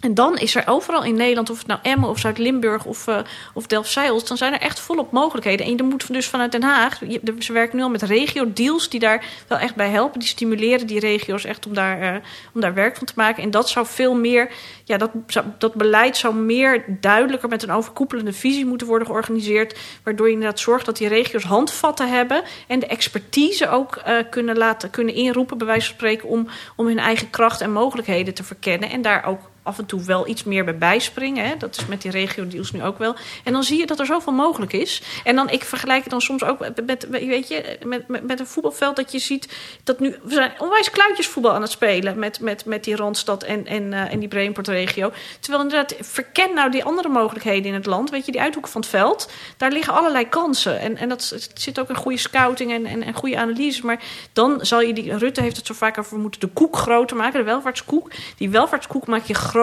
en 0.00 0.14
dan 0.14 0.38
is 0.38 0.54
er 0.54 0.62
overal 0.66 1.04
in 1.04 1.14
Nederland, 1.14 1.50
of 1.50 1.58
het 1.58 1.66
nou 1.66 1.80
Emmen 1.82 2.08
of 2.08 2.18
Zuid-Limburg 2.18 2.84
of, 2.84 3.06
uh, 3.06 3.18
of 3.54 3.66
Delft-Zeils, 3.66 4.24
dan 4.24 4.36
zijn 4.36 4.52
er 4.52 4.60
echt 4.60 4.80
volop 4.80 5.12
mogelijkheden. 5.12 5.66
En 5.66 5.76
je 5.76 5.82
moet 5.82 6.12
dus 6.12 6.26
vanuit 6.26 6.52
Den 6.52 6.62
Haag, 6.62 7.00
ze 7.38 7.52
werken 7.52 7.76
nu 7.76 7.82
al 7.82 7.90
met 7.90 8.02
regio-deals 8.02 8.88
die 8.88 9.00
daar 9.00 9.24
wel 9.48 9.58
echt 9.58 9.74
bij 9.74 9.88
helpen. 9.88 10.18
Die 10.18 10.28
stimuleren 10.28 10.86
die 10.86 11.00
regio's 11.00 11.44
echt 11.44 11.66
om 11.66 11.74
daar, 11.74 12.02
uh, 12.02 12.20
om 12.52 12.60
daar 12.60 12.74
werk 12.74 12.96
van 12.96 13.06
te 13.06 13.12
maken. 13.16 13.42
En 13.42 13.50
dat 13.50 13.68
zou 13.68 13.86
veel 13.86 14.14
meer, 14.14 14.50
ja, 14.84 14.96
dat, 14.96 15.10
dat 15.58 15.74
beleid 15.74 16.16
zou 16.16 16.34
meer 16.34 16.84
duidelijker 17.00 17.48
met 17.48 17.62
een 17.62 17.70
overkoepelende 17.70 18.32
visie 18.32 18.66
moeten 18.66 18.86
worden 18.86 19.06
georganiseerd. 19.06 19.78
Waardoor 20.02 20.26
je 20.26 20.32
inderdaad 20.32 20.60
zorgt 20.60 20.86
dat 20.86 20.96
die 20.96 21.08
regio's 21.08 21.44
handvatten 21.44 22.08
hebben 22.08 22.42
en 22.66 22.78
de 22.78 22.86
expertise 22.86 23.68
ook 23.68 23.96
uh, 23.96 24.16
kunnen, 24.30 24.56
laten, 24.56 24.90
kunnen 24.90 25.14
inroepen, 25.14 25.58
bij 25.58 25.66
wijze 25.66 25.86
van 25.86 25.94
spreken, 25.94 26.28
om, 26.28 26.48
om 26.76 26.86
hun 26.86 26.98
eigen 26.98 27.30
kracht 27.30 27.60
en 27.60 27.72
mogelijkheden 27.72 28.34
te 28.34 28.44
verkennen. 28.44 28.90
En 28.90 29.02
daar 29.02 29.24
ook 29.24 29.40
af 29.66 29.78
en 29.78 29.86
toe 29.86 30.02
wel 30.02 30.28
iets 30.28 30.44
meer 30.44 30.64
bij 30.64 30.78
bijspringen. 30.78 31.46
Hè? 31.46 31.56
Dat 31.56 31.76
is 31.76 31.86
met 31.86 32.02
die 32.02 32.10
regio-deals 32.10 32.72
nu 32.72 32.82
ook 32.82 32.98
wel. 32.98 33.14
En 33.44 33.52
dan 33.52 33.62
zie 33.64 33.78
je 33.78 33.86
dat 33.86 34.00
er 34.00 34.06
zoveel 34.06 34.32
mogelijk 34.32 34.72
is. 34.72 35.02
En 35.24 35.36
dan, 35.36 35.50
ik 35.50 35.64
vergelijk 35.64 36.00
het 36.00 36.10
dan 36.10 36.20
soms 36.20 36.44
ook 36.44 36.58
met, 36.86 37.08
weet 37.08 37.48
je, 37.48 37.78
met, 37.84 38.08
met, 38.26 38.40
een 38.40 38.46
voetbalveld 38.46 38.96
dat 38.96 39.12
je 39.12 39.18
ziet 39.18 39.48
dat 39.84 40.00
nu... 40.00 40.16
We 40.22 40.34
zijn 40.34 40.52
onwijs 40.58 40.90
kluitjesvoetbal 40.90 41.52
aan 41.52 41.62
het 41.62 41.70
spelen 41.70 42.18
met, 42.18 42.40
met, 42.40 42.64
met 42.64 42.84
die 42.84 42.96
Randstad 42.96 43.42
en, 43.42 43.66
en, 43.66 43.82
uh, 43.82 44.12
en 44.12 44.18
die 44.18 44.28
Brainport-regio. 44.28 45.12
Terwijl 45.40 45.62
inderdaad, 45.62 45.94
verken 46.00 46.54
nou 46.54 46.70
die 46.70 46.84
andere 46.84 47.08
mogelijkheden 47.08 47.64
in 47.64 47.74
het 47.74 47.86
land. 47.86 48.10
Weet 48.10 48.26
je, 48.26 48.32
die 48.32 48.40
uithoeken 48.40 48.72
van 48.72 48.80
het 48.80 48.90
veld, 48.90 49.30
daar 49.56 49.72
liggen 49.72 49.92
allerlei 49.92 50.28
kansen. 50.28 50.80
En, 50.80 50.96
en 50.96 51.08
dat 51.08 51.50
zit 51.54 51.80
ook 51.80 51.88
in 51.88 51.96
goede 51.96 52.18
scouting 52.18 52.72
en, 52.72 53.02
en, 53.02 53.14
goede 53.14 53.38
analyses. 53.38 53.82
Maar 53.82 54.02
dan 54.32 54.58
zal 54.60 54.80
je 54.80 54.92
die... 54.92 55.16
Rutte 55.16 55.40
heeft 55.40 55.56
het 55.56 55.66
zo 55.66 55.74
vaak 55.74 55.98
over, 55.98 56.18
moeten 56.18 56.40
de 56.40 56.46
koek 56.46 56.76
groter 56.76 57.16
maken, 57.16 57.38
de 57.38 57.44
welvaartskoek. 57.44 58.10
Die 58.36 58.50
welvaartskoek 58.50 59.06
maak 59.06 59.24
je 59.24 59.34
groter 59.34 59.55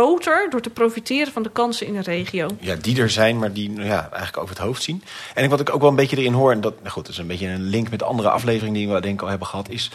door 0.50 0.62
te 0.62 0.70
profiteren 0.70 1.34
van 1.34 1.44
de 1.44 1.50
kansen 1.50 1.88
in 1.88 1.94
de 1.94 2.02
regio. 2.02 2.48
Ja, 2.60 2.76
die 2.76 3.02
er 3.02 3.10
zijn, 3.10 3.40
maar 3.40 3.54
die 3.54 3.74
ja, 3.74 4.02
eigenlijk 4.02 4.38
over 4.38 4.56
het 4.56 4.64
hoofd 4.64 4.84
zien. 4.84 5.04
En 5.34 5.50
wat 5.50 5.60
ik 5.60 5.74
ook 5.74 5.82
wel 5.82 5.90
een 5.90 5.96
beetje 5.96 6.18
erin 6.18 6.34
hoor, 6.34 6.52
en 6.52 6.62
dat, 6.62 6.74
nou 6.80 6.90
goed, 6.90 7.06
dat 7.06 7.14
is 7.14 7.20
een 7.20 7.28
beetje 7.28 7.48
een 7.48 7.64
link 7.64 7.90
met 7.90 8.04
andere 8.04 8.30
afleveringen 8.30 8.74
die 8.74 8.90
we 8.90 9.02
denk 9.02 9.14
ik 9.14 9.22
al 9.22 9.28
hebben 9.28 9.48
gehad, 9.48 9.70
is 9.70 9.92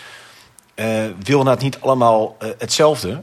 uh, 0.77 1.05
wil 1.23 1.43
nou 1.43 1.59
niet 1.61 1.81
allemaal 1.81 2.37
uh, 2.43 2.49
hetzelfde. 2.59 3.23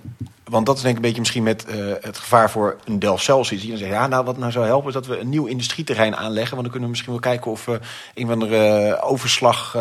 Want 0.49 0.65
dat 0.65 0.75
is 0.75 0.81
denk 0.81 0.97
ik 0.97 0.99
een 0.99 1.07
beetje 1.07 1.21
misschien 1.21 1.43
met 1.43 1.65
uh, 1.69 1.93
het 2.01 2.17
gevaar 2.17 2.51
voor 2.51 2.77
een 2.85 2.99
Delft 2.99 3.23
Celsius. 3.23 3.61
Die 3.61 3.69
dan 3.69 3.77
zeggen, 3.77 3.97
ja, 3.97 4.07
nou 4.07 4.25
wat 4.25 4.37
nou 4.37 4.51
zou 4.51 4.65
helpen 4.65 4.87
is 4.87 4.93
dat 4.93 5.05
we 5.05 5.19
een 5.19 5.29
nieuw 5.29 5.45
industrieterrein 5.45 6.15
aanleggen. 6.15 6.51
Want 6.51 6.61
dan 6.61 6.71
kunnen 6.71 6.83
we 6.83 6.89
misschien 6.89 7.11
wel 7.11 7.21
kijken 7.21 7.51
of 7.51 7.65
we 7.65 7.79
een 8.13 8.27
van 8.27 8.39
de 8.39 8.97
overslag 9.01 9.77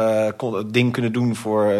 ding 0.66 0.92
kunnen 0.92 1.12
doen 1.12 1.36
voor 1.36 1.74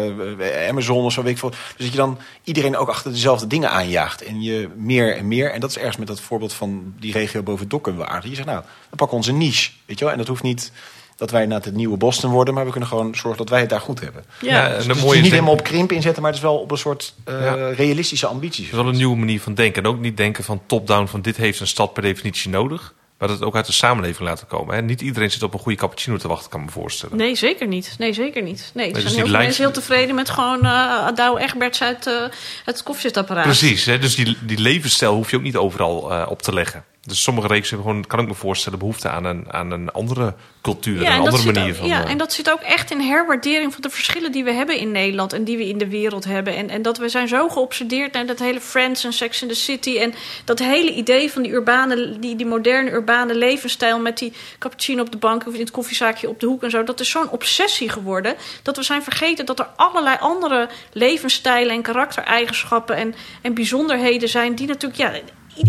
Amazon 0.69 1.03
of 1.03 1.11
zo. 1.11 1.23
Weet 1.23 1.31
ik 1.31 1.37
veel. 1.37 1.49
Dus 1.49 1.59
dat 1.77 1.91
je 1.91 1.97
dan 1.97 2.17
iedereen 2.43 2.77
ook 2.77 2.89
achter 2.89 3.11
dezelfde 3.11 3.47
dingen 3.47 3.69
aanjaagt. 3.69 4.23
En 4.23 4.41
je 4.41 4.69
meer 4.75 5.17
en 5.17 5.27
meer. 5.27 5.51
En 5.51 5.59
dat 5.59 5.69
is 5.69 5.77
ergens 5.77 5.97
met 5.97 6.07
dat 6.07 6.21
voorbeeld 6.21 6.53
van 6.53 6.93
die 6.99 7.11
regio 7.11 7.43
boven 7.43 7.67
Dokken 7.67 7.97
we. 7.97 8.19
Je 8.23 8.35
zegt, 8.35 8.47
nou, 8.47 8.63
we 8.89 8.95
pakken 8.95 9.17
onze 9.17 9.31
niche. 9.31 9.71
Weet 9.85 9.99
je 9.99 10.03
wel? 10.03 10.13
En 10.13 10.19
dat 10.19 10.27
hoeft 10.27 10.43
niet 10.43 10.71
dat 11.15 11.31
wij 11.31 11.45
naar 11.45 11.61
het 11.61 11.75
nieuwe 11.75 11.97
Boston 11.97 12.31
worden, 12.31 12.53
maar 12.53 12.65
we 12.65 12.71
kunnen 12.71 12.89
gewoon 12.89 13.15
zorgen 13.15 13.37
dat 13.37 13.49
wij 13.49 13.59
het 13.59 13.69
daar 13.69 13.79
goed 13.81 13.99
hebben. 13.99 14.23
Ja, 14.41 14.49
Ja, 14.49 14.61
dus 14.63 14.71
en 14.71 14.77
Dus 14.77 14.87
het 14.87 14.95
mooie 14.97 14.99
is 14.99 15.05
is 15.07 15.13
niet 15.13 15.21
denk- 15.21 15.33
helemaal 15.33 15.53
op 15.53 15.63
krimp 15.63 15.91
inzetten, 15.91 16.21
maar 16.21 16.31
het 16.31 16.39
is 16.39 16.45
wel 16.45 16.57
op 16.57 16.71
een 16.71 16.77
soort 16.77 17.13
uh, 17.29 17.41
Ja. 17.41 17.69
realistische 17.69 18.27
ambities. 18.27 18.65
Het 18.65 18.73
is 18.75 18.79
wel 18.81 18.87
een 18.91 18.97
nieuwe 18.97 19.15
manier 19.17 19.41
van 19.41 19.53
denken. 19.53 19.83
En 19.83 19.89
ook 19.89 19.99
niet 19.99 20.17
denken 20.17 20.43
van 20.43 20.61
top-down, 20.65 21.07
van 21.07 21.21
dit 21.21 21.37
heeft 21.37 21.59
een 21.59 21.67
stad 21.67 21.93
per 21.93 22.01
definitie 22.01 22.49
nodig. 22.49 22.93
Maar 23.17 23.27
dat 23.27 23.37
het 23.37 23.47
ook 23.47 23.55
uit 23.55 23.65
de 23.65 23.71
samenleving 23.71 24.27
laten 24.27 24.47
komen. 24.47 24.75
Hè. 24.75 24.81
Niet 24.81 25.01
iedereen 25.01 25.31
zit 25.31 25.43
op 25.43 25.53
een 25.53 25.59
goede 25.59 25.77
cappuccino 25.77 26.17
te 26.17 26.27
wachten, 26.27 26.49
kan 26.49 26.59
ik 26.59 26.65
me 26.65 26.71
voorstellen. 26.71 27.17
Nee, 27.17 27.35
zeker 27.35 27.67
niet. 27.67 27.95
Nee, 27.97 28.13
zeker 28.13 28.41
niet. 28.43 28.71
Nee, 28.73 28.87
er 28.87 28.93
dus 28.93 29.01
zijn 29.03 29.15
heel 29.15 29.25
veel 29.25 29.37
mensen 29.37 29.63
heel 29.63 29.73
tevreden 29.73 30.15
met 30.15 30.29
gewoon 30.29 30.65
uh, 30.65 31.07
Douwe 31.15 31.39
Egberts 31.41 31.81
uit, 31.81 32.07
uh, 32.07 32.13
uit 32.13 32.31
het 32.65 32.83
koffiezetapparaat. 32.83 33.43
Precies, 33.43 33.85
hè. 33.85 33.99
dus 33.99 34.15
die, 34.15 34.37
die 34.41 34.57
levensstijl 34.59 35.13
hoef 35.15 35.31
je 35.31 35.37
ook 35.37 35.43
niet 35.43 35.55
overal 35.55 36.11
uh, 36.11 36.25
op 36.29 36.41
te 36.41 36.53
leggen. 36.53 36.83
Dus 37.05 37.23
sommige 37.23 37.47
regio's 37.47 37.69
hebben 37.69 37.87
gewoon, 37.87 38.07
kan 38.07 38.19
ik 38.19 38.27
me 38.27 38.33
voorstellen, 38.33 38.79
behoefte 38.79 39.09
aan 39.09 39.25
een, 39.25 39.45
aan 39.51 39.71
een 39.71 39.91
andere 39.91 40.33
cultuur, 40.61 41.01
Ja, 41.01 41.15
een 41.15 41.19
andere 41.19 41.51
manier 41.51 41.69
ook, 41.69 41.75
van. 41.75 41.87
ja 41.87 42.03
eh, 42.03 42.11
en 42.11 42.17
dat 42.17 42.33
zit 42.33 42.51
ook 42.51 42.61
echt 42.61 42.91
in 42.91 43.01
herwaardering 43.01 43.73
van 43.73 43.81
de 43.81 43.89
verschillen 43.89 44.31
die 44.31 44.43
we 44.43 44.51
hebben 44.51 44.77
in 44.77 44.91
Nederland 44.91 45.33
en 45.33 45.43
die 45.43 45.57
we 45.57 45.67
in 45.67 45.77
de 45.77 45.89
wereld 45.89 46.25
hebben. 46.25 46.55
En, 46.55 46.69
en 46.69 46.81
dat 46.81 46.97
we 46.97 47.09
zijn 47.09 47.27
zo 47.27 47.49
geobsedeerd 47.49 48.13
naar 48.13 48.25
dat 48.25 48.39
hele 48.39 48.61
Friends 48.61 49.03
en 49.03 49.13
Sex 49.13 49.41
in 49.41 49.47
the 49.47 49.53
City. 49.53 49.97
En 49.97 50.13
dat 50.45 50.59
hele 50.59 50.93
idee 50.93 51.31
van 51.31 51.41
die 51.41 51.51
urbane, 51.51 52.19
die, 52.19 52.35
die 52.35 52.45
moderne 52.45 52.91
urbane 52.91 53.35
levensstijl 53.35 53.99
met 53.99 54.17
die 54.17 54.33
cappuccino 54.59 55.01
op 55.01 55.11
de 55.11 55.17
bank 55.17 55.47
of 55.47 55.53
in 55.53 55.59
het 55.59 55.71
koffiezaakje 55.71 56.29
op 56.29 56.39
de 56.39 56.45
hoek 56.45 56.63
en 56.63 56.69
zo. 56.69 56.83
Dat 56.83 56.99
is 56.99 57.09
zo'n 57.09 57.29
obsessie 57.29 57.89
geworden 57.89 58.35
dat 58.63 58.77
we 58.77 58.83
zijn 58.83 59.03
vergeten 59.03 59.45
dat 59.45 59.59
er 59.59 59.67
allerlei 59.75 60.17
andere 60.19 60.69
levensstijlen 60.91 61.75
en 61.75 61.81
karaktereigenschappen 61.81 62.95
en, 62.95 63.15
en 63.41 63.53
bijzonderheden 63.53 64.29
zijn 64.29 64.55
die 64.55 64.67
natuurlijk, 64.67 64.99
ja, 64.99 65.11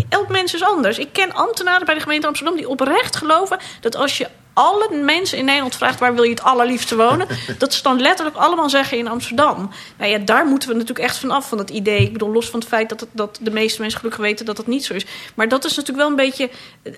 elk 0.09 0.29
mens 0.29 0.53
is 0.53 0.63
anders. 0.63 0.97
Ik 0.97 1.13
ken 1.13 1.33
ambtenaren 1.33 1.85
bij 1.85 1.95
de 1.95 2.01
gemeente 2.01 2.27
Amsterdam 2.27 2.55
die 2.55 2.69
oprecht 2.69 3.15
geloven 3.15 3.59
dat 3.81 3.95
als 3.95 4.17
je 4.17 4.27
alle 4.57 4.95
mensen 4.95 5.37
in 5.37 5.45
Nederland 5.45 5.75
vraagt 5.75 5.99
waar 5.99 6.13
wil 6.13 6.23
je 6.23 6.29
het 6.29 6.43
allerliefste 6.43 6.95
wonen, 6.95 7.27
dat 7.57 7.73
ze 7.73 7.83
dan 7.83 8.01
letterlijk 8.01 8.37
allemaal 8.37 8.69
zeggen 8.69 8.97
in 8.97 9.07
Amsterdam. 9.07 9.69
Nou 9.97 10.11
ja, 10.11 10.17
daar 10.17 10.45
moeten 10.45 10.69
we 10.69 10.75
natuurlijk 10.75 11.05
echt 11.05 11.17
van 11.17 11.31
af 11.31 11.47
van 11.47 11.57
dat 11.57 11.69
idee. 11.69 12.01
Ik 12.01 12.13
bedoel, 12.13 12.31
los 12.31 12.49
van 12.49 12.59
het 12.59 12.67
feit 12.67 12.89
dat, 12.89 12.99
het, 12.99 13.09
dat 13.11 13.39
de 13.41 13.51
meeste 13.51 13.81
mensen 13.81 13.99
gelukkig 13.99 14.25
weten 14.25 14.45
dat 14.45 14.55
dat 14.55 14.67
niet 14.67 14.85
zo 14.85 14.93
is. 14.93 15.05
Maar 15.35 15.47
dat 15.47 15.65
is 15.65 15.75
natuurlijk 15.75 15.97
wel 15.97 16.07
een 16.07 16.25
beetje 16.25 16.49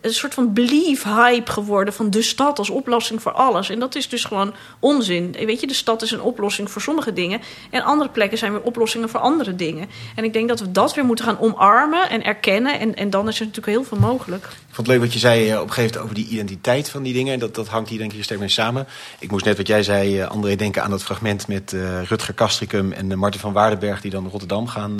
een 0.02 0.14
soort 0.14 0.34
van 0.34 0.54
belief-hype 0.54 1.52
geworden 1.52 1.94
van 1.94 2.10
de 2.10 2.22
stad 2.22 2.60
als 2.60 2.70
oplossing 2.70 3.22
voor 3.22 3.32
alles. 3.32 3.70
En 3.70 3.80
dat 3.80 3.96
is 3.96 4.10
dus 4.10 4.24
gewoon 4.24 4.54
onzin. 4.80 5.32
Weet 5.32 5.60
je, 5.60 5.68
de 5.68 5.74
stad 5.74 6.02
is 6.02 6.12
een 6.12 6.22
oplossing 6.22 6.72
voor 6.72 6.82
sommige 6.82 7.14
dingen 7.14 7.42
en 7.70 7.84
andere 7.84 8.10
plekken 8.10 8.38
zijn 8.38 8.52
weer 8.52 8.62
oplossingen 8.62 9.10
voor 9.10 9.20
andere 9.20 9.56
dingen. 9.56 9.90
En 10.16 10.24
ik 10.24 10.34
denk 10.34 10.48
dat 10.48 10.60
we 10.60 10.72
dat 10.72 10.94
weer 10.94 11.06
moeten 11.06 11.26
gaan 11.26 11.40
omarmen 11.40 12.10
en 12.10 12.24
erkennen. 12.24 12.80
En, 12.80 12.96
en 12.96 13.10
dan 13.10 13.28
is 13.28 13.40
er 13.40 13.46
natuurlijk 13.46 13.78
heel 13.78 13.84
veel 13.84 13.98
mogelijk. 13.98 14.48
Vond 14.80 14.92
het 14.92 15.00
leuk 15.00 15.08
wat 15.08 15.22
je 15.22 15.28
zei 15.28 15.52
eh, 15.52 15.56
op 15.56 15.68
een 15.68 15.74
gegeven 15.74 15.98
moment 15.98 16.04
over 16.04 16.16
die 16.16 16.34
identiteit 16.34 16.90
van 16.90 17.04
die 17.04 17.14
dingen. 17.14 17.40
Dat, 17.40 17.56
dat 17.56 17.68
hangt 17.68 17.90
hier 17.90 17.98
denk 17.98 18.14
ik 18.14 18.24
sterk 18.24 18.40
mee 18.40 18.50
samen. 18.50 18.88
Ik 19.20 19.32
moest 19.32 19.46
net 19.46 19.58
wat 19.58 19.68
jij 19.68 19.84
zei, 19.84 20.20
eh, 20.20 20.28
André, 20.28 20.56
denken 20.56 20.84
aan 20.84 20.90
dat 20.90 21.04
fragment 21.04 21.48
met 21.48 21.74
eh, 21.74 22.04
Rutger 22.04 22.34
Kastricum 22.34 22.92
en 22.92 23.12
eh, 23.12 23.18
Martin 23.18 23.40
van 23.40 23.54
Waardenberg... 23.54 24.02
die 24.02 24.12
dan 24.12 24.28
Rotterdam 24.28 24.68
gaan 24.68 24.98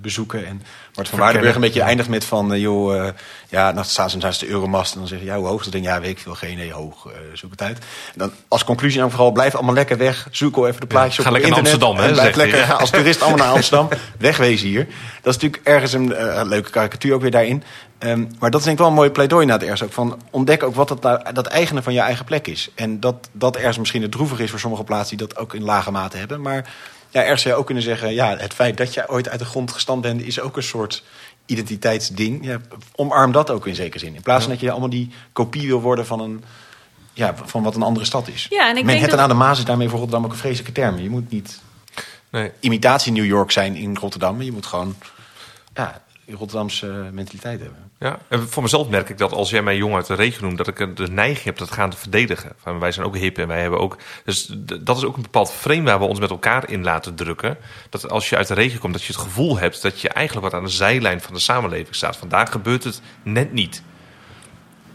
bezoeken. 0.00 0.46
En 0.46 0.62
Martin 0.94 1.06
van 1.06 1.18
Waardenberg 1.18 1.54
een 1.54 1.60
beetje 1.60 1.82
eindigt 1.82 2.08
met 2.08 2.24
van... 2.24 2.60
joh, 2.60 3.08
ja, 3.48 3.72
dan 3.72 3.84
staan 3.84 4.10
ze 4.10 4.16
naast 4.16 4.40
de 4.40 4.48
Euromast 4.48 4.92
en 4.92 4.98
dan 4.98 5.08
zeg 5.08 5.18
je... 5.18 5.24
ja, 5.24 5.36
hoe 5.36 5.46
hoog? 5.46 5.62
Dan 5.62 5.70
denk 5.70 5.84
je, 5.84 5.90
ja, 5.90 6.00
weet 6.00 6.10
ik 6.10 6.18
veel, 6.18 6.34
geen 6.34 6.52
idee, 6.52 6.72
hoog, 6.72 7.08
zoek 7.32 7.50
het 7.50 7.62
uit. 7.62 7.78
En 7.78 8.18
dan 8.18 8.32
als 8.48 8.64
conclusie 8.64 9.00
dan 9.00 9.10
vooral, 9.10 9.32
blijf 9.32 9.54
allemaal 9.54 9.74
lekker 9.74 9.98
weg. 9.98 10.28
Zoek 10.30 10.56
al 10.56 10.68
even 10.68 10.80
de 10.80 10.86
plaatjes 10.86 11.16
Ja, 11.16 11.22
op 11.22 11.28
ga 11.28 11.36
op 11.36 11.42
lekker 11.42 11.62
naar 11.62 11.72
internet. 11.72 11.88
Amsterdam, 11.88 12.16
hè, 12.16 12.20
blijf 12.20 12.36
lekker 12.36 12.58
ja. 12.58 12.74
als 12.74 12.90
toerist 12.90 13.22
allemaal 13.22 13.46
naar 13.46 13.54
Amsterdam. 13.54 13.88
Wegwezen 14.18 14.68
hier. 14.68 14.86
Dat 15.22 15.34
is 15.34 15.42
natuurlijk 15.42 15.66
ergens 15.66 15.92
een 15.92 16.48
leuke 16.48 16.70
karikatuur 16.70 17.14
ook 17.14 17.22
weer 17.22 17.30
daarin. 17.30 17.62
Ehm, 18.02 18.24
maar 18.38 18.50
dat 18.50 18.60
is 18.60 18.66
denk 18.66 18.76
ik 18.76 18.82
wel 18.82 18.88
een 18.88 18.98
mooi 18.98 19.10
pleidooi 19.10 19.46
na 19.46 19.52
het 19.52 19.62
ergens 19.62 19.82
ook. 19.82 19.92
Van 19.92 20.20
ontdek 20.30 20.62
ook 20.62 20.74
wat 20.74 20.88
dat, 20.88 21.02
nou, 21.02 21.32
dat 21.32 21.46
eigene 21.46 21.82
van 21.82 21.92
je 21.92 22.00
eigen 22.00 22.24
plek 22.24 22.46
is. 22.46 22.70
En 22.74 23.00
dat 23.00 23.28
dat 23.32 23.56
ergens 23.56 23.78
misschien 23.78 24.02
het 24.02 24.10
droevig 24.10 24.38
is 24.40 24.50
voor 24.50 24.58
sommige 24.58 24.84
plaatsen 24.84 25.16
die 25.16 25.26
dat 25.26 25.36
ook 25.36 25.54
in 25.54 25.62
lage 25.62 25.90
mate 25.90 26.16
hebben. 26.16 26.40
Maar 26.40 26.74
ja, 27.10 27.22
ergens 27.22 27.42
zou 27.42 27.54
je 27.54 27.60
ook 27.60 27.66
kunnen 27.66 27.84
zeggen, 27.84 28.14
ja, 28.14 28.36
het 28.36 28.54
feit 28.54 28.76
dat 28.76 28.94
je 28.94 29.08
ooit 29.08 29.28
uit 29.28 29.38
de 29.38 29.44
grond 29.44 29.70
gestampt 29.70 30.02
bent, 30.02 30.22
is 30.22 30.40
ook 30.40 30.56
een 30.56 30.62
soort 30.62 31.02
identiteitsding. 31.46 32.44
Ja, 32.44 32.58
omarm 32.94 33.32
dat 33.32 33.50
ook 33.50 33.66
in 33.66 33.74
zekere 33.74 33.98
zin. 33.98 34.14
In 34.14 34.22
plaats 34.22 34.42
van 34.44 34.52
dat 34.52 34.60
je 34.60 34.70
allemaal 34.70 34.90
die 34.90 35.10
kopie 35.32 35.66
wil 35.66 35.80
worden 35.80 36.06
van 36.06 36.20
een. 36.20 36.44
Ja, 37.12 37.34
van 37.44 37.62
wat 37.62 37.74
een 37.74 37.82
andere 37.82 38.06
stad 38.06 38.28
is. 38.28 38.46
Ja, 38.50 38.62
en 38.62 38.68
ik 38.68 38.74
denk 38.74 38.86
Manhattan 38.86 39.10
dat- 39.10 39.20
aan 39.20 39.28
de 39.28 39.44
Maas 39.44 39.58
is 39.58 39.64
daarmee 39.64 39.88
voor 39.88 39.98
Rotterdam 39.98 40.24
ook 40.26 40.32
een 40.32 40.38
vreselijke 40.38 40.72
term. 40.72 40.98
Je 40.98 41.10
moet 41.10 41.30
niet 41.30 41.60
nee. 42.30 42.50
imitatie 42.60 43.12
New 43.12 43.24
York 43.24 43.50
zijn 43.50 43.74
in 43.76 43.96
Rotterdam. 43.96 44.42
Je 44.42 44.52
moet 44.52 44.66
gewoon 44.66 44.96
ja, 45.74 46.02
die 46.24 46.36
Rotterdamse 46.36 46.86
mentaliteit 47.12 47.60
hebben. 47.60 47.90
Ja, 48.02 48.18
en 48.28 48.48
voor 48.48 48.62
mezelf 48.62 48.88
merk 48.88 49.08
ik 49.08 49.18
dat 49.18 49.32
als 49.32 49.50
jij 49.50 49.62
mij 49.62 49.76
jong 49.76 49.94
uit 49.94 50.06
de 50.06 50.14
regio 50.14 50.40
noemt, 50.40 50.58
dat 50.58 50.68
ik 50.68 50.96
de 50.96 51.08
neiging 51.10 51.44
heb 51.44 51.58
dat 51.58 51.70
gaan 51.70 51.90
te 51.90 51.96
verdedigen. 51.96 52.52
Van, 52.56 52.78
wij 52.78 52.92
zijn 52.92 53.06
ook 53.06 53.16
hip 53.16 53.38
en 53.38 53.48
wij 53.48 53.60
hebben 53.60 53.80
ook. 53.80 53.96
Dus 54.24 54.46
dat 54.80 54.96
is 54.96 55.04
ook 55.04 55.16
een 55.16 55.22
bepaald 55.22 55.52
frame 55.52 55.82
waar 55.82 55.98
we 55.98 56.04
ons 56.04 56.20
met 56.20 56.30
elkaar 56.30 56.70
in 56.70 56.82
laten 56.82 57.14
drukken. 57.14 57.56
Dat 57.90 58.10
als 58.10 58.28
je 58.28 58.36
uit 58.36 58.48
de 58.48 58.54
regio 58.54 58.78
komt, 58.78 58.92
dat 58.92 59.02
je 59.02 59.12
het 59.12 59.22
gevoel 59.22 59.58
hebt 59.58 59.82
dat 59.82 60.00
je 60.00 60.08
eigenlijk 60.08 60.46
wat 60.46 60.60
aan 60.60 60.66
de 60.66 60.72
zijlijn 60.72 61.20
van 61.20 61.34
de 61.34 61.40
samenleving 61.40 61.94
staat. 61.94 62.16
Vandaag 62.16 62.50
gebeurt 62.50 62.84
het 62.84 63.00
net 63.22 63.52
niet. 63.52 63.82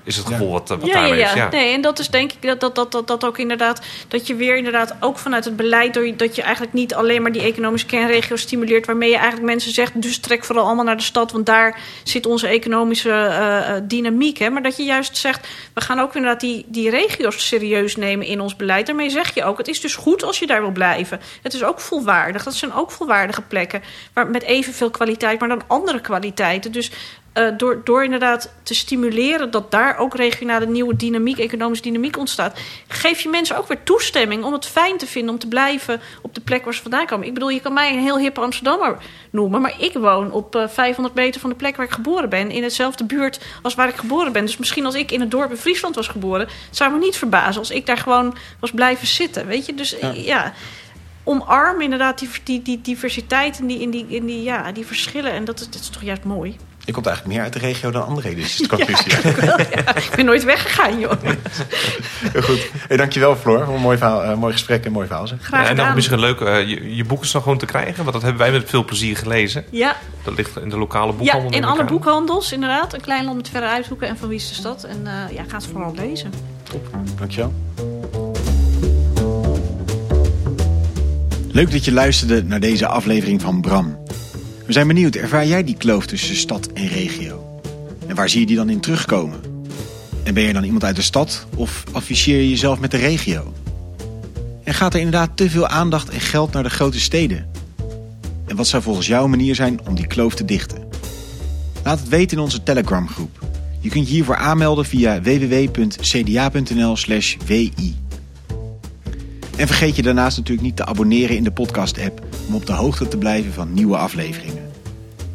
Is 0.07 0.15
het 0.17 0.25
gevoel 0.27 0.51
wat, 0.51 0.69
wat 0.69 0.79
Ja, 0.81 0.87
ja, 0.87 0.93
daarmee 0.93 1.19
ja. 1.19 1.27
is. 1.27 1.33
Ja. 1.33 1.49
Nee, 1.49 1.73
en 1.73 1.81
dat 1.81 1.99
is 1.99 2.09
denk 2.09 2.31
ik 2.31 2.41
dat 2.41 2.59
dat, 2.59 2.75
dat, 2.75 2.91
dat, 2.91 3.07
dat 3.07 3.25
ook 3.25 3.37
inderdaad. 3.37 3.81
Dat 4.07 4.27
je 4.27 4.35
weer 4.35 4.57
inderdaad 4.57 4.95
ook 4.99 5.17
vanuit 5.17 5.45
het 5.45 5.55
beleid. 5.55 5.93
door 5.93 6.05
je- 6.05 6.15
dat 6.15 6.35
je 6.35 6.41
eigenlijk 6.41 6.73
niet 6.73 6.93
alleen 6.93 7.21
maar 7.21 7.31
die 7.31 7.41
economische 7.41 7.87
kernregio 7.87 8.35
stimuleert. 8.35 8.85
waarmee 8.85 9.09
je 9.09 9.15
eigenlijk 9.15 9.45
mensen 9.45 9.71
zegt. 9.71 10.01
dus 10.01 10.17
trek 10.19 10.45
vooral 10.45 10.65
allemaal 10.65 10.85
naar 10.85 10.97
de 10.97 11.03
stad. 11.03 11.31
want 11.31 11.45
daar 11.45 11.79
zit 12.03 12.25
onze 12.25 12.47
economische 12.47 13.09
eh, 13.09 13.75
eh, 13.75 13.83
dynamiek. 13.83 14.37
Hè. 14.37 14.49
Maar 14.49 14.61
dat 14.63 14.77
je 14.77 14.83
juist 14.83 15.17
zegt. 15.17 15.47
we 15.73 15.81
gaan 15.81 15.99
ook 15.99 16.15
inderdaad 16.15 16.39
die, 16.39 16.65
die 16.67 16.89
regio's 16.89 17.47
serieus 17.47 17.95
nemen 17.95 18.25
in 18.25 18.41
ons 18.41 18.55
beleid. 18.55 18.85
Daarmee 18.87 19.09
zeg 19.09 19.33
je 19.35 19.43
ook. 19.43 19.57
het 19.57 19.67
is 19.67 19.81
dus 19.81 19.95
goed 19.95 20.23
als 20.23 20.39
je 20.39 20.47
daar 20.47 20.61
wil 20.61 20.71
blijven. 20.71 21.19
Het 21.41 21.53
is 21.53 21.63
ook 21.63 21.79
volwaardig. 21.79 22.43
Dat 22.43 22.53
zijn 22.53 22.73
ook 22.73 22.91
volwaardige 22.91 23.41
plekken. 23.41 23.81
Maar 24.13 24.27
met 24.27 24.43
evenveel 24.43 24.89
kwaliteit, 24.89 25.39
maar 25.39 25.49
dan 25.49 25.61
andere 25.67 26.01
kwaliteiten. 26.01 26.71
Dus 26.71 26.91
eh, 27.37 27.47
door, 27.57 27.81
door 27.83 28.03
inderdaad 28.03 28.53
te 28.63 28.75
stimuleren 28.75 29.51
dat 29.51 29.71
daar 29.71 29.97
ook 29.97 30.15
regionale 30.15 30.65
nieuwe 30.65 30.95
dynamiek, 30.95 31.37
economische 31.37 31.83
dynamiek 31.83 32.17
ontstaat, 32.17 32.59
geef 32.87 33.19
je 33.19 33.29
mensen 33.29 33.57
ook 33.57 33.67
weer 33.67 33.83
toestemming 33.83 34.43
om 34.43 34.53
het 34.53 34.65
fijn 34.65 34.97
te 34.97 35.07
vinden 35.07 35.33
om 35.33 35.39
te 35.39 35.47
blijven 35.47 36.01
op 36.21 36.35
de 36.35 36.41
plek 36.41 36.63
waar 36.63 36.73
ze 36.73 36.81
vandaan 36.81 37.05
komen. 37.05 37.27
Ik 37.27 37.33
bedoel, 37.33 37.49
je 37.49 37.59
kan 37.59 37.73
mij 37.73 37.93
een 37.93 37.99
heel 37.99 38.19
hippe 38.19 38.41
Amsterdammer 38.41 38.97
noemen, 39.29 39.61
maar 39.61 39.73
ik 39.79 39.93
woon 39.93 40.31
op 40.31 40.55
eh, 40.55 40.67
500 40.67 41.15
meter 41.15 41.41
van 41.41 41.49
de 41.49 41.55
plek 41.55 41.75
waar 41.75 41.85
ik 41.85 41.91
geboren 41.91 42.29
ben, 42.29 42.51
in 42.51 42.63
hetzelfde 42.63 43.03
buurt 43.03 43.39
als 43.61 43.75
waar 43.75 43.87
ik 43.87 43.95
geboren 43.95 44.31
ben. 44.31 44.45
Dus 44.45 44.57
misschien 44.57 44.85
als 44.85 44.95
ik 44.95 45.11
in 45.11 45.19
het 45.19 45.31
dorp 45.31 45.51
in 45.51 45.57
Friesland 45.57 45.95
was 45.95 46.07
geboren, 46.07 46.47
zou 46.71 46.91
me 46.91 46.97
niet 46.97 47.17
verbazen 47.17 47.59
als 47.59 47.71
ik 47.71 47.85
daar 47.85 47.97
gewoon 47.97 48.35
was 48.59 48.71
blijven 48.71 49.07
zitten. 49.07 49.47
Weet 49.47 49.65
je, 49.65 49.73
dus 49.73 49.95
ja. 50.13 50.53
Omarm 51.23 51.81
inderdaad 51.81 52.19
die, 52.19 52.29
die, 52.43 52.61
die 52.61 52.81
diversiteit 52.81 53.59
en 53.59 53.67
die, 53.67 53.79
in 53.79 53.89
die, 53.89 54.05
in 54.07 54.25
die, 54.25 54.43
ja, 54.43 54.71
die 54.71 54.85
verschillen. 54.85 55.31
En 55.31 55.45
dat 55.45 55.59
is, 55.59 55.69
dat 55.69 55.81
is 55.81 55.89
toch 55.89 56.03
juist 56.03 56.23
mooi. 56.23 56.57
Je 56.87 56.93
komt 56.93 57.05
eigenlijk 57.05 57.35
meer 57.35 57.45
uit 57.45 57.53
de 57.53 57.59
regio 57.59 57.91
dan 57.91 58.05
André, 58.05 58.35
dus 58.35 58.43
is 58.43 58.55
de 58.57 58.67
conclusie. 58.67 59.11
Ik 60.09 60.11
ben 60.15 60.25
nooit 60.25 60.43
weggegaan, 60.43 60.99
joh. 60.99 61.11
Heel 62.31 62.41
goed. 62.41 62.69
Hey, 62.87 62.97
dankjewel 62.97 63.35
Floor, 63.35 63.65
voor 63.65 63.73
een 63.75 63.81
mooi, 63.81 63.97
verhaal, 63.97 64.23
eh, 64.23 64.37
mooi 64.37 64.53
gesprek 64.53 64.85
en 64.85 64.91
mooi 64.91 65.07
verhaal. 65.07 65.27
Zeg. 65.27 65.37
Graag 65.41 65.59
en 65.59 65.67
dan 65.67 65.77
gedaan. 65.77 65.95
misschien 65.95 66.19
leuk, 66.19 66.39
eh, 66.41 66.67
je, 66.67 66.95
je 66.95 67.03
boek 67.05 67.23
is 67.23 67.31
nog 67.31 67.43
gewoon 67.43 67.57
te 67.57 67.65
krijgen, 67.65 67.97
want 67.97 68.11
dat 68.13 68.21
hebben 68.21 68.41
wij 68.41 68.51
met 68.51 68.69
veel 68.69 68.85
plezier 68.85 69.17
gelezen. 69.17 69.65
Ja, 69.69 69.95
Dat 70.23 70.35
ligt 70.37 70.57
in 70.57 70.69
de 70.69 70.77
lokale 70.77 71.11
ja, 71.11 71.17
boekhandel. 71.17 71.45
in 71.51 71.61
neem 71.61 71.69
ik 71.69 71.79
alle 71.79 71.85
boekhandels 71.85 72.51
inderdaad. 72.51 72.93
Een 72.93 73.01
klein 73.01 73.23
land 73.25 73.37
met 73.37 73.49
verre 73.49 73.67
uithoeken 73.67 74.07
en 74.07 74.17
van 74.17 74.27
wie 74.27 74.37
is 74.37 74.47
de 74.47 74.55
stad. 74.55 74.83
En 74.83 75.07
eh, 75.07 75.35
ja, 75.35 75.43
ga 75.47 75.55
het 75.57 75.67
vooral 75.71 75.93
lezen. 75.95 76.31
Dankjewel. 77.17 77.53
Leuk 81.51 81.71
dat 81.71 81.85
je 81.85 81.91
luisterde 81.91 82.43
naar 82.43 82.59
deze 82.59 82.87
aflevering 82.87 83.41
van 83.41 83.61
Bram. 83.61 84.05
We 84.67 84.73
zijn 84.73 84.87
benieuwd, 84.87 85.15
ervaar 85.15 85.47
jij 85.47 85.63
die 85.63 85.77
kloof 85.77 86.05
tussen 86.05 86.35
stad 86.35 86.67
en 86.73 86.87
regio? 86.87 87.61
En 88.07 88.15
waar 88.15 88.29
zie 88.29 88.39
je 88.39 88.45
die 88.45 88.55
dan 88.55 88.69
in 88.69 88.79
terugkomen? 88.79 89.39
En 90.23 90.33
ben 90.33 90.43
je 90.43 90.53
dan 90.53 90.63
iemand 90.63 90.83
uit 90.83 90.95
de 90.95 91.01
stad 91.01 91.47
of 91.55 91.83
afficheer 91.91 92.37
je 92.37 92.49
jezelf 92.49 92.79
met 92.79 92.91
de 92.91 92.97
regio? 92.97 93.53
En 94.63 94.73
gaat 94.73 94.93
er 94.93 94.99
inderdaad 94.99 95.37
te 95.37 95.49
veel 95.49 95.67
aandacht 95.67 96.09
en 96.09 96.19
geld 96.19 96.51
naar 96.51 96.63
de 96.63 96.69
grote 96.69 96.99
steden? 96.99 97.47
En 98.45 98.55
wat 98.55 98.67
zou 98.67 98.83
volgens 98.83 99.07
jou 99.07 99.23
een 99.23 99.29
manier 99.29 99.55
zijn 99.55 99.79
om 99.87 99.95
die 99.95 100.07
kloof 100.07 100.35
te 100.35 100.45
dichten? 100.45 100.87
Laat 101.83 101.99
het 101.99 102.09
weten 102.09 102.37
in 102.37 102.43
onze 102.43 102.63
Telegram 102.63 103.09
groep. 103.09 103.39
Je 103.79 103.89
kunt 103.89 104.07
je 104.07 104.13
hiervoor 104.13 104.37
aanmelden 104.37 104.85
via 104.85 105.21
www.cda.nl/wi. 105.21 106.43
En 109.57 109.67
vergeet 109.67 109.95
je 109.95 110.01
daarnaast 110.01 110.37
natuurlijk 110.37 110.67
niet 110.67 110.75
te 110.75 110.85
abonneren 110.85 111.35
in 111.35 111.43
de 111.43 111.51
podcast-app 111.51 112.25
om 112.47 112.55
op 112.55 112.65
de 112.65 112.73
hoogte 112.73 113.07
te 113.07 113.17
blijven 113.17 113.53
van 113.53 113.73
nieuwe 113.73 113.97
afleveringen. 113.97 114.71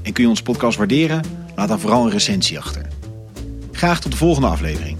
En 0.02 0.12
kun 0.12 0.22
je 0.22 0.28
onze 0.28 0.42
podcast 0.42 0.78
waarderen? 0.78 1.24
Laat 1.56 1.68
dan 1.68 1.80
vooral 1.80 2.04
een 2.04 2.10
recensie 2.10 2.58
achter. 2.58 2.86
Graag 3.72 4.00
tot 4.00 4.12
de 4.12 4.18
volgende 4.18 4.48
aflevering. 4.48 4.98